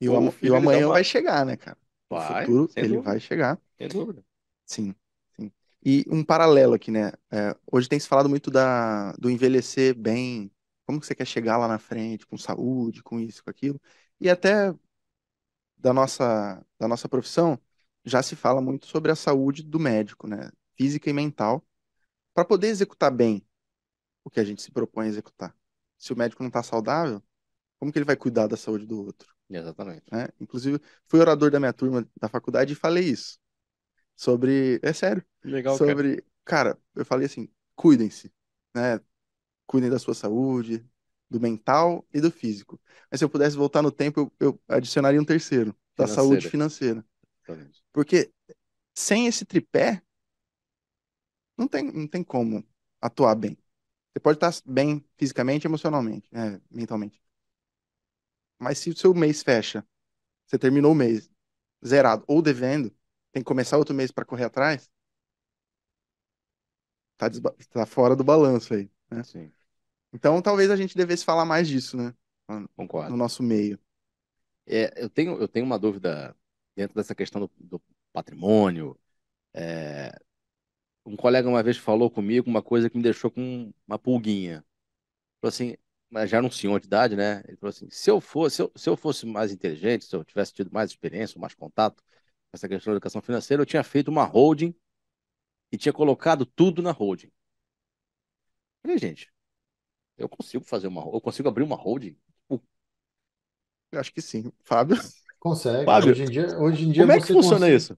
[0.00, 1.78] E o, O e o amanhã uma- vai chegar, né, cara?
[2.18, 3.12] O Vai, futuro, sem ele dúvida.
[3.12, 3.60] vai chegar.
[3.78, 4.24] Sem dúvida.
[4.64, 4.94] Sim,
[5.36, 5.52] sim.
[5.84, 7.12] E um paralelo aqui, né?
[7.30, 10.50] É, hoje tem se falado muito da, do envelhecer bem.
[10.86, 13.80] Como que você quer chegar lá na frente, com saúde, com isso, com aquilo.
[14.20, 14.72] E até
[15.76, 17.58] da nossa, da nossa profissão,
[18.06, 20.50] já se fala muito sobre a saúde do médico, né?
[20.76, 21.66] Física e mental,
[22.32, 23.44] para poder executar bem
[24.24, 25.54] o que a gente se propõe a executar.
[25.98, 27.22] Se o médico não está saudável,
[27.78, 29.34] como que ele vai cuidar da saúde do outro?
[29.50, 30.04] Exatamente.
[30.10, 30.28] né?
[30.40, 33.38] Inclusive, fui orador da minha turma da faculdade e falei isso.
[34.14, 34.80] Sobre.
[34.82, 35.24] É sério.
[35.44, 35.90] Legal, cara.
[35.90, 36.24] Sobre.
[36.44, 38.32] Cara, eu falei assim: cuidem-se,
[38.74, 39.00] né?
[39.66, 40.84] Cuidem da sua saúde,
[41.28, 42.80] do mental e do físico.
[43.10, 46.14] Mas se eu pudesse voltar no tempo, eu, eu adicionaria um terceiro, da Financeira.
[46.14, 47.04] saúde financeira.
[47.48, 47.82] Exatamente.
[47.92, 48.32] Porque
[48.94, 50.02] sem esse tripé,
[51.56, 52.64] não tem, não tem como
[53.00, 53.56] atuar bem.
[54.14, 57.22] Você pode estar bem fisicamente, emocionalmente, é, mentalmente.
[58.58, 59.86] Mas se o seu mês fecha,
[60.46, 61.30] você terminou o mês
[61.86, 62.90] zerado ou devendo,
[63.32, 64.90] tem que começar outro mês para correr atrás,
[67.16, 67.28] tá,
[67.70, 68.90] tá fora do balanço aí.
[69.10, 69.22] né?
[69.22, 69.52] Sim,
[70.12, 72.14] Então talvez a gente devesse falar mais disso, né?
[72.76, 73.10] concordo.
[73.10, 73.78] No nosso meio.
[74.66, 76.36] É, eu tenho, eu tenho uma dúvida
[76.76, 77.82] dentro dessa questão do, do
[78.12, 78.98] patrimônio.
[79.54, 80.12] É,
[81.06, 84.64] um colega uma vez falou comigo uma coisa que me deixou com uma pulguinha.
[85.40, 85.76] Falou assim,
[86.10, 87.42] mas já era um senhor de idade, né?
[87.48, 90.24] Ele falou assim: se eu fosse, se eu, se eu fosse mais inteligente, se eu
[90.24, 92.04] tivesse tido mais experiência, mais contato com
[92.54, 94.74] essa questão da educação financeira, eu tinha feito uma holding
[95.72, 97.28] e tinha colocado tudo na holding.
[97.28, 97.32] Eu
[98.82, 99.30] Falei, gente,
[100.18, 102.16] eu consigo fazer uma, eu consigo abrir uma holding?
[103.92, 104.52] Eu acho que sim.
[104.64, 104.96] Fábio?
[105.46, 105.84] Consegue.
[105.84, 107.76] Fábio, Hoje em dia, hoje em dia Como é que funciona consegue.
[107.76, 107.96] isso?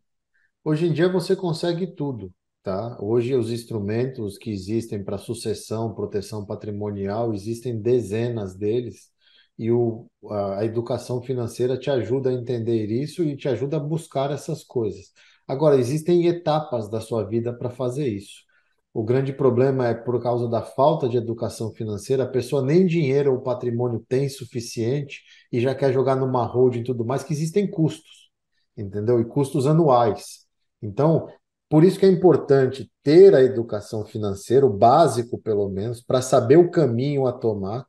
[0.65, 2.31] Hoje em dia você consegue tudo,
[2.63, 2.99] tá?
[3.01, 9.11] Hoje os instrumentos que existem para sucessão, proteção patrimonial, existem dezenas deles,
[9.59, 13.81] e o, a, a educação financeira te ajuda a entender isso e te ajuda a
[13.81, 15.11] buscar essas coisas.
[15.47, 18.43] Agora, existem etapas da sua vida para fazer isso.
[18.99, 23.33] O grande problema é por causa da falta de educação financeira, a pessoa nem dinheiro
[23.33, 25.23] ou patrimônio tem suficiente
[25.53, 28.29] e já quer jogar numa holding e tudo mais, que existem custos,
[28.77, 29.21] entendeu?
[29.21, 30.45] E custos anuais.
[30.83, 31.29] Então,
[31.69, 36.57] por isso que é importante ter a educação financeira, o básico pelo menos, para saber
[36.57, 37.87] o caminho a tomar,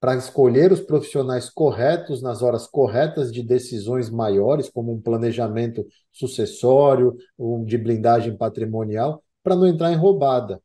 [0.00, 7.14] para escolher os profissionais corretos nas horas corretas de decisões maiores, como um planejamento sucessório,
[7.38, 10.60] um de blindagem patrimonial, para não entrar em roubada.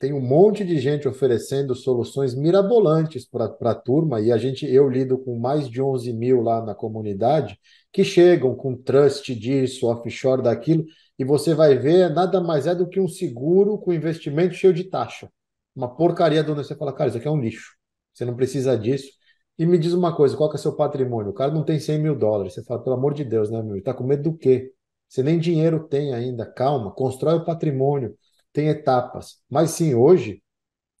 [0.00, 4.88] Tem um monte de gente oferecendo soluções mirabolantes para a turma, e a gente, eu
[4.88, 7.56] lido com mais de 11 mil lá na comunidade,
[7.92, 10.84] que chegam com trust disso, offshore daquilo,
[11.16, 14.82] e você vai ver, nada mais é do que um seguro com investimento cheio de
[14.82, 15.30] taxa.
[15.74, 17.76] Uma porcaria do você fala, cara, isso aqui é um lixo.
[18.12, 19.08] Você não precisa disso.
[19.56, 21.30] E me diz uma coisa, qual que é seu patrimônio?
[21.30, 22.54] O cara não tem 100 mil dólares.
[22.54, 23.80] Você fala, pelo amor de Deus, né, meu?
[23.80, 24.73] Tá com medo do quê?
[25.14, 26.44] Você nem dinheiro tem ainda.
[26.44, 28.18] Calma, constrói o patrimônio.
[28.52, 29.40] Tem etapas.
[29.48, 30.42] Mas sim, hoje,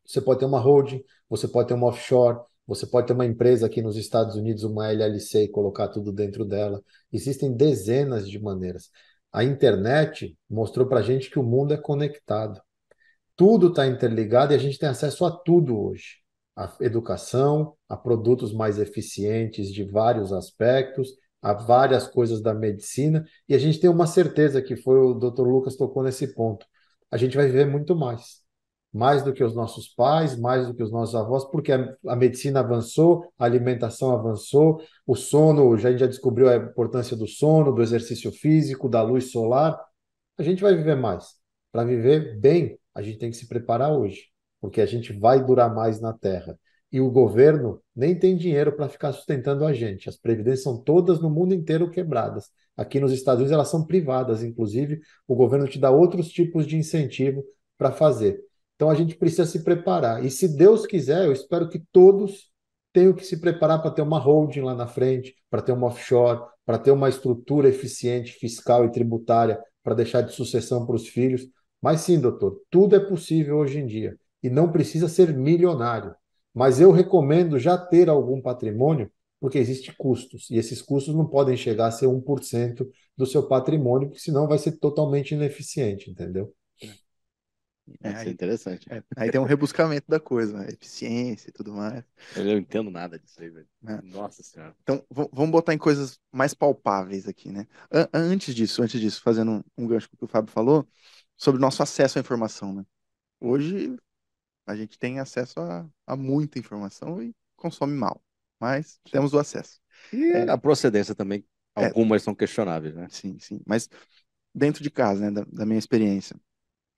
[0.06, 3.66] você pode ter uma holding, você pode ter uma offshore, você pode ter uma empresa
[3.66, 6.80] aqui nos Estados Unidos, uma LLC, e colocar tudo dentro dela.
[7.12, 8.88] Existem dezenas de maneiras.
[9.32, 12.62] A internet mostrou para a gente que o mundo é conectado.
[13.34, 16.18] Tudo está interligado e a gente tem acesso a tudo hoje.
[16.54, 21.08] A educação, a produtos mais eficientes de vários aspectos,
[21.44, 25.46] a várias coisas da medicina, e a gente tem uma certeza que foi o Dr.
[25.46, 26.66] Lucas tocou nesse ponto.
[27.10, 28.42] A gente vai viver muito mais.
[28.90, 32.16] Mais do que os nossos pais, mais do que os nossos avós, porque a, a
[32.16, 37.26] medicina avançou, a alimentação avançou, o sono, já, a gente já descobriu a importância do
[37.26, 39.78] sono, do exercício físico, da luz solar.
[40.38, 41.26] A gente vai viver mais.
[41.70, 44.28] Para viver bem, a gente tem que se preparar hoje,
[44.60, 46.58] porque a gente vai durar mais na Terra.
[46.94, 50.08] E o governo nem tem dinheiro para ficar sustentando a gente.
[50.08, 52.50] As previdências são todas no mundo inteiro quebradas.
[52.76, 56.76] Aqui nos Estados Unidos elas são privadas, inclusive o governo te dá outros tipos de
[56.76, 57.44] incentivo
[57.76, 58.40] para fazer.
[58.76, 60.24] Então a gente precisa se preparar.
[60.24, 62.52] E se Deus quiser, eu espero que todos
[62.92, 66.42] tenham que se preparar para ter uma holding lá na frente, para ter uma offshore,
[66.64, 71.42] para ter uma estrutura eficiente fiscal e tributária para deixar de sucessão para os filhos.
[71.82, 76.14] Mas sim, doutor, tudo é possível hoje em dia e não precisa ser milionário.
[76.54, 79.10] Mas eu recomendo já ter algum patrimônio,
[79.40, 84.08] porque existem custos, e esses custos não podem chegar a ser 1% do seu patrimônio,
[84.08, 86.54] porque senão vai ser totalmente ineficiente, entendeu?
[88.02, 88.90] É, Isso é interessante.
[88.90, 90.68] é, aí tem um rebuscamento da coisa, né?
[90.70, 92.04] Eficiência e tudo mais.
[92.34, 93.68] Eu não entendo nada disso aí, velho.
[93.86, 94.02] É.
[94.02, 94.76] Nossa senhora.
[94.82, 97.66] Então, vamos botar em coisas mais palpáveis aqui, né?
[97.92, 100.88] An- antes disso, antes disso, fazendo um, um gancho com o que o Fábio falou,
[101.36, 102.84] sobre o nosso acesso à informação, né?
[103.40, 103.96] Hoje,
[104.66, 108.22] a gente tem acesso a, a muita informação e consome mal,
[108.60, 109.80] mas temos o acesso.
[110.12, 110.44] E É.
[110.48, 111.44] a procedência também,
[111.78, 111.94] É.
[111.94, 113.10] algumas são questionáveis, né?
[113.10, 113.60] Sim, sim.
[113.66, 113.88] Mas
[114.54, 116.36] dentro de casa, né, da, da minha experiência.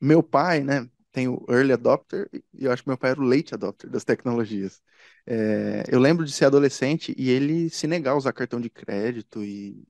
[0.01, 3.25] Meu pai, né, tem o early adopter e eu acho que meu pai era o
[3.25, 4.83] late adopter das tecnologias.
[5.27, 9.45] É, eu lembro de ser adolescente e ele se negar a usar cartão de crédito
[9.45, 9.85] e,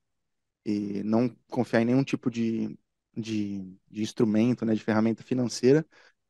[0.65, 2.77] e não confiar em nenhum tipo de,
[3.15, 3.59] de,
[3.89, 5.85] de instrumento, né, de ferramenta financeira,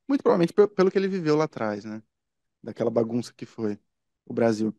[0.07, 2.01] Muito provavelmente pelo que ele viveu lá atrás, né?
[2.63, 3.79] Daquela bagunça que foi
[4.25, 4.75] o Brasil.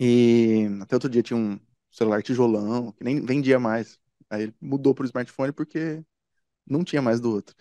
[0.00, 1.60] E até outro dia tinha um
[1.90, 4.00] celular tijolão, que nem vendia mais.
[4.30, 6.04] Aí ele mudou para o smartphone porque
[6.66, 7.56] não tinha mais do outro.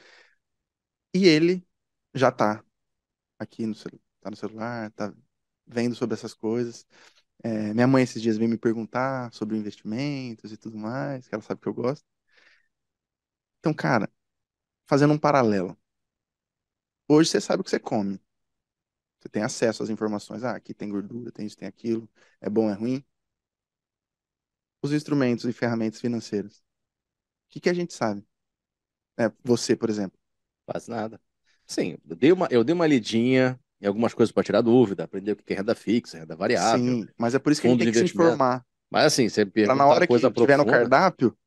[1.14, 1.66] E ele
[2.14, 2.64] já tá
[3.40, 3.76] aqui no,
[4.22, 5.14] tá no celular, tá
[5.68, 6.88] vendo sobre essas coisas.
[7.44, 11.44] É, minha mãe esses dias veio me perguntar sobre investimentos e tudo mais, que ela
[11.44, 12.06] sabe que eu gosto.
[13.60, 14.10] Então, cara,
[14.88, 15.78] fazendo um paralelo.
[17.14, 18.22] Hoje você sabe o que você come.
[19.20, 20.46] Você tem acesso às informações.
[20.46, 22.10] Ah, aqui tem gordura, tem isso, tem aquilo.
[22.40, 23.04] É bom, é ruim.
[24.82, 26.60] Os instrumentos e ferramentas financeiras.
[26.60, 28.26] O que que a gente sabe?
[29.20, 30.18] É, você, por exemplo.
[30.66, 31.20] Quase nada.
[31.68, 35.34] Sim, eu dei uma, eu dei uma lidinha em algumas coisas para tirar dúvida, aprender
[35.34, 36.80] o que é renda fixa, renda variável.
[36.80, 38.66] Sim, mas é por isso que a gente tem que se informar.
[38.90, 41.38] Mas assim, você pergunta na hora coisa que profunda, tiver no cardápio,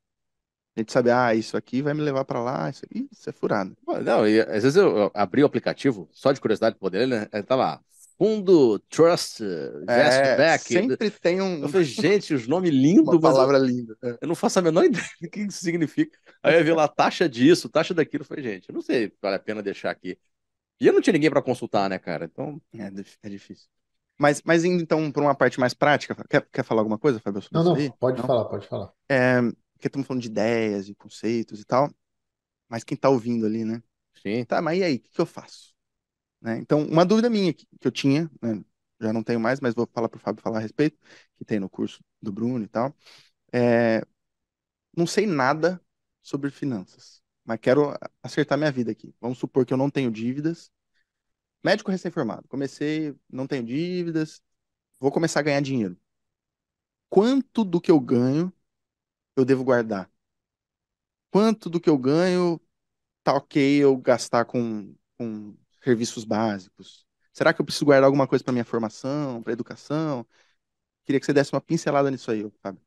[0.75, 3.33] a gente sabe, ah, isso aqui vai me levar para lá, isso, aqui, isso é
[3.33, 3.75] furado.
[4.03, 7.25] Não, e, às vezes eu, abri o aplicativo, só de curiosidade poder, né?
[7.47, 7.79] Tá lá,
[8.17, 10.77] Fundo Trust Investback.
[10.77, 11.63] É, sempre tem um.
[11.63, 13.97] Eu falei, gente, os nomes lindos, Uma palavra eu, linda.
[14.01, 14.17] É.
[14.21, 16.17] Eu não faço a menor ideia do que isso significa.
[16.41, 18.21] Aí eu vi lá taxa disso, taxa daquilo.
[18.21, 20.17] Eu falei, gente, eu não sei se vale a pena deixar aqui.
[20.79, 22.25] E eu não tinha ninguém para consultar, né, cara?
[22.25, 22.61] Então.
[22.73, 22.91] É,
[23.23, 23.67] é difícil.
[24.17, 27.43] Mas, mas indo então para uma parte mais prática, quer, quer falar alguma coisa, Fábio?
[27.51, 28.25] Não, não, pode não?
[28.25, 28.93] falar, pode falar.
[29.09, 29.41] É,
[29.75, 31.91] porque estamos falando de ideias e conceitos e tal,
[32.69, 33.83] mas quem está ouvindo ali, né?
[34.21, 34.45] Sim.
[34.45, 35.73] Tá, mas e aí, o que, que eu faço?
[36.41, 36.59] Né?
[36.59, 38.63] Então, uma dúvida minha que, que eu tinha, né?
[39.01, 40.97] já não tenho mais, mas vou falar para o Fábio falar a respeito,
[41.37, 42.95] que tem no curso do Bruno e tal.
[43.53, 44.03] É,
[44.95, 45.81] não sei nada
[46.21, 47.93] sobre finanças, mas quero
[48.23, 49.13] acertar minha vida aqui.
[49.21, 50.71] Vamos supor que eu não tenho dívidas.
[51.63, 54.41] Médico recém-formado, comecei, não tenho dívidas,
[54.99, 55.97] vou começar a ganhar dinheiro.
[57.09, 58.51] Quanto do que eu ganho
[59.35, 60.09] eu devo guardar?
[61.31, 62.59] Quanto do que eu ganho
[63.23, 67.05] tá ok eu gastar com, com serviços básicos?
[67.33, 70.25] Será que eu preciso guardar alguma coisa para minha formação, para educação?
[71.05, 72.81] Queria que você desse uma pincelada nisso aí, Fábio,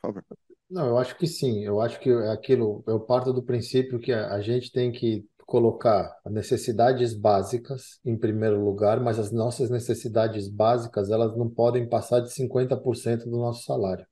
[0.00, 0.24] por favor.
[0.70, 1.64] Não, eu acho que sim.
[1.64, 6.18] Eu acho que é aquilo, eu parto do princípio que a gente tem que colocar
[6.26, 12.32] necessidades básicas em primeiro lugar, mas as nossas necessidades básicas, elas não podem passar de
[12.32, 14.06] 50% do nosso salário.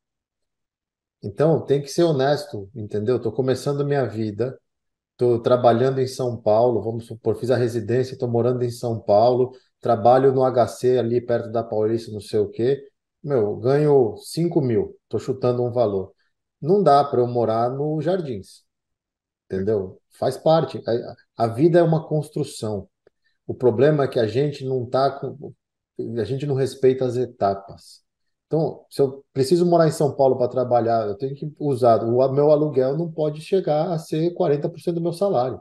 [1.22, 3.16] Então, tem que ser honesto, entendeu?
[3.16, 4.58] Estou começando minha vida,
[5.12, 9.52] estou trabalhando em São Paulo, vamos supor, fiz a residência, estou morando em São Paulo,
[9.80, 12.82] trabalho no HC ali perto da Paulista, não sei o quê.
[13.22, 16.14] Meu, ganho 5 mil, estou chutando um valor.
[16.60, 18.64] Não dá para eu morar no Jardins,
[19.46, 20.00] entendeu?
[20.18, 20.82] Faz parte.
[21.36, 22.88] A, a vida é uma construção.
[23.46, 25.52] O problema é que a gente não tá com,
[26.18, 28.02] a gente não respeita as etapas.
[28.50, 32.02] Então, se eu preciso morar em São Paulo para trabalhar, eu tenho que usar.
[32.02, 35.60] O meu aluguel não pode chegar a ser 40% do meu salário,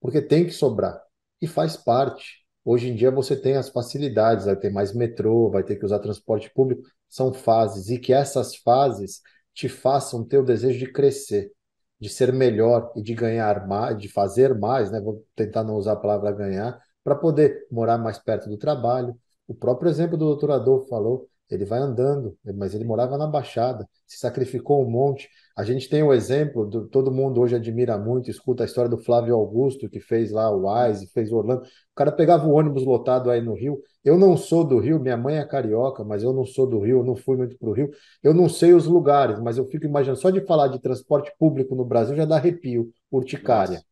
[0.00, 1.02] porque tem que sobrar.
[1.40, 2.44] E faz parte.
[2.64, 6.00] Hoje em dia você tem as facilidades, vai ter mais metrô, vai ter que usar
[6.00, 6.82] transporte público.
[7.08, 7.88] São fases.
[7.90, 9.22] E que essas fases
[9.54, 11.52] te façam ter o desejo de crescer,
[12.00, 15.00] de ser melhor e de ganhar mais, de fazer mais, né?
[15.00, 19.16] Vou tentar não usar a palavra ganhar, para poder morar mais perto do trabalho.
[19.48, 23.86] O próprio exemplo do doutor Adolfo falou ele vai andando, mas ele morava na Baixada,
[24.06, 25.28] se sacrificou um monte.
[25.54, 28.96] A gente tem o exemplo, do, todo mundo hoje admira muito, escuta a história do
[28.96, 31.62] Flávio Augusto, que fez lá o Wise, fez o Orlando.
[31.62, 33.78] O cara pegava o ônibus lotado aí no Rio.
[34.02, 37.00] Eu não sou do Rio, minha mãe é carioca, mas eu não sou do Rio,
[37.00, 37.90] eu não fui muito para o Rio.
[38.22, 41.74] Eu não sei os lugares, mas eu fico imaginando, só de falar de transporte público
[41.74, 43.82] no Brasil já dá arrepio, urticária.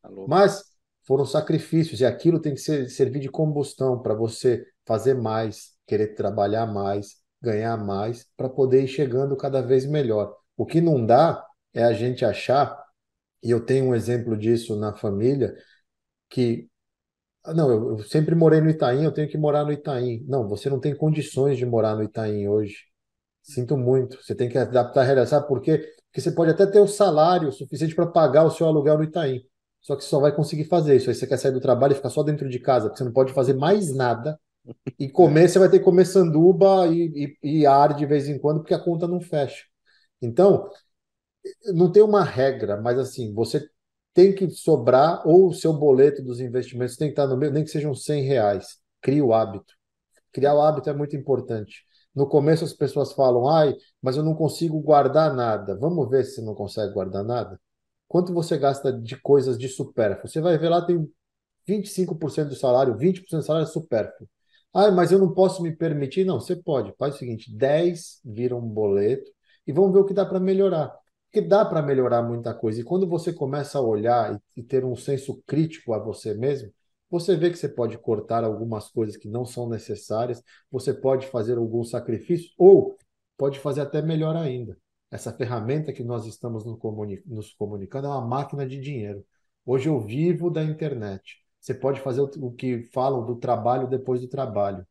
[0.00, 0.62] Tá mas
[1.04, 6.14] foram sacrifícios, e aquilo tem que ser, servir de combustão para você fazer mais, querer
[6.14, 10.34] trabalhar mais, ganhar mais, para poder ir chegando cada vez melhor.
[10.56, 11.44] O que não dá
[11.74, 12.82] é a gente achar,
[13.42, 15.54] e eu tenho um exemplo disso na família,
[16.30, 16.68] que
[17.54, 20.24] não, eu, sempre morei no Itaim, eu tenho que morar no Itaim.
[20.28, 22.76] Não, você não tem condições de morar no Itaim hoje.
[23.42, 24.22] Sinto muito.
[24.22, 25.48] Você tem que adaptar a realidade.
[25.48, 25.78] Por quê?
[26.06, 29.42] Porque você pode até ter o salário suficiente para pagar o seu aluguel no Itaim.
[29.80, 31.08] Só que você só vai conseguir fazer isso.
[31.08, 33.12] Aí você quer sair do trabalho e ficar só dentro de casa, porque você não
[33.12, 34.38] pode fazer mais nada
[34.98, 38.38] e comer, você vai ter que comer sanduba e, e, e ar de vez em
[38.38, 39.64] quando, porque a conta não fecha.
[40.22, 40.70] Então,
[41.72, 43.68] não tem uma regra, mas assim, você
[44.14, 47.64] tem que sobrar, ou o seu boleto dos investimentos tem que estar no meio, nem
[47.64, 48.78] que sejam 100 reais.
[49.00, 49.74] Cria o hábito.
[50.32, 51.84] Criar o hábito é muito importante.
[52.14, 55.76] No começo as pessoas falam, ai, mas eu não consigo guardar nada.
[55.78, 57.60] Vamos ver se você não consegue guardar nada.
[58.08, 60.28] Quanto você gasta de coisas de supérfluo?
[60.28, 61.08] Você vai ver lá, tem
[61.66, 64.28] 25% do salário, 20% do salário é supérfluo.
[64.72, 66.24] Ah, mas eu não posso me permitir.
[66.24, 66.92] Não, você pode.
[66.98, 69.30] Faz o seguinte: 10 viram um boleto
[69.66, 70.94] e vamos ver o que dá para melhorar.
[71.30, 72.80] Porque dá para melhorar muita coisa.
[72.80, 76.72] E quando você começa a olhar e, e ter um senso crítico a você mesmo,
[77.10, 81.56] você vê que você pode cortar algumas coisas que não são necessárias, você pode fazer
[81.58, 82.96] algum sacrifício, ou
[83.36, 84.76] pode fazer até melhor ainda.
[85.10, 89.24] Essa ferramenta que nós estamos nos comunicando é uma máquina de dinheiro.
[89.64, 91.42] Hoje eu vivo da internet.
[91.68, 94.86] Você pode fazer o que falam do trabalho depois do trabalho.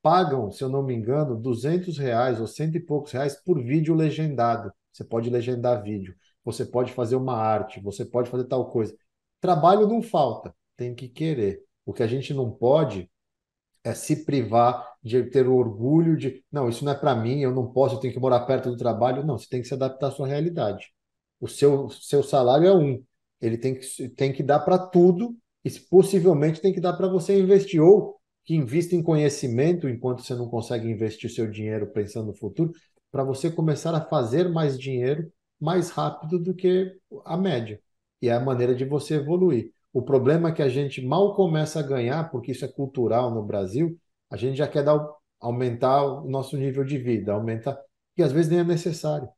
[0.00, 3.96] Pagam, se eu não me engano, 200 reais ou cento e poucos reais por vídeo
[3.96, 4.72] legendado.
[4.92, 6.14] Você pode legendar vídeo.
[6.44, 7.80] Você pode fazer uma arte.
[7.80, 8.96] Você pode fazer tal coisa.
[9.40, 11.64] Trabalho não falta tem que querer.
[11.84, 13.10] O que a gente não pode
[13.82, 17.52] é se privar de ter o orgulho de, não, isso não é para mim, eu
[17.52, 19.26] não posso, eu tenho que morar perto do trabalho.
[19.26, 20.92] Não, você tem que se adaptar à sua realidade.
[21.40, 23.02] O seu, seu salário é um,
[23.40, 27.38] ele tem que, tem que dar para tudo e possivelmente tem que dar para você
[27.38, 32.34] investir ou que invista em conhecimento enquanto você não consegue investir seu dinheiro pensando no
[32.34, 32.72] futuro,
[33.10, 35.30] para você começar a fazer mais dinheiro
[35.60, 37.80] mais rápido do que a média.
[38.22, 39.72] E é a maneira de você evoluir.
[39.92, 43.44] O problema é que a gente mal começa a ganhar, porque isso é cultural no
[43.44, 43.98] Brasil,
[44.30, 44.98] a gente já quer dar,
[45.38, 47.78] aumentar o nosso nível de vida, aumentar,
[48.16, 49.28] que às vezes nem é necessário.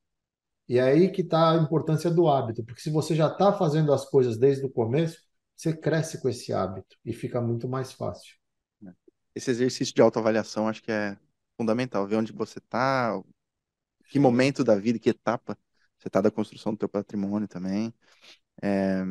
[0.69, 3.93] E é aí que está a importância do hábito, porque se você já está fazendo
[3.93, 5.19] as coisas desde o começo,
[5.57, 8.37] você cresce com esse hábito e fica muito mais fácil.
[9.35, 11.17] Esse exercício de autoavaliação acho que é
[11.57, 13.23] fundamental, ver onde você está,
[14.07, 15.57] que momento da vida, que etapa
[15.99, 17.95] você está da construção do teu patrimônio também.
[18.61, 19.03] É,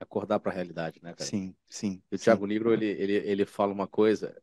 [0.00, 1.28] acordar para a realidade, né, cara?
[1.28, 2.02] Sim, sim.
[2.10, 4.34] O Thiago Negro, ele, ele, ele fala uma coisa,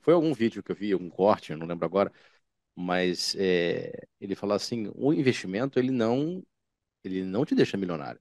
[0.00, 2.12] foi algum vídeo que eu vi, um corte, eu não lembro agora,
[2.76, 6.44] mas é, ele fala assim, o investimento, ele não,
[7.02, 8.20] ele não te deixa milionário.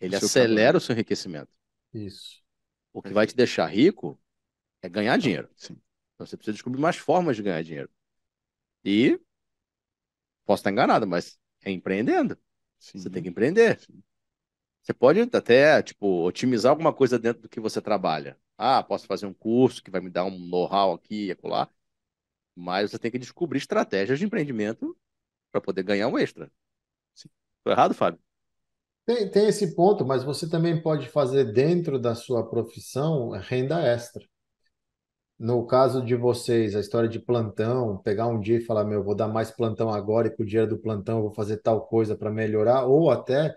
[0.00, 1.50] Ele acelera o seu enriquecimento.
[1.92, 2.42] Isso.
[2.92, 4.18] O que vai te deixar rico
[4.82, 5.48] é ganhar dinheiro.
[5.56, 5.80] Sim.
[6.14, 7.90] Então você precisa descobrir mais formas de ganhar dinheiro.
[8.84, 9.20] E
[10.44, 12.38] posso estar enganado, mas é empreendendo.
[12.78, 12.98] Sim.
[12.98, 13.80] Você tem que empreender.
[13.80, 14.02] Sim.
[14.82, 18.38] Você pode até, tipo, otimizar alguma coisa dentro do que você trabalha.
[18.56, 21.68] Ah, posso fazer um curso que vai me dar um know-how aqui e acolá.
[22.54, 24.96] Mas você tem que descobrir estratégias de empreendimento
[25.50, 26.50] para poder ganhar um extra.
[27.14, 28.20] Estou errado, Fábio?
[29.06, 34.22] Tem, tem esse ponto, mas você também pode fazer dentro da sua profissão renda extra.
[35.38, 39.14] No caso de vocês, a história de plantão, pegar um dia e falar, meu, vou
[39.14, 42.30] dar mais plantão agora e com o dinheiro do plantão vou fazer tal coisa para
[42.30, 43.54] melhorar, ou até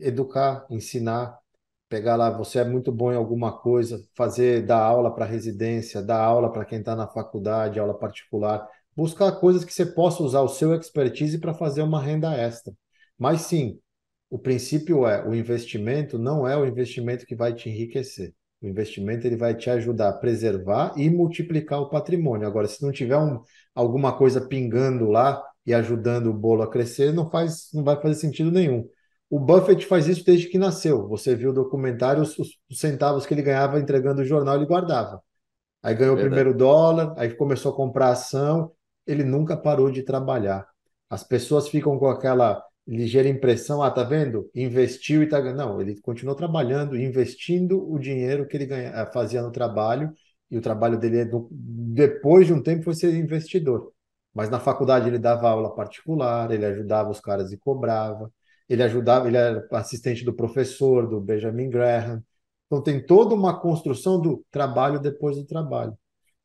[0.00, 1.38] educar, ensinar,
[1.88, 6.20] pegar lá, você é muito bom em alguma coisa, fazer, dar aula para residência, dar
[6.22, 10.48] aula para quem está na faculdade, aula particular, buscar coisas que você possa usar o
[10.48, 12.74] seu expertise para fazer uma renda extra.
[13.18, 13.80] Mas sim,
[14.28, 18.34] o princípio é, o investimento não é o investimento que vai te enriquecer.
[18.60, 22.46] O investimento ele vai te ajudar a preservar e multiplicar o patrimônio.
[22.46, 23.40] Agora, se não tiver um,
[23.74, 28.14] alguma coisa pingando lá e ajudando o bolo a crescer, não faz, não vai fazer
[28.14, 28.88] sentido nenhum.
[29.28, 31.06] O Buffett faz isso desde que nasceu.
[31.08, 35.20] Você viu o documentário, os, os centavos que ele ganhava entregando o jornal, ele guardava.
[35.82, 38.72] Aí ganhou o primeiro dólar, aí começou a comprar ação,
[39.06, 40.66] ele nunca parou de trabalhar.
[41.08, 44.50] As pessoas ficam com aquela ligeira impressão, ah, tá vendo?
[44.54, 49.42] Investiu e tá Não, ele continuou trabalhando, investindo o dinheiro que ele ganha, eh, fazia
[49.42, 50.12] no trabalho,
[50.50, 53.92] e o trabalho dele, é depois de um tempo, foi ser investidor.
[54.32, 58.30] Mas na faculdade ele dava aula particular, ele ajudava os caras e cobrava
[58.68, 62.22] ele ajudava, ele era assistente do professor, do Benjamin Graham.
[62.66, 65.96] Então tem toda uma construção do trabalho depois do trabalho.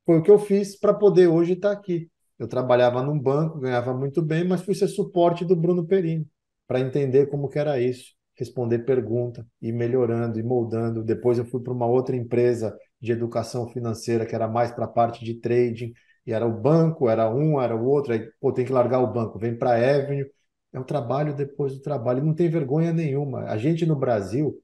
[0.06, 2.10] Foi o que eu fiz para poder hoje estar aqui.
[2.42, 6.28] Eu trabalhava num banco, ganhava muito bem, mas fui ser suporte do Bruno Perini
[6.68, 11.04] para entender como que era isso, responder pergunta, ir melhorando e moldando.
[11.04, 14.88] Depois eu fui para uma outra empresa de educação financeira que era mais para a
[14.88, 15.94] parte de trading,
[16.26, 19.14] e era o banco, era um, era o outro, aí pô, tem que largar o
[19.14, 20.26] banco, vem para a Avenue,
[20.74, 22.24] é o trabalho depois do trabalho.
[22.24, 23.42] Não tem vergonha nenhuma.
[23.46, 24.60] A gente no Brasil,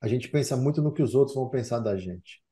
[0.00, 2.42] a gente pensa muito no que os outros vão pensar da gente.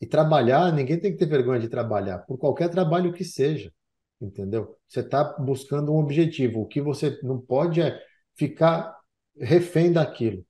[0.00, 3.72] E trabalhar, ninguém tem que ter vergonha de trabalhar, por qualquer trabalho que seja.
[4.20, 4.76] Entendeu?
[4.88, 6.60] Você está buscando um objetivo.
[6.60, 8.00] O que você não pode é
[8.34, 8.96] ficar
[9.38, 10.44] refém daquilo.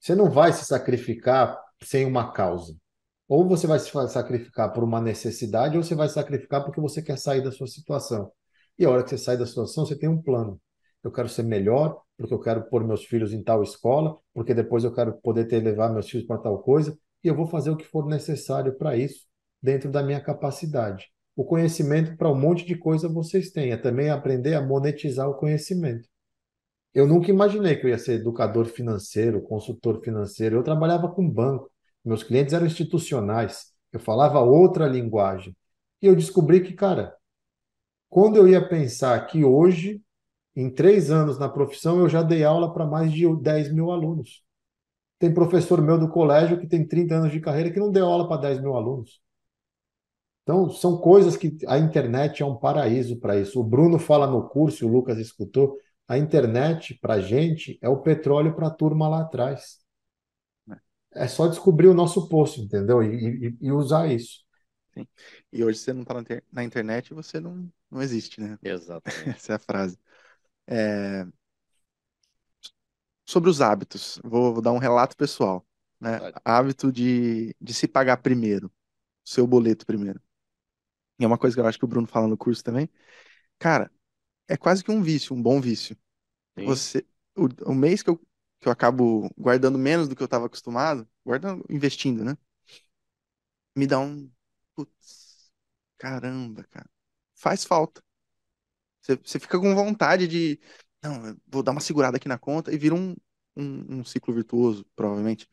[0.00, 2.76] Você não vai se sacrificar sem uma causa.
[3.28, 7.02] Ou você vai se sacrificar por uma necessidade, ou você vai se sacrificar porque você
[7.02, 8.32] quer sair da sua situação.
[8.78, 10.58] E a hora que você sai da situação, você tem um plano
[11.02, 14.84] eu quero ser melhor, porque eu quero pôr meus filhos em tal escola, porque depois
[14.84, 17.76] eu quero poder ter levar meus filhos para tal coisa, e eu vou fazer o
[17.76, 19.26] que for necessário para isso,
[19.62, 21.10] dentro da minha capacidade.
[21.38, 25.36] O conhecimento para um monte de coisa vocês têm, é também aprender a monetizar o
[25.36, 26.08] conhecimento.
[26.92, 30.56] Eu nunca imaginei que eu ia ser educador financeiro, consultor financeiro.
[30.56, 31.70] Eu trabalhava com banco,
[32.04, 35.56] meus clientes eram institucionais, eu falava outra linguagem.
[36.02, 37.14] E eu descobri que, cara,
[38.08, 40.02] quando eu ia pensar que hoje
[40.56, 44.42] em três anos na profissão, eu já dei aula para mais de 10 mil alunos.
[45.20, 48.26] Tem professor meu do colégio que tem 30 anos de carreira que não deu aula
[48.28, 49.20] para 10 mil alunos.
[50.48, 53.60] Então, são coisas que a internet é um paraíso para isso.
[53.60, 55.76] O Bruno fala no curso, o Lucas escutou,
[56.08, 59.78] a internet, para a gente, é o petróleo para a turma lá atrás.
[61.12, 63.02] É só descobrir o nosso poço, entendeu?
[63.02, 64.42] E, e, e usar isso.
[64.94, 65.06] Sim.
[65.52, 66.14] E hoje você não está
[66.50, 68.58] na internet, você não, não existe, né?
[68.62, 69.02] Exato.
[69.28, 69.98] Essa é a frase.
[70.66, 71.26] É...
[73.26, 75.62] Sobre os hábitos, vou, vou, dar um relato pessoal.
[76.00, 76.18] Né?
[76.42, 78.72] Hábito de, de se pagar primeiro,
[79.22, 80.18] seu boleto primeiro.
[81.18, 82.88] E é uma coisa que eu acho que o Bruno fala no curso também.
[83.58, 83.90] Cara,
[84.48, 85.96] é quase que um vício, um bom vício.
[86.58, 86.66] Sim.
[86.66, 88.18] Você, o, o mês que eu,
[88.60, 92.36] que eu acabo guardando menos do que eu estava acostumado, guardando, investindo, né?
[93.74, 94.30] Me dá um.
[94.74, 95.50] Putz,
[95.98, 96.88] caramba, cara.
[97.34, 98.02] Faz falta.
[99.02, 100.60] Você, você fica com vontade de.
[101.02, 103.14] Não, vou dar uma segurada aqui na conta e vira um,
[103.56, 105.48] um, um ciclo virtuoso, provavelmente.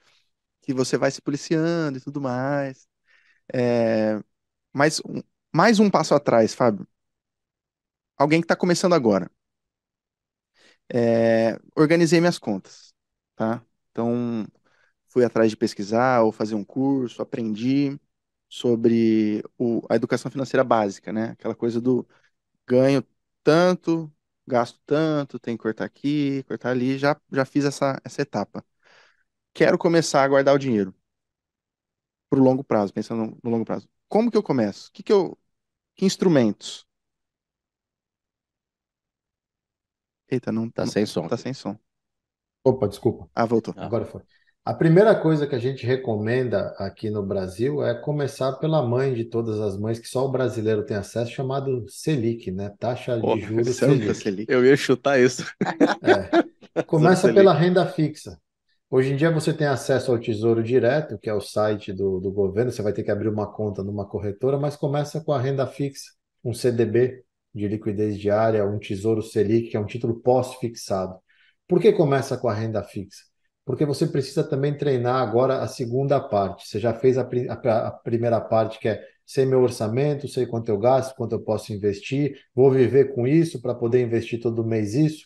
[0.61, 2.87] Que você vai se policiando e tudo mais.
[3.53, 4.21] É,
[4.73, 5.21] mas um,
[5.55, 6.85] mais um passo atrás, Fábio.
[8.17, 9.31] Alguém que está começando agora.
[10.93, 12.93] É, organizei minhas contas,
[13.35, 13.63] tá?
[13.91, 14.45] Então,
[15.07, 17.99] fui atrás de pesquisar ou fazer um curso, aprendi
[18.49, 21.31] sobre o, a educação financeira básica, né?
[21.31, 22.07] Aquela coisa do
[22.67, 23.05] ganho
[23.43, 24.13] tanto,
[24.47, 28.65] gasto tanto, tem que cortar aqui, cortar ali, já, já fiz essa, essa etapa.
[29.53, 30.95] Quero começar a guardar o dinheiro
[32.29, 33.87] para o longo prazo, pensando no, no longo prazo.
[34.07, 34.91] Como que eu começo?
[34.91, 35.37] Que que eu,
[35.95, 36.85] que instrumentos?
[40.29, 41.27] Eita, não Tá não- sem som.
[41.27, 41.77] tá sem som.
[42.63, 43.29] Opa, desculpa.
[43.33, 43.73] Ah, voltou.
[43.77, 44.21] Ah, Agora foi.
[44.65, 49.25] A primeira coisa que a gente recomenda aqui no Brasil é começar pela mãe de
[49.25, 52.73] todas as mães, que só o brasileiro tem acesso, chamado Selic, né?
[52.79, 54.15] Taxa de juros Santa Selic.
[54.15, 54.51] Selic.
[54.51, 55.43] eu ia chutar isso.
[56.01, 56.81] É.
[56.87, 58.41] Começa pela renda fixa.
[58.89, 62.31] Hoje em dia você tem acesso ao Tesouro Direto, que é o site do, do
[62.31, 65.65] governo, você vai ter que abrir uma conta numa corretora, mas começa com a renda
[65.67, 66.11] fixa,
[66.43, 71.17] um CDB de liquidez diária, um Tesouro Selic, que é um título pós-fixado.
[71.67, 73.23] Por que começa com a renda fixa?
[73.65, 76.67] Porque você precisa também treinar agora a segunda parte.
[76.67, 80.69] Você já fez a, a- a primeira parte, que é sei meu orçamento, sei quanto
[80.69, 84.93] eu gasto, quanto eu posso investir, vou viver com isso para poder investir todo mês
[84.93, 85.25] isso.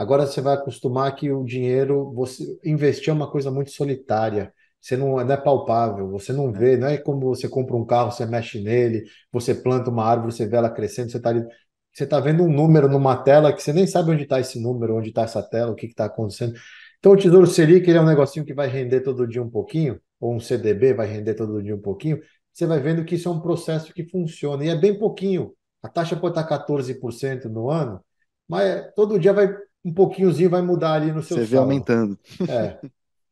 [0.00, 4.50] Agora você vai acostumar que o dinheiro, você investir é uma coisa muito solitária.
[4.80, 8.10] Você não, não é palpável, você não vê, não é como você compra um carro,
[8.10, 11.44] você mexe nele, você planta uma árvore, você vê ela crescendo, você está ali,
[11.92, 14.96] você está vendo um número numa tela que você nem sabe onde está esse número,
[14.96, 16.54] onde está essa tela, o que está acontecendo.
[16.98, 20.00] Então o Tesouro Selic ele é um negocinho que vai render todo dia um pouquinho,
[20.18, 22.22] ou um CDB vai render todo dia um pouquinho.
[22.54, 25.52] Você vai vendo que isso é um processo que funciona, e é bem pouquinho.
[25.82, 28.02] A taxa pode estar 14% no ano,
[28.48, 29.54] mas todo dia vai
[29.84, 32.18] um pouquinhozinho vai mudar ali no seu Você vê aumentando.
[32.48, 32.80] É.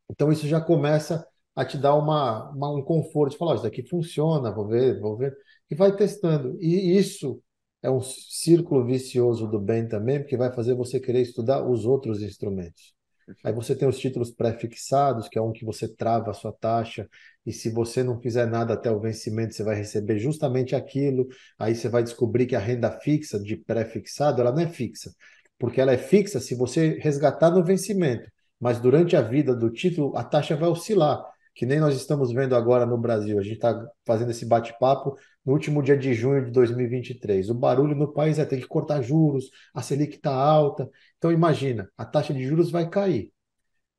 [0.09, 3.83] Então isso já começa a te dar uma, uma- um conforto, falar, "Ó, isso daqui
[3.87, 5.35] funciona, vou ver, vou ver,
[5.69, 6.57] e vai testando.
[6.61, 7.41] E isso
[7.81, 12.21] é um círculo vicioso do bem também, porque vai fazer você querer estudar os outros
[12.21, 12.93] instrumentos.
[13.43, 17.07] Aí você tem os títulos pré-fixados, que é um que você trava a sua taxa,
[17.45, 21.27] e se você não fizer nada até o vencimento, você vai receber justamente aquilo.
[21.57, 25.13] Aí você vai descobrir que a renda fixa de pré-fixado, ela não é fixa,
[25.59, 28.29] porque ela é fixa se você resgatar no vencimento.
[28.59, 31.23] Mas durante a vida do título, a taxa vai oscilar,
[31.53, 33.37] que nem nós estamos vendo agora no Brasil.
[33.37, 35.15] A gente está fazendo esse bate-papo
[35.45, 37.49] no último dia de junho de 2023.
[37.49, 40.89] O barulho no país é ter que cortar juros, a Selic está alta.
[41.17, 43.31] Então, imagina, a taxa de juros vai cair.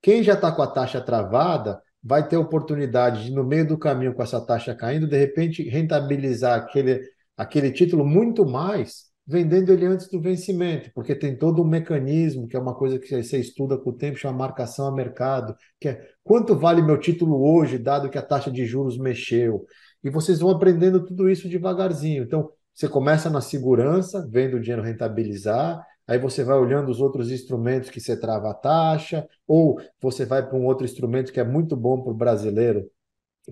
[0.03, 4.15] Quem já está com a taxa travada vai ter oportunidade de, no meio do caminho,
[4.15, 7.03] com essa taxa caindo, de repente rentabilizar aquele,
[7.37, 12.57] aquele título muito mais, vendendo ele antes do vencimento, porque tem todo um mecanismo, que
[12.57, 16.05] é uma coisa que você estuda com o tempo, chama marcação a mercado, que é
[16.25, 19.65] quanto vale meu título hoje, dado que a taxa de juros mexeu.
[20.03, 22.25] E vocês vão aprendendo tudo isso devagarzinho.
[22.25, 27.31] Então, você começa na segurança, vendo o dinheiro rentabilizar, aí você vai olhando os outros
[27.31, 31.45] instrumentos que você trava a taxa, ou você vai para um outro instrumento que é
[31.45, 32.91] muito bom para o brasileiro,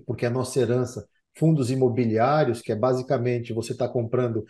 [0.05, 1.07] porque é a nossa herança,
[1.37, 4.43] fundos imobiliários, que é basicamente você está comprando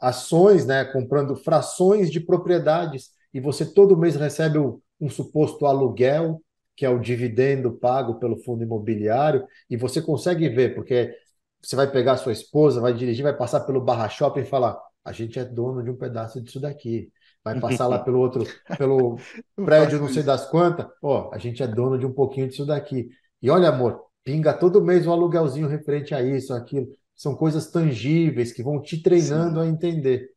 [0.00, 6.42] ações, né, comprando frações de propriedades, e você todo mês recebe um, suposto aluguel,
[6.76, 11.14] que é o dividendo pago pelo fundo imobiliário, e você consegue ver, porque
[11.62, 15.12] você vai pegar sua esposa, vai dirigir, vai passar pelo Barra Shopping e falar: a
[15.12, 17.10] gente é dono de um pedaço disso daqui.
[17.44, 18.44] Vai passar lá pelo outro,
[18.78, 19.16] pelo
[19.56, 23.08] prédio, não sei das quantas, ó, a gente é dono de um pouquinho disso daqui.
[23.40, 26.88] E olha, amor, pinga todo mês um aluguelzinho referente a isso, aquilo.
[27.22, 29.68] São coisas tangíveis que vão te treinando Sim.
[29.68, 30.28] a entender.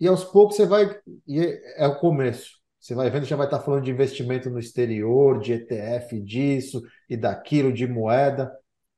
[0.00, 0.98] E aos poucos você vai.
[1.26, 2.52] E é é o começo.
[2.80, 7.18] Você vai vendo, já vai estar falando de investimento no exterior, de ETF disso e
[7.18, 8.50] daquilo, de moeda.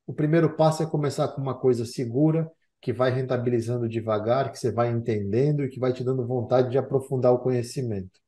[0.07, 2.49] O primeiro passo é começar com uma coisa segura,
[2.81, 6.79] que vai rentabilizando devagar, que você vai entendendo e que vai te dando vontade de
[6.79, 8.21] aprofundar o conhecimento.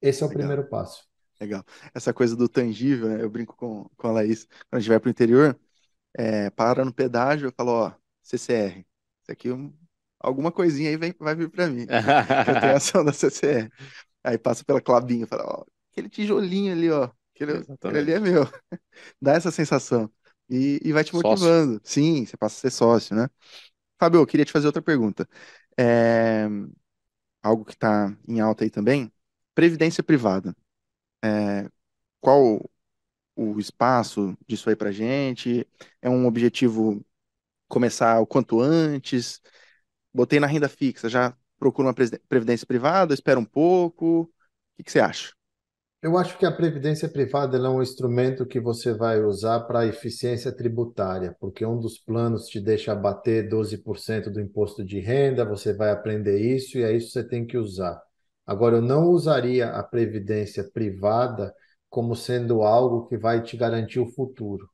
[0.00, 0.38] Esse é o Legal.
[0.38, 1.04] primeiro passo.
[1.38, 1.62] Legal.
[1.94, 3.22] Essa coisa do tangível, né?
[3.22, 5.60] Eu brinco com, com a Laís, quando a gente vai para o interior,
[6.16, 8.80] é, para no pedágio, eu falo, ó, CCR,
[9.22, 9.74] isso aqui, um-
[10.20, 11.88] alguma coisinha aí vem, vai vir para mim,
[12.46, 13.72] eu tenho ação da CCR.
[14.24, 18.42] Aí passa pela clabinha, fala, ó, aquele tijolinho ali, ó, aquele, aquele ali é meu.
[19.22, 20.10] Dá essa sensação.
[20.50, 21.16] E, e vai te Sócio.
[21.16, 21.80] motivando.
[21.84, 23.28] Sim, você passa a ser sócio, né?
[24.00, 25.28] Fábio, eu queria te fazer outra pergunta.
[25.78, 26.46] É,
[27.42, 29.12] algo que está em alta aí também,
[29.54, 30.54] previdência privada.
[31.24, 31.68] É,
[32.20, 32.60] qual
[33.36, 35.68] o espaço disso aí pra gente?
[36.02, 37.05] É um objetivo
[37.68, 39.40] começar o quanto antes?
[40.12, 41.94] Botei na renda fixa, já procuro uma
[42.28, 44.22] previdência privada, espera um pouco.
[44.22, 44.30] O
[44.76, 45.32] que que você acha?
[46.02, 50.52] Eu acho que a previdência privada é um instrumento que você vai usar para eficiência
[50.52, 55.90] tributária, porque um dos planos te deixa abater 12% do imposto de renda, você vai
[55.90, 58.00] aprender isso e é isso que você tem que usar.
[58.46, 61.52] Agora, eu não usaria a previdência privada
[61.90, 64.68] como sendo algo que vai te garantir o futuro.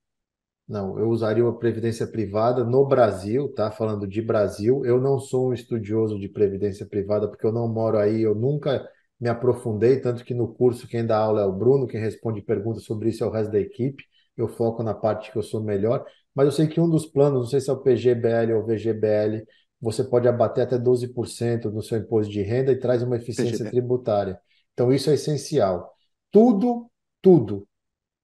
[0.68, 3.70] Não, eu usaria a previdência privada no Brasil, tá?
[3.70, 7.98] Falando de Brasil, eu não sou um estudioso de previdência privada porque eu não moro
[7.98, 8.88] aí, eu nunca
[9.20, 12.84] me aprofundei, tanto que no curso quem dá aula é o Bruno, quem responde perguntas
[12.84, 14.04] sobre isso é o resto da equipe.
[14.36, 17.40] Eu foco na parte que eu sou melhor, mas eu sei que um dos planos,
[17.40, 19.44] não sei se é o PGBL ou VGBL,
[19.80, 23.70] você pode abater até 12% no seu imposto de renda e traz uma eficiência PGBL.
[23.70, 24.40] tributária.
[24.72, 25.92] Então isso é essencial.
[26.30, 26.90] Tudo,
[27.20, 27.68] tudo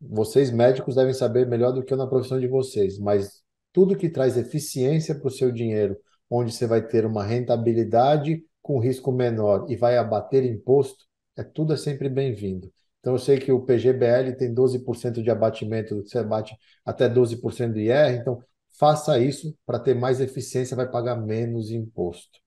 [0.01, 3.43] vocês médicos devem saber melhor do que eu na profissão de vocês, mas
[3.73, 5.97] tudo que traz eficiência para o seu dinheiro,
[6.31, 11.05] onde você vai ter uma rentabilidade com risco menor e vai abater imposto,
[11.37, 12.73] é tudo é sempre bem-vindo.
[13.01, 17.79] Então eu sei que o PGBL tem 12% de abatimento, você abate até 12% do
[17.79, 18.43] IR, então
[18.79, 22.39] faça isso para ter mais eficiência, vai pagar menos imposto.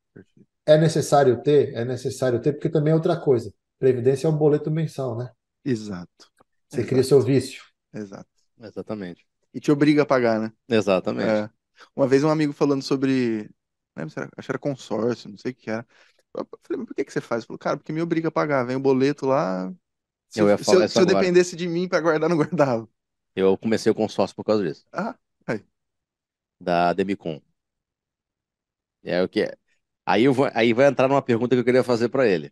[0.66, 1.74] É necessário ter?
[1.74, 3.54] É necessário ter, porque também é outra coisa.
[3.80, 5.32] Previdência é um boleto mensal, né?
[5.66, 6.32] Exato.
[6.72, 6.86] Você Exato.
[6.86, 7.64] cria seu vício.
[7.94, 8.30] Exato.
[8.58, 9.26] Exatamente.
[9.54, 10.54] E te obriga a pagar, né?
[10.68, 11.46] Exatamente.
[11.46, 11.50] É.
[11.96, 13.44] Uma vez um amigo falando sobre,
[13.96, 15.88] não lembro se era, acho que era consórcio, não sei o que era.
[16.36, 17.42] Eu falei, mas por que que você faz?
[17.44, 18.64] Ele falou, cara, porque me obriga a pagar.
[18.66, 19.74] Vem o boleto lá.
[20.30, 22.90] Se Eu ia se isso se eu dependesse de mim para guardar, não guardava.
[23.36, 25.18] Eu comecei o consórcio por causa disso, Ah,
[25.48, 25.66] aí.
[26.60, 27.42] da Demicon.
[29.04, 29.58] É o que é.
[30.06, 32.52] Aí, eu vou, aí vai entrar numa pergunta que eu queria fazer para ele.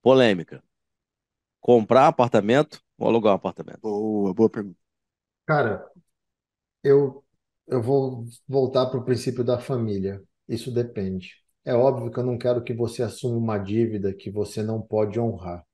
[0.00, 0.62] Polêmica.
[1.60, 3.80] Comprar apartamento ou alugar um apartamento?
[3.82, 4.78] Boa, boa pergunta.
[5.46, 5.88] Cara,
[6.82, 7.24] eu,
[7.66, 10.22] eu vou voltar para o princípio da família.
[10.48, 11.34] Isso depende.
[11.64, 15.20] É óbvio que eu não quero que você assuma uma dívida que você não pode
[15.20, 15.64] honrar.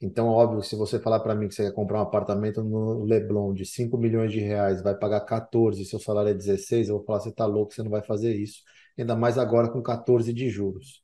[0.00, 2.62] Então, é óbvio que se você falar para mim que você quer comprar um apartamento
[2.64, 6.88] no Leblon de 5 milhões de reais, vai pagar 14 e seu salário é 16,
[6.88, 8.62] eu vou falar, você tá louco, você não vai fazer isso.
[8.98, 11.02] Ainda mais agora com 14 de juros.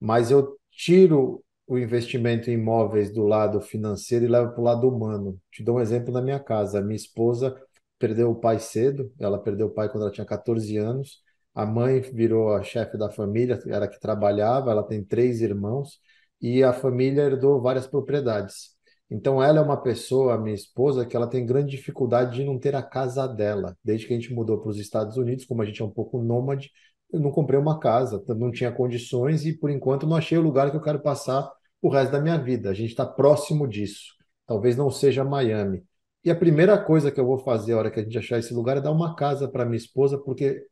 [0.00, 4.88] Mas eu tiro o investimento em imóveis do lado financeiro e levo para o lado
[4.88, 5.38] humano.
[5.52, 6.78] Te dou um exemplo na minha casa.
[6.78, 7.54] A minha esposa
[7.98, 11.20] perdeu o pai cedo, ela perdeu o pai quando ela tinha 14 anos.
[11.54, 16.00] A mãe virou a chefe da família, era que trabalhava, ela tem três irmãos
[16.40, 18.76] e a família herdou várias propriedades.
[19.10, 22.58] Então ela é uma pessoa, a minha esposa, que ela tem grande dificuldade de não
[22.58, 23.76] ter a casa dela.
[23.84, 26.22] Desde que a gente mudou para os Estados Unidos, como a gente é um pouco
[26.22, 26.70] nômade,
[27.12, 30.70] eu não comprei uma casa, não tinha condições e por enquanto não achei o lugar
[30.70, 31.50] que eu quero passar
[31.80, 32.70] o resto da minha vida.
[32.70, 34.14] A gente está próximo disso.
[34.46, 35.84] Talvez não seja Miami.
[36.24, 38.52] E a primeira coisa que eu vou fazer a hora que a gente achar esse
[38.52, 40.66] lugar é dar uma casa para minha esposa, porque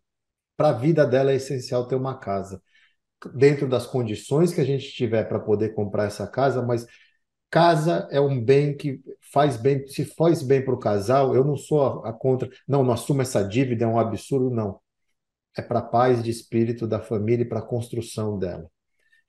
[0.56, 2.60] para a vida dela é essencial ter uma casa.
[3.34, 6.86] Dentro das condições que a gente tiver para poder comprar essa casa, mas
[7.50, 9.00] casa é um bem que
[9.32, 12.82] faz bem, se faz bem para o casal, eu não sou a, a contra, não,
[12.82, 14.80] não assumo essa dívida, é um absurdo, não.
[15.56, 18.70] É para a paz de espírito da família e para a construção dela.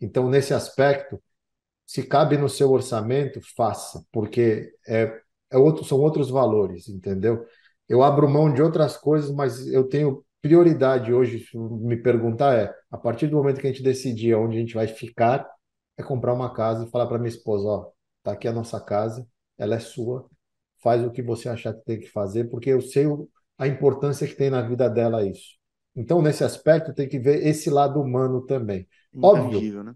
[0.01, 1.21] Então, nesse aspecto,
[1.87, 7.45] se cabe no seu orçamento, faça, porque é, é outro, são outros valores, entendeu?
[7.87, 12.97] Eu abro mão de outras coisas, mas eu tenho prioridade hoje, me perguntar, é a
[12.97, 15.49] partir do momento que a gente decidir onde a gente vai ficar,
[15.97, 17.91] é comprar uma casa e falar para minha esposa, ó,
[18.21, 19.25] tá aqui a nossa casa,
[19.57, 20.29] ela é sua,
[20.83, 23.05] faz o que você achar que tem que fazer, porque eu sei
[23.57, 25.55] a importância que tem na vida dela isso.
[25.95, 28.87] Então, nesse aspecto, tem que ver esse lado humano também.
[29.19, 29.83] Óbvio.
[29.83, 29.95] Né?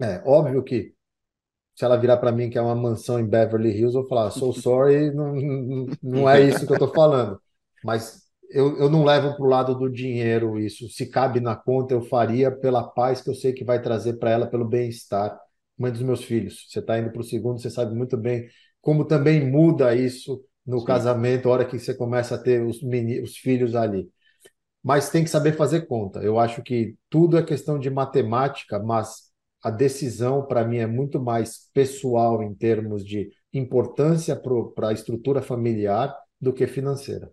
[0.00, 0.94] É, óbvio que
[1.74, 4.30] se ela virar para mim que é uma mansão em Beverly Hills, eu vou falar,
[4.30, 7.40] so sorry, não, não, não é isso que eu estou falando.
[7.82, 10.88] Mas eu, eu não levo para o lado do dinheiro isso.
[10.90, 14.30] Se cabe na conta, eu faria pela paz que eu sei que vai trazer para
[14.30, 15.38] ela, pelo bem-estar.
[15.78, 16.66] mãe dos meus filhos.
[16.68, 18.48] Você está indo para o segundo, você sabe muito bem
[18.80, 20.84] como também muda isso no Sim.
[20.84, 22.80] casamento, a hora que você começa a ter os,
[23.22, 24.10] os filhos ali.
[24.82, 26.20] Mas tem que saber fazer conta.
[26.20, 29.31] Eu acho que tudo é questão de matemática, mas
[29.62, 34.36] a decisão, para mim, é muito mais pessoal em termos de importância
[34.74, 37.30] para a estrutura familiar do que financeira.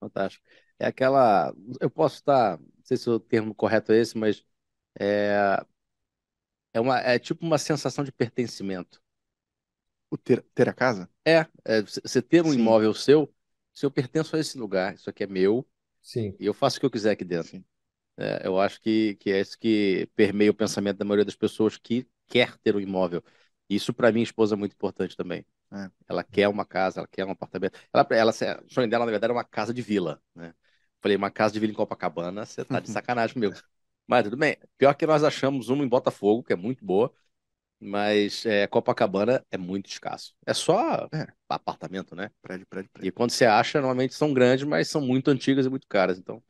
[0.00, 0.44] Fantástico.
[0.78, 1.54] É aquela.
[1.80, 2.58] Eu posso estar.
[2.58, 4.44] Não sei se o termo correto é esse, mas
[5.00, 5.64] é,
[6.72, 9.00] é, uma, é tipo uma sensação de pertencimento.
[10.10, 11.08] O ter, ter a casa?
[11.24, 12.60] É, é você ter um Sim.
[12.60, 13.32] imóvel seu,
[13.72, 15.66] se eu pertenço a esse lugar, isso aqui é meu,
[16.02, 16.38] Sim.
[16.38, 17.64] e eu faço o que eu quiser aqui dentro.
[18.16, 21.76] É, eu acho que, que é isso que permeia o pensamento da maioria das pessoas
[21.76, 23.22] que quer ter um imóvel.
[23.68, 25.46] Isso, para minha esposa, é muito importante também.
[25.72, 25.90] É.
[26.06, 27.78] Ela quer uma casa, ela quer um apartamento.
[27.92, 30.20] Ela, ela, o sonho dela, na verdade, é uma casa de vila.
[30.34, 30.54] Né?
[31.00, 33.54] Falei, uma casa de vila em Copacabana, você tá de sacanagem comigo.
[34.06, 34.56] Mas tudo bem.
[34.76, 37.12] Pior que nós achamos uma em Botafogo, que é muito boa.
[37.80, 40.36] Mas é, Copacabana é muito escasso.
[40.46, 41.26] É só é.
[41.48, 42.30] apartamento, né?
[42.40, 43.08] Prédio, prédio, prédio.
[43.08, 46.16] E quando você acha, normalmente são grandes, mas são muito antigas e muito caras.
[46.16, 46.40] Então,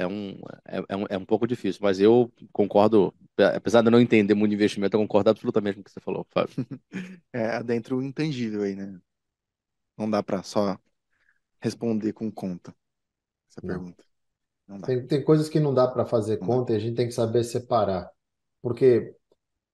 [0.00, 0.30] é um,
[0.66, 1.80] é, é um, é um pouco difícil.
[1.82, 3.14] Mas eu concordo,
[3.54, 6.00] apesar de eu não entender muito de investimento, eu concordo absolutamente com o que você
[6.00, 6.54] falou, Fábio.
[7.32, 8.98] é, dentro o intangível aí, né?
[9.96, 10.78] Não dá para só
[11.60, 12.74] responder com conta
[13.50, 13.68] essa não.
[13.68, 14.04] pergunta.
[14.86, 16.74] Tem, tem coisas que não dá para fazer não conta dá.
[16.74, 18.10] e a gente tem que saber separar.
[18.62, 19.14] Porque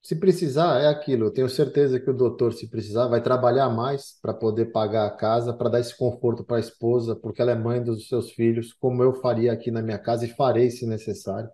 [0.07, 1.27] se precisar, é aquilo.
[1.27, 5.11] Eu tenho certeza que o doutor, se precisar, vai trabalhar mais para poder pagar a
[5.11, 8.73] casa, para dar esse conforto para a esposa, porque ela é mãe dos seus filhos,
[8.73, 11.51] como eu faria aqui na minha casa e farei se necessário,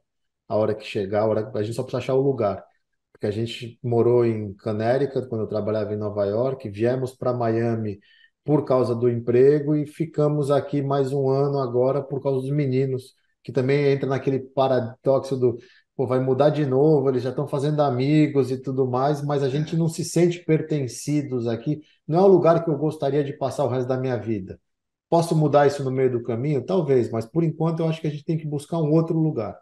[0.46, 1.22] a hora que chegar.
[1.22, 1.50] A, hora...
[1.54, 2.62] a gente só precisa achar o lugar.
[3.10, 8.00] Porque a gente morou em Connecticut, quando eu trabalhava em Nova York, viemos para Miami
[8.44, 13.14] por causa do emprego e ficamos aqui mais um ano agora por causa dos meninos,
[13.42, 15.56] que também entra naquele paradoxo do
[16.02, 19.48] pô, vai mudar de novo, eles já estão fazendo amigos e tudo mais, mas a
[19.48, 21.80] gente não se sente pertencidos aqui.
[22.06, 24.60] Não é o lugar que eu gostaria de passar o resto da minha vida.
[25.08, 26.64] Posso mudar isso no meio do caminho?
[26.64, 29.56] Talvez, mas por enquanto eu acho que a gente tem que buscar um outro lugar.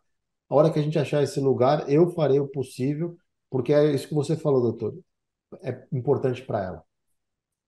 [0.48, 3.16] A hora que a gente achar esse lugar, eu farei o possível,
[3.50, 4.94] porque é isso que você falou, doutor.
[5.62, 6.84] É importante para ela.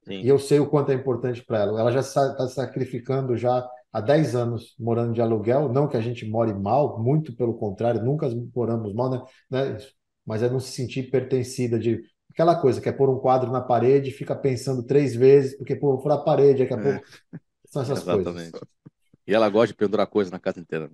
[0.04, 0.20] Sim.
[0.20, 1.80] E eu sei o quanto é importante para ela.
[1.80, 6.28] Ela já está sacrificando já há 10 anos morando de aluguel, não que a gente
[6.28, 9.22] more mal, muito pelo contrário, nunca moramos mal, né?
[9.50, 9.78] né?
[10.24, 13.60] Mas é não se sentir pertencida de aquela coisa que é pôr um quadro na
[13.60, 16.82] parede, fica pensando três vezes, porque pô, for a parede, daqui a é.
[16.82, 17.06] pouco
[17.66, 18.52] são essas Exatamente.
[18.52, 18.68] coisas.
[19.26, 20.90] E ela gosta de pendurar coisa na casa inteira.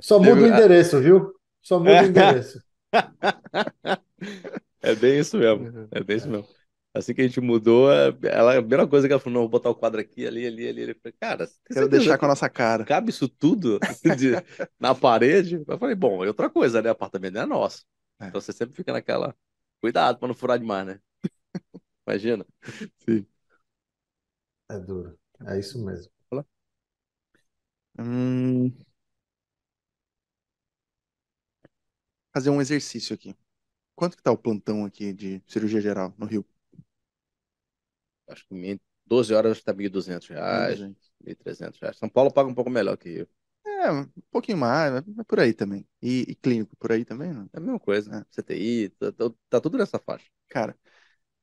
[0.00, 1.32] Só muda o endereço, viu?
[1.62, 2.62] Só muda o endereço.
[4.84, 5.88] É bem isso mesmo.
[5.90, 6.46] É bem isso mesmo.
[6.94, 9.48] Assim que a gente mudou, é, ela, a primeira coisa que ela falou, não, vou
[9.50, 10.82] botar o quadro aqui, ali, ali, ali.
[10.90, 12.84] Eu falei, cara, quero deixar com a nossa cara.
[12.84, 13.80] Cabe isso tudo
[14.16, 14.34] de,
[14.78, 15.64] na parede?
[15.66, 16.90] Eu falei, bom, é outra coisa, né?
[16.90, 17.84] O apartamento é nosso.
[18.20, 18.28] É.
[18.28, 19.34] Então você sempre fica naquela.
[19.80, 21.00] Cuidado para não furar demais, né?
[22.06, 22.46] Imagina.
[22.98, 23.26] Sim.
[24.70, 25.18] É duro.
[25.46, 26.12] É isso mesmo.
[27.98, 28.74] Hum...
[32.34, 33.34] Fazer um exercício aqui.
[33.96, 36.46] Quanto que tá o plantão aqui de cirurgia geral no Rio?
[38.28, 40.80] Acho que 12 horas está 1.200 reais,
[41.20, 41.98] 1.300 reais.
[41.98, 43.28] São Paulo paga um pouco melhor que Rio.
[43.66, 45.86] É, um pouquinho mais, é por aí também.
[46.00, 47.48] E, e clínico por aí também, não?
[47.52, 48.24] É a mesma coisa, né?
[48.30, 50.26] CTI, tá, tá, tá, tudo nessa faixa.
[50.48, 50.76] Cara,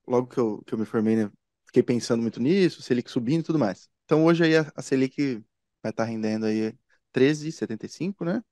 [0.08, 1.32] logo que eu, que eu me formei, né,
[1.66, 3.90] fiquei pensando muito nisso, Selic subindo e tudo mais.
[4.06, 5.44] Então hoje aí a, a Selic
[5.84, 6.74] vai estar tá rendendo aí
[7.12, 8.44] 13,75, né?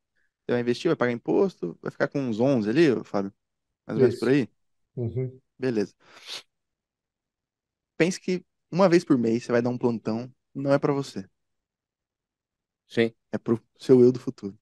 [0.46, 3.34] Você vai investir, vai pagar imposto, vai ficar com uns 11 ali, Fábio?
[3.86, 4.50] Mais ou menos por aí?
[4.96, 5.40] Uhum.
[5.58, 5.94] Beleza
[8.00, 11.30] pense que uma vez por mês você vai dar um plantão, não é para você.
[12.88, 13.14] Sim.
[13.32, 14.58] É pro seu eu do futuro.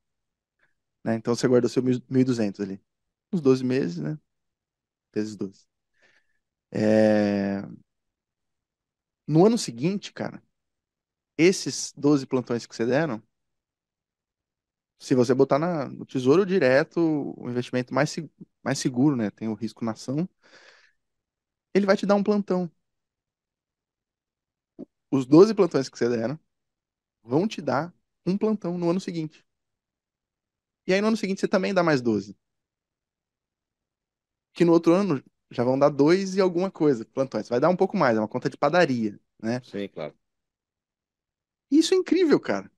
[1.03, 1.15] Né?
[1.15, 2.81] Então você guarda o seu 1.200 ali.
[3.31, 4.18] Uns 12 meses, né?
[5.14, 5.65] Vezes 12.
[6.72, 7.61] É...
[9.27, 10.41] No ano seguinte, cara,
[11.38, 13.22] esses 12 plantões que você deram,
[14.99, 16.99] se você botar na, no tesouro direto,
[17.38, 18.15] o investimento mais,
[18.64, 19.30] mais seguro, né?
[19.31, 20.27] Tem o risco na ação,
[21.73, 22.69] ele vai te dar um plantão
[25.11, 26.39] os 12 plantões que você deram
[27.23, 27.93] vão te dar
[28.25, 29.45] um plantão no ano seguinte.
[30.88, 32.35] E aí no ano seguinte você também dá mais 12.
[34.53, 37.47] Que no outro ano já vão dar dois e alguma coisa plantões.
[37.49, 39.61] Vai dar um pouco mais, é uma conta de padaria, né?
[39.61, 40.15] Sim, claro.
[41.71, 42.71] Isso é incrível, cara.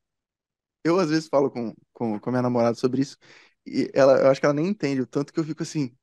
[0.83, 3.17] Eu às vezes falo com, com, com a minha namorada sobre isso
[3.65, 5.95] e ela, eu acho que ela nem entende o tanto que eu fico assim.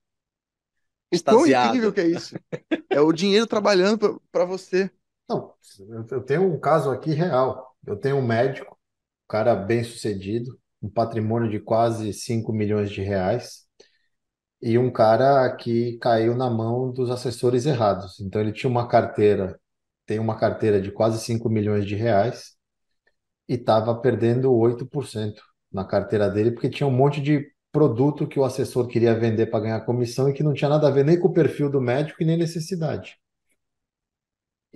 [1.10, 2.36] O quão incrível que é isso.
[2.92, 4.90] É o dinheiro trabalhando para você.
[5.28, 5.54] Não,
[6.10, 7.74] eu tenho um caso aqui real.
[7.86, 13.02] Eu tenho um médico, um cara bem sucedido, um patrimônio de quase 5 milhões de
[13.02, 13.66] reais.
[14.62, 18.20] e um cara que caiu na mão dos assessores errados.
[18.20, 19.58] Então ele tinha uma carteira,
[20.06, 22.56] tem uma carteira de quase 5 milhões de reais
[23.48, 25.42] e estava perdendo 8%
[25.72, 29.60] na carteira dele, porque tinha um monte de produto que o assessor queria vender para
[29.60, 32.22] ganhar comissão e que não tinha nada a ver nem com o perfil do médico
[32.22, 33.16] e nem necessidade.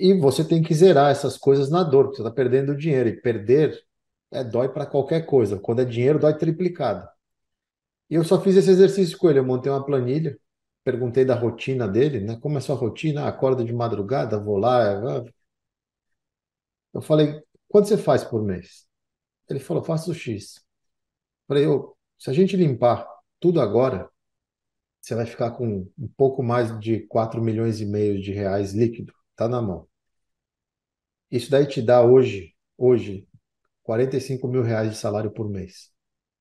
[0.01, 3.09] E você tem que zerar essas coisas na dor, porque você está perdendo dinheiro.
[3.11, 3.79] E perder
[4.31, 5.59] é, dói para qualquer coisa.
[5.59, 7.09] Quando é dinheiro, dói triplicado.
[8.09, 9.39] E eu só fiz esse exercício com ele.
[9.39, 10.39] Eu montei uma planilha,
[10.85, 12.39] perguntei da rotina dele, né?
[12.41, 13.25] Como é a sua rotina?
[13.25, 15.25] Ah, acorda de madrugada, vou lá.
[16.93, 18.87] Eu falei, quanto você faz por mês?
[19.49, 20.63] Ele falou, faço X.
[21.49, 23.07] Falei, eu, se a gente limpar
[23.41, 24.11] tudo agora,
[25.01, 29.15] você vai ficar com um pouco mais de 4 milhões e meio de reais líquido.
[29.37, 29.90] Tá na mão.
[31.31, 33.29] Isso daí te dá hoje, hoje,
[33.83, 35.91] 45 mil reais de salário por mês.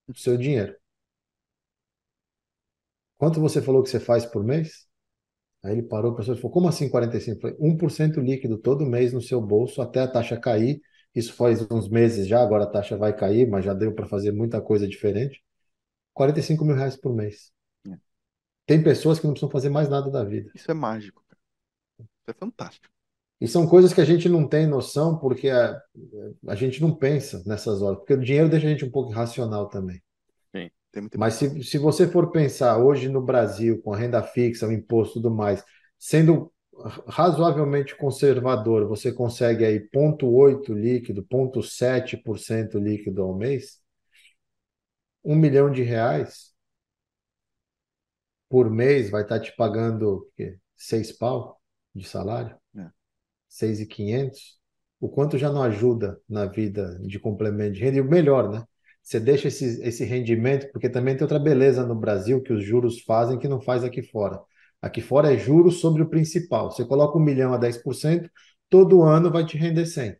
[0.08, 0.76] O seu dinheiro.
[3.18, 4.88] Quanto você falou que você faz por mês?
[5.64, 7.38] Aí ele parou, o professor falou, como assim 45?
[7.38, 10.82] Eu falei, 1% líquido todo mês no seu bolso até a taxa cair.
[11.14, 14.32] Isso faz uns meses já, agora a taxa vai cair, mas já deu para fazer
[14.32, 15.44] muita coisa diferente.
[16.14, 17.52] 45 mil reais por mês.
[17.88, 17.98] É.
[18.66, 20.52] Tem pessoas que não precisam fazer mais nada da vida.
[20.56, 21.42] Isso é mágico, cara.
[22.00, 22.99] Isso é fantástico.
[23.42, 25.82] E são coisas que a gente não tem noção porque a,
[26.48, 28.00] a gente não pensa nessas horas.
[28.00, 30.02] Porque o dinheiro deixa a gente um pouco irracional também.
[30.54, 30.70] Sim.
[31.18, 35.20] Mas se, se você for pensar hoje no Brasil, com a renda fixa, o imposto
[35.20, 35.64] e tudo mais,
[35.98, 36.52] sendo
[37.08, 43.80] razoavelmente conservador, você consegue aí 0,8 líquido, 0,7% líquido ao mês,
[45.24, 46.54] um milhão de reais
[48.50, 50.28] por mês vai estar te pagando
[50.76, 51.62] seis pau
[51.94, 52.59] de salário,
[53.50, 53.54] É.
[53.54, 54.58] seis e quinhentos.
[55.00, 58.64] O quanto já não ajuda na vida de complemento de renda e o melhor, né?
[59.02, 63.02] Você deixa esse, esse rendimento, porque também tem outra beleza no Brasil que os juros
[63.02, 64.40] fazem que não faz aqui fora.
[64.82, 66.72] Aqui fora é juros sobre o principal.
[66.72, 68.30] Você coloca um milhão a 10%,
[68.70, 70.16] todo ano vai te render 100.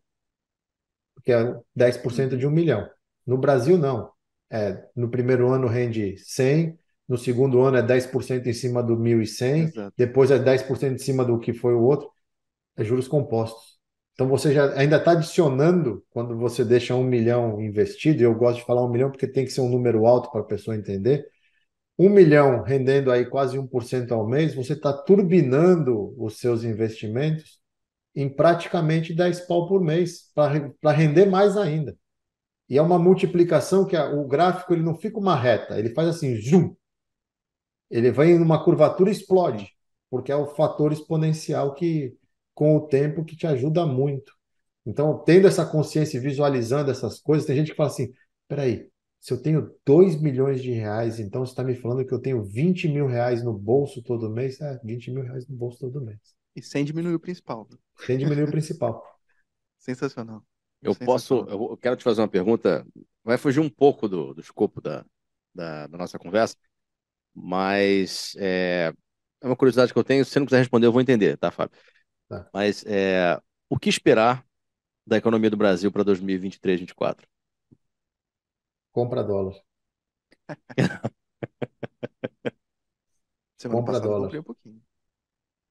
[1.14, 2.90] Porque é 10% de um milhão.
[3.26, 4.12] No Brasil, não.
[4.50, 6.78] É, no primeiro ano rende 100,
[7.08, 9.94] no segundo ano é 10% em cima do 1.100, Exato.
[9.96, 12.10] depois é 10% em cima do que foi o outro.
[12.80, 13.78] É juros compostos.
[14.14, 18.60] Então você já ainda está adicionando quando você deixa um milhão investido, e eu gosto
[18.60, 21.28] de falar um milhão porque tem que ser um número alto para a pessoa entender.
[21.98, 27.60] Um milhão rendendo aí quase 1% ao mês, você está turbinando os seus investimentos
[28.16, 31.98] em praticamente 10 pau por mês, para render mais ainda.
[32.70, 36.08] E é uma multiplicação que a, o gráfico ele não fica uma reta, ele faz
[36.08, 36.76] assim, zoom.
[37.90, 39.70] Ele vem numa curvatura e explode,
[40.10, 42.16] porque é o fator exponencial que,
[42.60, 44.34] com o tempo, que te ajuda muito.
[44.86, 48.12] Então, tendo essa consciência e visualizando essas coisas, tem gente que fala assim:
[48.50, 52.20] peraí, se eu tenho 2 milhões de reais, então você está me falando que eu
[52.20, 54.60] tenho 20 mil reais no bolso todo mês?
[54.60, 56.20] É, 20 mil reais no bolso todo mês.
[56.54, 57.66] E sem diminuir o principal.
[58.06, 59.02] Sem diminuir o principal.
[59.80, 60.44] Sensacional.
[60.82, 62.86] Eu posso, eu quero te fazer uma pergunta,
[63.24, 65.06] vai fugir um pouco do, do escopo da,
[65.56, 66.58] da, da nossa conversa,
[67.34, 68.94] mas é,
[69.42, 70.26] é uma curiosidade que eu tenho.
[70.26, 71.78] Se você não quiser responder, eu vou entender, tá, Fábio?
[72.30, 72.52] Tá.
[72.54, 73.40] Mas é,
[73.70, 74.46] o que esperar
[75.08, 77.28] da economia do Brasil para 2023, 2024?
[78.92, 79.56] Compra dólar.
[83.58, 84.22] Semana Compra passada eu dólar.
[84.22, 84.82] comprei um pouquinho.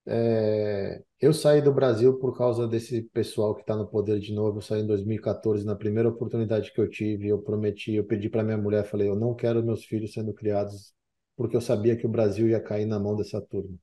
[0.06, 4.58] É, eu saí do Brasil por causa desse pessoal que está no poder de novo.
[4.58, 8.42] Eu saí em 2014, na primeira oportunidade que eu tive, eu prometi, eu pedi para
[8.44, 10.94] minha mulher, falei, eu não quero meus filhos sendo criados,
[11.36, 13.76] porque eu sabia que o Brasil ia cair na mão dessa turma.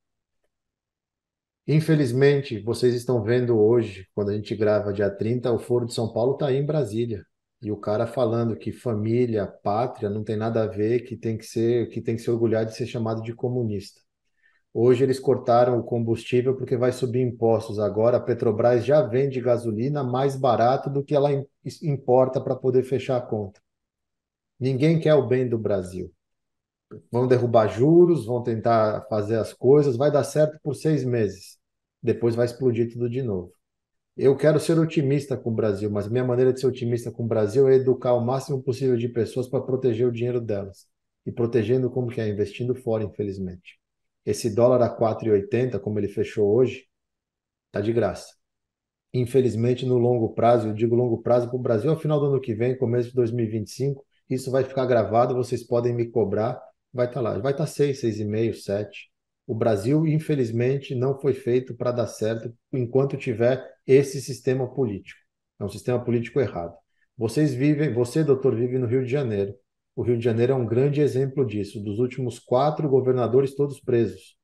[1.68, 6.12] Infelizmente, vocês estão vendo hoje, quando a gente grava dia 30, o Foro de São
[6.14, 7.26] Paulo está aí em Brasília.
[7.62, 11.46] E o cara falando que família, pátria não tem nada a ver, que tem que
[11.46, 14.00] ser, que tem que se orgulhar de ser chamado de comunista.
[14.74, 17.80] Hoje eles cortaram o combustível porque vai subir impostos.
[17.80, 21.46] Agora a Petrobras já vende gasolina mais barato do que ela im-
[21.84, 23.62] importa para poder fechar a conta.
[24.60, 26.14] Ninguém quer o bem do Brasil.
[27.12, 31.58] Vão derrubar juros, vão tentar fazer as coisas, vai dar certo por seis meses.
[32.02, 33.52] Depois vai explodir tudo de novo.
[34.18, 37.28] Eu quero ser otimista com o Brasil, mas minha maneira de ser otimista com o
[37.28, 40.88] Brasil é educar o máximo possível de pessoas para proteger o dinheiro delas.
[41.26, 42.30] E protegendo como que é?
[42.30, 43.78] Investindo fora, infelizmente.
[44.26, 46.86] Esse dólar a 4,80, como ele fechou hoje,
[47.72, 48.34] tá de graça.
[49.14, 52.42] Infelizmente, no longo prazo, eu digo longo prazo para o Brasil, ao final do ano
[52.42, 56.62] que vem, começo de 2025, isso vai ficar gravado, vocês podem me cobrar,
[56.96, 59.12] vai estar lá, vai estar 6, 6,5, 7.
[59.46, 65.20] O Brasil, infelizmente, não foi feito para dar certo enquanto tiver esse sistema político.
[65.60, 66.74] É um sistema político errado.
[67.18, 69.54] Vocês vivem, você, doutor, vive no Rio de Janeiro.
[69.96, 71.84] O Rio de Janeiro é um grande exemplo disso.
[71.84, 74.38] Dos últimos quatro governadores, todos presos.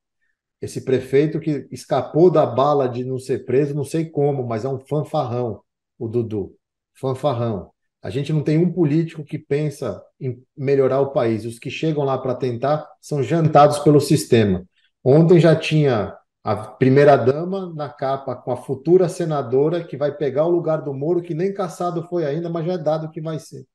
[0.61, 4.69] Esse prefeito que escapou da bala de não ser preso, não sei como, mas é
[4.69, 5.61] um fanfarrão,
[5.97, 6.55] o Dudu.
[6.93, 7.70] Fanfarrão.
[8.01, 11.45] A gente não tem um político que pensa em melhorar o país.
[11.45, 14.65] Os que chegam lá para tentar são jantados pelo sistema.
[15.03, 20.51] Ontem já tinha a primeira-dama na capa com a futura senadora que vai pegar o
[20.51, 23.65] lugar do Moro, que nem caçado foi ainda, mas já é dado que vai ser.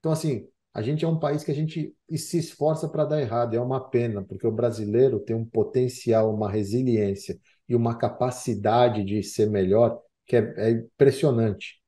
[0.00, 3.54] Então, assim, a gente é um país que a gente se esforça para dar errado,
[3.54, 7.38] é uma pena, porque o brasileiro tem um potencial, uma resiliência
[7.68, 11.83] e uma capacidade de ser melhor que é, é impressionante.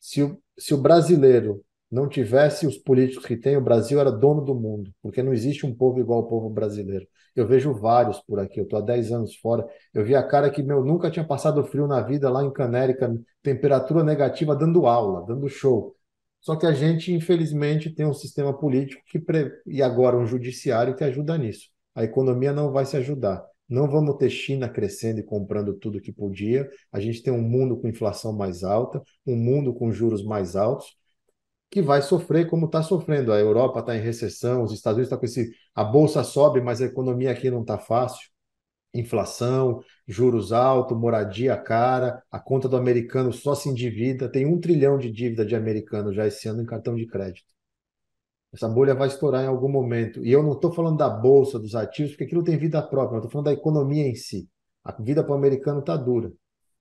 [0.00, 4.42] Se o, se o brasileiro não tivesse os políticos que tem, o Brasil era dono
[4.42, 7.06] do mundo, porque não existe um povo igual ao povo brasileiro.
[7.34, 9.66] Eu vejo vários por aqui, eu estou há 10 anos fora.
[9.92, 13.12] Eu vi a cara que meu nunca tinha passado frio na vida lá em Canérica,
[13.42, 15.94] temperatura negativa, dando aula, dando show.
[16.40, 19.52] Só que a gente, infelizmente, tem um sistema político que pre...
[19.66, 21.68] e agora um judiciário que ajuda nisso.
[21.94, 23.44] A economia não vai se ajudar.
[23.70, 26.68] Não vamos ter China crescendo e comprando tudo que podia.
[26.92, 30.96] A gente tem um mundo com inflação mais alta, um mundo com juros mais altos,
[31.70, 33.32] que vai sofrer como está sofrendo.
[33.32, 35.52] A Europa está em recessão, os Estados Unidos estão tá com esse.
[35.74, 38.28] A bolsa sobe, mas a economia aqui não está fácil.
[38.94, 44.28] Inflação, juros altos, moradia cara, a conta do americano só se endivida.
[44.30, 47.59] Tem um trilhão de dívida de americano já esse ano em cartão de crédito.
[48.52, 50.24] Essa bolha vai estourar em algum momento.
[50.24, 53.16] E eu não estou falando da bolsa, dos ativos, porque aquilo tem vida própria.
[53.16, 54.48] Eu estou falando da economia em si.
[54.84, 56.32] A vida para o americano está dura.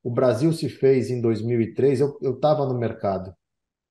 [0.03, 1.99] O Brasil se fez em 2003.
[2.01, 3.33] Eu estava no mercado.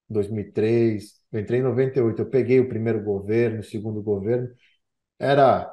[0.09, 1.15] 2003.
[1.33, 2.23] Eu entrei em 98.
[2.23, 4.49] Eu peguei o primeiro governo, o segundo governo.
[5.19, 5.73] Era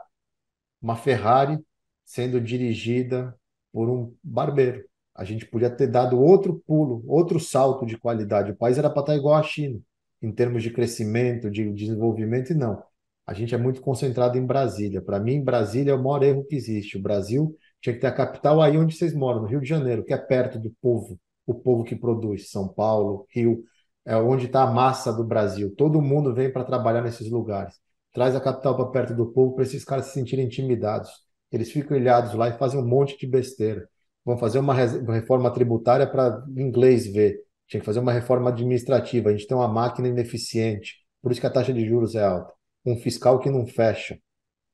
[0.82, 1.60] uma Ferrari
[2.06, 3.36] sendo dirigida
[3.74, 4.86] por um barbeiro.
[5.16, 8.52] A gente podia ter dado outro pulo, outro salto de qualidade.
[8.52, 9.82] O país era para estar igual à China
[10.22, 12.82] em termos de crescimento, de desenvolvimento, e não.
[13.26, 15.02] A gente é muito concentrado em Brasília.
[15.02, 16.98] Para mim, Brasília é o maior erro que existe.
[16.98, 20.04] O Brasil tinha que ter a capital aí onde vocês moram, no Rio de Janeiro,
[20.04, 23.64] que é perto do povo, o povo que produz, São Paulo, Rio,
[24.06, 25.74] é onde está a massa do Brasil.
[25.76, 27.76] Todo mundo vem para trabalhar nesses lugares.
[28.14, 31.10] Traz a capital para perto do povo para esses caras se sentirem intimidados.
[31.52, 33.88] Eles ficam ilhados lá e fazem um monte de besteira.
[34.24, 37.45] Vão fazer uma reforma tributária para inglês ver.
[37.68, 39.30] Tinha que fazer uma reforma administrativa.
[39.30, 42.54] A gente tem uma máquina ineficiente, por isso que a taxa de juros é alta.
[42.86, 44.20] Um fiscal que não fecha.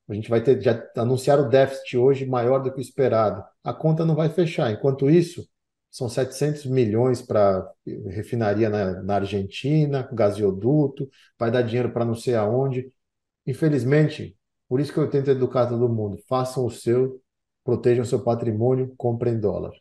[0.08, 3.42] A gente vai ter já anunciar o déficit hoje maior do que o esperado.
[3.64, 4.70] A conta não vai fechar.
[4.70, 5.46] Enquanto isso,
[5.90, 7.70] são 700 milhões para
[8.06, 11.08] refinaria na, na Argentina, gasoduto,
[11.38, 12.92] vai dar dinheiro para não sei aonde.
[13.46, 14.36] Infelizmente,
[14.68, 16.18] por isso que eu tento educar todo mundo.
[16.28, 17.20] Façam o seu,
[17.64, 19.72] protejam seu patrimônio, comprem dólar.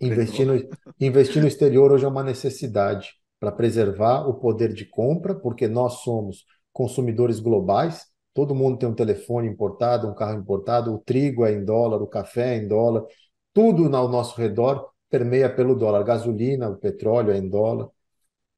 [0.00, 0.54] Investir no,
[1.00, 6.00] investir no exterior hoje é uma necessidade para preservar o poder de compra, porque nós
[6.00, 8.06] somos consumidores globais.
[8.34, 12.06] Todo mundo tem um telefone importado, um carro importado, o trigo é em dólar, o
[12.06, 13.04] café é em dólar,
[13.52, 16.02] tudo ao nosso redor permeia pelo dólar.
[16.04, 17.88] Gasolina, o petróleo é em dólar,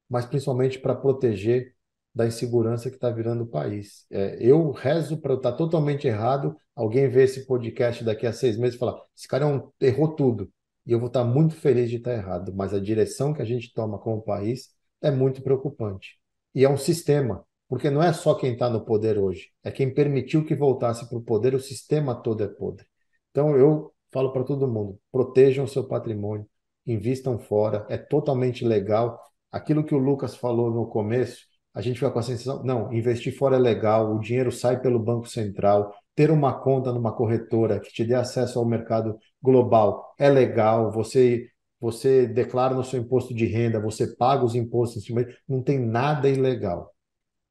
[0.09, 1.73] mas principalmente para proteger
[2.13, 4.05] da insegurança que está virando o país.
[4.11, 8.57] É, eu rezo para estar tá totalmente errado, alguém ver esse podcast daqui a seis
[8.57, 10.51] meses e falar: esse cara é um, errou tudo
[10.85, 13.73] e eu vou estar muito feliz de estar errado, mas a direção que a gente
[13.73, 14.69] toma como país
[15.01, 16.19] é muito preocupante.
[16.53, 19.93] E é um sistema, porque não é só quem está no poder hoje, é quem
[19.93, 22.85] permitiu que voltasse para o poder, o sistema todo é podre.
[23.31, 26.45] Então eu falo para todo mundo: protejam o seu patrimônio,
[26.85, 29.19] invistam fora, é totalmente legal.
[29.51, 33.35] Aquilo que o Lucas falou no começo, a gente fica com a sensação, não, investir
[33.37, 37.91] fora é legal, o dinheiro sai pelo Banco Central, ter uma conta numa corretora que
[37.91, 41.47] te dê acesso ao mercado global é legal, você
[41.79, 45.03] você declara no seu imposto de renda, você paga os impostos
[45.49, 46.93] não tem nada ilegal.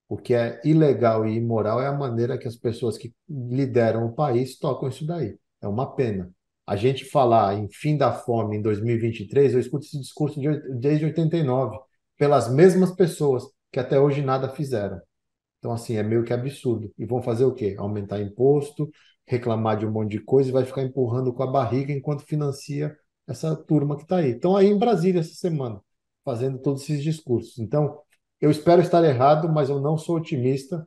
[0.08, 4.14] O que é ilegal e imoral é a maneira que as pessoas que lideram o
[4.14, 5.36] país tocam isso daí.
[5.60, 6.30] É uma pena.
[6.66, 11.04] A gente falar em fim da fome em 2023, eu escuto esse discurso de, desde
[11.06, 11.76] 89,
[12.16, 15.00] pelas mesmas pessoas que até hoje nada fizeram.
[15.60, 16.92] Então, assim, é meio que absurdo.
[16.98, 17.76] E vão fazer o quê?
[17.78, 18.90] Aumentar imposto,
[19.26, 22.96] reclamar de um monte de coisa e vai ficar empurrando com a barriga enquanto financia
[23.28, 24.32] essa turma que está aí.
[24.32, 25.80] Estão aí em Brasília essa semana,
[26.24, 27.58] fazendo todos esses discursos.
[27.58, 28.00] Então,
[28.40, 30.86] eu espero estar errado, mas eu não sou otimista.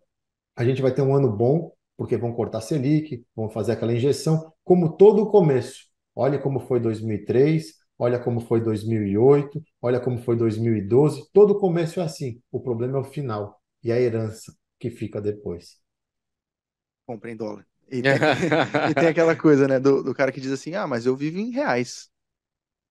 [0.56, 4.52] A gente vai ter um ano bom, porque vão cortar Selic, vão fazer aquela injeção,
[4.64, 5.86] como todo o começo.
[6.16, 11.30] Olha como foi 2003, olha como foi 2008, olha como foi 2012.
[11.32, 12.42] Todo o começo é assim.
[12.52, 15.82] O problema é o final e a herança que fica depois.
[17.06, 17.66] Compra em dólar.
[17.90, 18.12] E tem,
[18.92, 21.40] e tem aquela coisa, né, do, do, cara que diz assim, ah, mas eu vivo
[21.40, 22.12] em reais.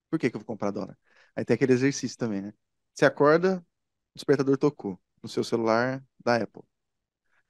[0.09, 0.97] Por que, que eu vou comprar dólar?
[1.35, 2.53] Aí tem aquele exercício também, né?
[2.95, 6.63] Você acorda, o despertador tocou no seu celular da Apple.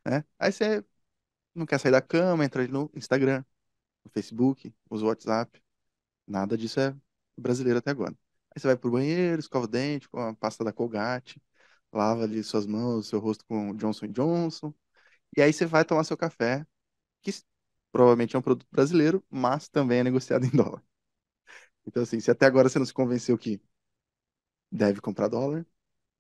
[0.05, 0.25] né?
[0.37, 0.83] Aí você
[1.55, 3.45] não quer sair da cama, entra no Instagram,
[4.03, 5.61] no Facebook, usa o WhatsApp.
[6.27, 6.95] Nada disso é
[7.37, 8.15] brasileiro até agora.
[8.51, 11.41] Aí você vai pro banheiro, escova o dente com a pasta da Colgate,
[11.93, 14.73] lava ali suas mãos, seu rosto com Johnson Johnson.
[15.37, 16.65] E aí você vai tomar seu café,
[17.21, 17.31] que
[17.91, 20.83] provavelmente é um produto brasileiro, mas também é negociado em dólar.
[21.85, 23.61] Então, assim, se até agora você não se convenceu que
[24.71, 25.65] deve comprar dólar,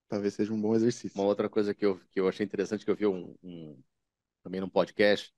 [0.09, 1.19] talvez seja um bom exercício.
[1.19, 3.81] Uma outra coisa que eu, que eu achei interessante, que eu vi um, um-
[4.43, 5.33] também num podcast,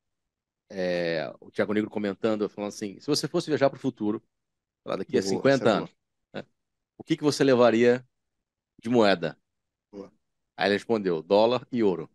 [0.69, 4.23] é, o Thiago Negro comentando, falando assim, se você fosse viajar para o futuro,
[4.85, 5.91] lá daqui a Boa, 50 essa é anos,
[6.33, 6.45] né,
[6.97, 8.05] o que que você levaria
[8.81, 9.37] de moeda?
[10.57, 12.09] Aí ele respondeu, dólar e ouro.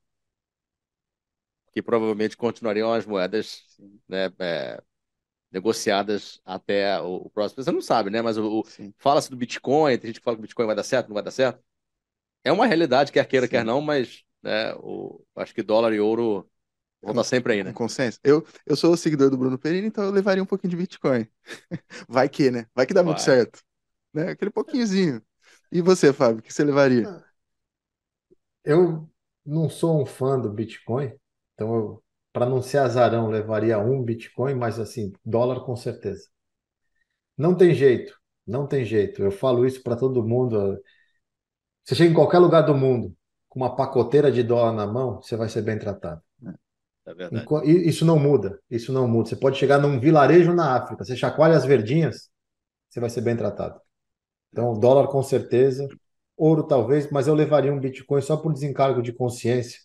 [1.73, 3.62] Que provavelmente continuariam as moedas,
[4.09, 4.83] né, é,
[5.53, 7.62] negociadas até o, o próximo.
[7.65, 8.23] Você não sabe, né?
[8.23, 10.77] Mas o, o- sim, fala-se do Bitcoin, tem gente que fala que o Bitcoin vai
[10.77, 11.62] dar certo, não vai dar certo.
[12.45, 13.67] É uma realidade, quer queira, quer sim.
[13.67, 16.51] não, mas né, o, acho que dólar e ouro
[17.03, 17.75] vão estar sempre aí, Com né?
[17.75, 18.19] consenso.
[18.25, 21.29] Eu, eu sou o seguidor do Bruno Pereira, então eu levaria um pouquinho de Bitcoin.
[22.09, 22.67] Vai que, né?
[22.75, 23.23] Vai que dá muito Vai.
[23.23, 23.61] certo.
[24.15, 24.31] Né?
[24.31, 25.23] Aquele pouquinhozinho.
[25.73, 27.11] E você, Fábio, o que você levaria?
[28.65, 29.09] Eu
[29.45, 31.12] não sou um fã do Bitcoin,
[31.55, 36.28] então para não ser azarão, levaria um Bitcoin, mas assim, dólar com certeza.
[37.37, 38.15] Não tem jeito,
[38.47, 39.23] não tem jeito.
[39.23, 40.78] Eu falo isso para todo mundo.
[41.85, 43.16] Você chega em qualquer lugar do mundo
[43.49, 46.23] com uma pacoteira de dólar na mão, você vai ser bem tratado.
[47.07, 49.28] É e Isso não muda, isso não muda.
[49.28, 52.31] Você pode chegar num vilarejo na África, você chacoalha as verdinhas,
[52.89, 53.81] você vai ser bem tratado.
[54.53, 55.89] Então, dólar com certeza,
[56.41, 59.79] ouro talvez, mas eu levaria um Bitcoin só por desencargo de consciência,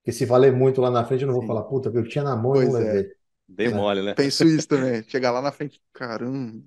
[0.00, 1.48] porque se valer muito lá na frente, eu não vou Sim.
[1.48, 2.80] falar, puta, eu tinha na mão e não é.
[2.84, 3.12] levei.
[3.48, 3.74] Dei né?
[3.74, 4.14] mole, né?
[4.14, 5.02] Penso isso também.
[5.04, 6.62] Chegar lá na frente, caramba.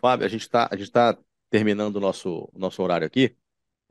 [0.00, 1.16] Fábio, a gente está a gente tá
[1.50, 3.36] terminando o nosso, nosso horário aqui.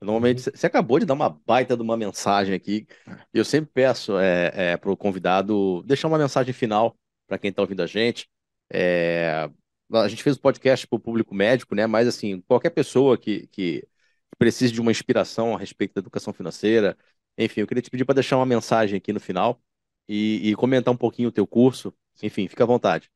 [0.01, 0.53] Normalmente, Uhum.
[0.55, 2.87] você acabou de dar uma baita de uma mensagem aqui.
[3.31, 6.97] E eu sempre peço é, é, para o convidado deixar uma mensagem final
[7.27, 8.27] para quem está ouvindo a gente.
[8.73, 9.47] É,
[9.93, 11.85] a gente fez o podcast para o público médico, né?
[11.85, 13.87] Mas, assim, qualquer pessoa que, que
[14.37, 16.97] precise de uma inspiração a respeito da educação financeira,
[17.37, 19.61] enfim, eu queria te pedir para deixar uma mensagem aqui no final
[20.07, 21.93] e, e comentar um pouquinho o teu curso.
[22.21, 23.09] Enfim, fica à vontade.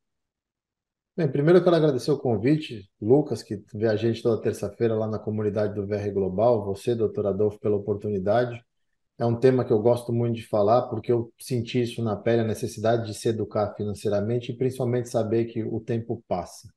[1.18, 5.08] Bem, primeiro eu quero agradecer o convite, Lucas, que vê a gente toda terça-feira lá
[5.08, 8.62] na comunidade do VR Global, você, doutor Adolfo, pela oportunidade.
[9.18, 12.42] É um tema que eu gosto muito de falar, porque eu senti isso na pele,
[12.42, 16.68] a necessidade de se educar financeiramente e principalmente saber que o tempo passa,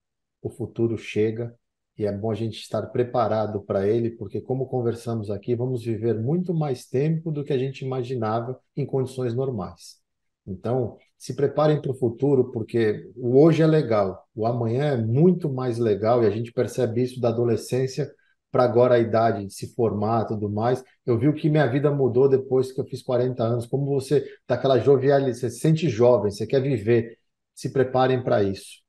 [0.41, 1.53] o futuro chega
[1.99, 6.15] e é bom a gente estar preparado para ele, porque, como conversamos aqui, vamos viver
[6.15, 9.99] muito mais tempo do que a gente imaginava em condições normais.
[10.47, 15.53] Então, se preparem para o futuro, porque o hoje é legal, o amanhã é muito
[15.53, 18.11] mais legal e a gente percebe isso da adolescência
[18.51, 20.83] para agora a idade de se formar tudo mais.
[21.05, 24.25] Eu vi o que minha vida mudou depois que eu fiz 40 anos, como você
[24.47, 27.19] tá aquela jovialidade, você se sente jovem, você quer viver.
[27.55, 28.88] Se preparem para isso.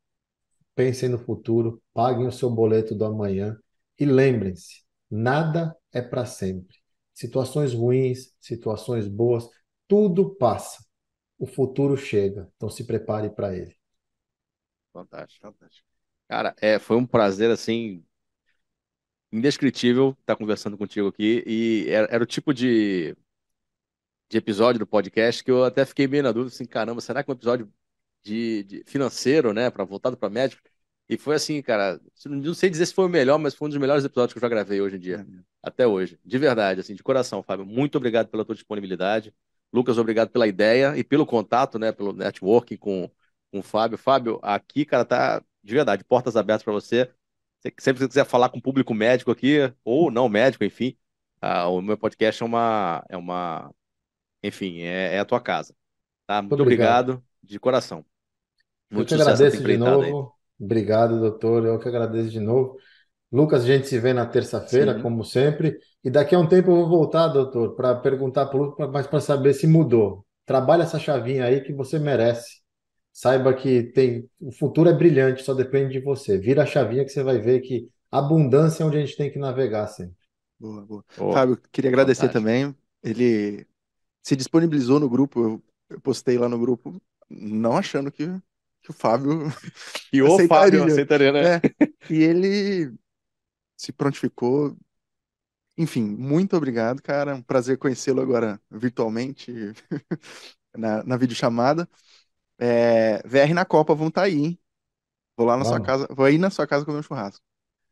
[0.75, 3.57] Pensem no futuro, paguem o seu boleto do amanhã
[3.99, 6.77] e lembrem-se, nada é para sempre.
[7.13, 9.47] Situações ruins, situações boas,
[9.87, 10.83] tudo passa.
[11.37, 13.75] O futuro chega, então se prepare para ele.
[14.93, 15.87] Fantástico, fantástico.
[16.27, 18.03] Cara, é, foi um prazer, assim,
[19.31, 21.43] indescritível estar conversando contigo aqui.
[21.45, 23.15] E era, era o tipo de,
[24.29, 27.29] de episódio do podcast que eu até fiquei meio na dúvida, assim, caramba, será que
[27.29, 27.71] é um episódio
[28.23, 30.61] de, de financeiro, né, para voltado para médico?
[31.07, 33.79] E foi assim, cara, não sei dizer se foi o melhor, mas foi um dos
[33.79, 35.25] melhores episódios que eu já gravei hoje em dia,
[35.63, 36.19] até hoje.
[36.23, 37.65] De verdade, assim, de coração, Fábio.
[37.65, 39.33] Muito obrigado pela tua disponibilidade.
[39.73, 43.09] Lucas, obrigado pela ideia e pelo contato, né, pelo networking com,
[43.51, 43.97] com o Fábio.
[43.97, 47.09] Fábio, aqui, cara, tá de verdade, portas abertas para você.
[47.61, 50.97] Se- Sempre que você quiser falar com o público médico aqui, ou não médico, enfim,
[51.41, 53.73] ah, o meu podcast é uma, é uma,
[54.43, 55.75] enfim, é, é a tua casa.
[56.27, 56.41] Tá?
[56.41, 57.01] Muito obrigado.
[57.01, 58.05] obrigado, de coração.
[58.91, 60.13] Eu Muito que sucesso nessa agradeço de empreitada aí.
[60.13, 60.33] novo.
[60.59, 61.65] Obrigado, doutor.
[61.65, 62.77] Eu que agradeço de novo.
[63.31, 65.01] Lucas, a gente se vê na terça-feira, Sim.
[65.01, 65.77] como sempre.
[66.03, 69.07] E daqui a um tempo eu vou voltar, doutor, para perguntar para o Lucas, mas
[69.07, 70.25] para saber se mudou.
[70.45, 72.61] Trabalha essa chavinha aí que você merece.
[73.13, 76.37] Saiba que tem, o futuro é brilhante, só depende de você.
[76.37, 79.39] Vira a chavinha que você vai ver que abundância é onde a gente tem que
[79.39, 80.15] navegar sempre.
[80.59, 81.05] Boa, boa.
[81.17, 82.33] Ô, Fábio, queria agradecer fantástico.
[82.33, 82.75] também.
[83.03, 83.65] Ele
[84.23, 88.25] se disponibilizou no grupo, eu, eu postei lá no grupo, não achando que,
[88.81, 89.47] que o Fábio
[90.11, 90.39] E o aceitaria.
[90.39, 91.43] Fábio aceitaria, né?
[91.43, 91.65] É,
[92.09, 92.93] e ele
[93.77, 94.77] se prontificou.
[95.77, 97.35] Enfim, muito obrigado, cara.
[97.35, 99.51] Um prazer conhecê-lo agora virtualmente,
[100.77, 101.89] na, na videochamada.
[102.59, 104.59] É, VR na Copa vão estar aí, hein?
[105.37, 107.43] Vou lá na sua casa, vou aí na sua casa comer um churrasco.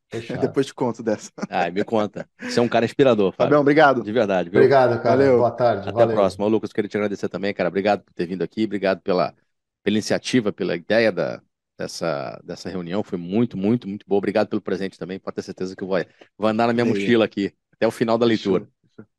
[0.12, 0.42] Fechado.
[0.42, 1.32] Depois te conto dessa.
[1.50, 2.28] Ai, me conta.
[2.42, 3.46] Você é um cara inspirador, Fábio.
[3.46, 4.04] Fabião, obrigado.
[4.04, 4.60] De verdade, viu?
[4.60, 5.18] Obrigado, cara.
[5.18, 5.38] Valeu.
[5.38, 5.82] Boa tarde.
[5.82, 6.10] Até Valeu.
[6.10, 6.46] a próxima.
[6.46, 7.70] Ô, Lucas, queria te agradecer também, cara.
[7.70, 9.36] Obrigado por ter vindo aqui, obrigado pela,
[9.84, 11.42] pela iniciativa, pela ideia da,
[11.78, 13.04] dessa, dessa reunião.
[13.04, 14.18] Foi muito, muito, muito boa.
[14.18, 15.20] Obrigado pelo presente também.
[15.20, 15.98] Pode ter certeza que eu vou,
[16.38, 18.68] vou andar na minha mochila aqui até o final da leitura,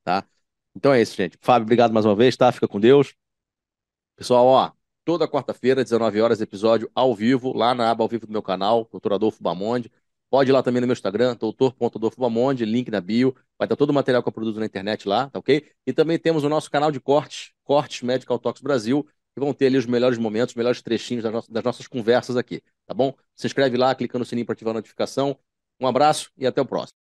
[0.03, 0.25] tá?
[0.75, 1.37] Então é isso, gente.
[1.41, 2.51] Fábio, obrigado mais uma vez, tá?
[2.51, 3.15] Fica com Deus.
[4.17, 4.73] Pessoal, ó,
[5.05, 8.89] toda quarta-feira, 19 horas, episódio ao vivo, lá na aba ao vivo do meu canal,
[8.93, 9.15] Dr.
[9.15, 9.91] Adolfo Bamonde.
[10.31, 13.35] Pode ir lá também no meu Instagram, doutor.adolfo Bamonde, link na bio.
[13.59, 15.65] Vai estar todo o material que eu produzo na internet lá, tá ok?
[15.87, 19.67] E também temos o nosso canal de cortes, Cortes Medical Talks Brasil, que vão ter
[19.67, 23.15] ali os melhores momentos, os melhores trechinhos das nossas, das nossas conversas aqui, tá bom?
[23.35, 25.39] Se inscreve lá, clica no sininho para ativar a notificação.
[25.81, 27.08] Um abraço e até o próximo.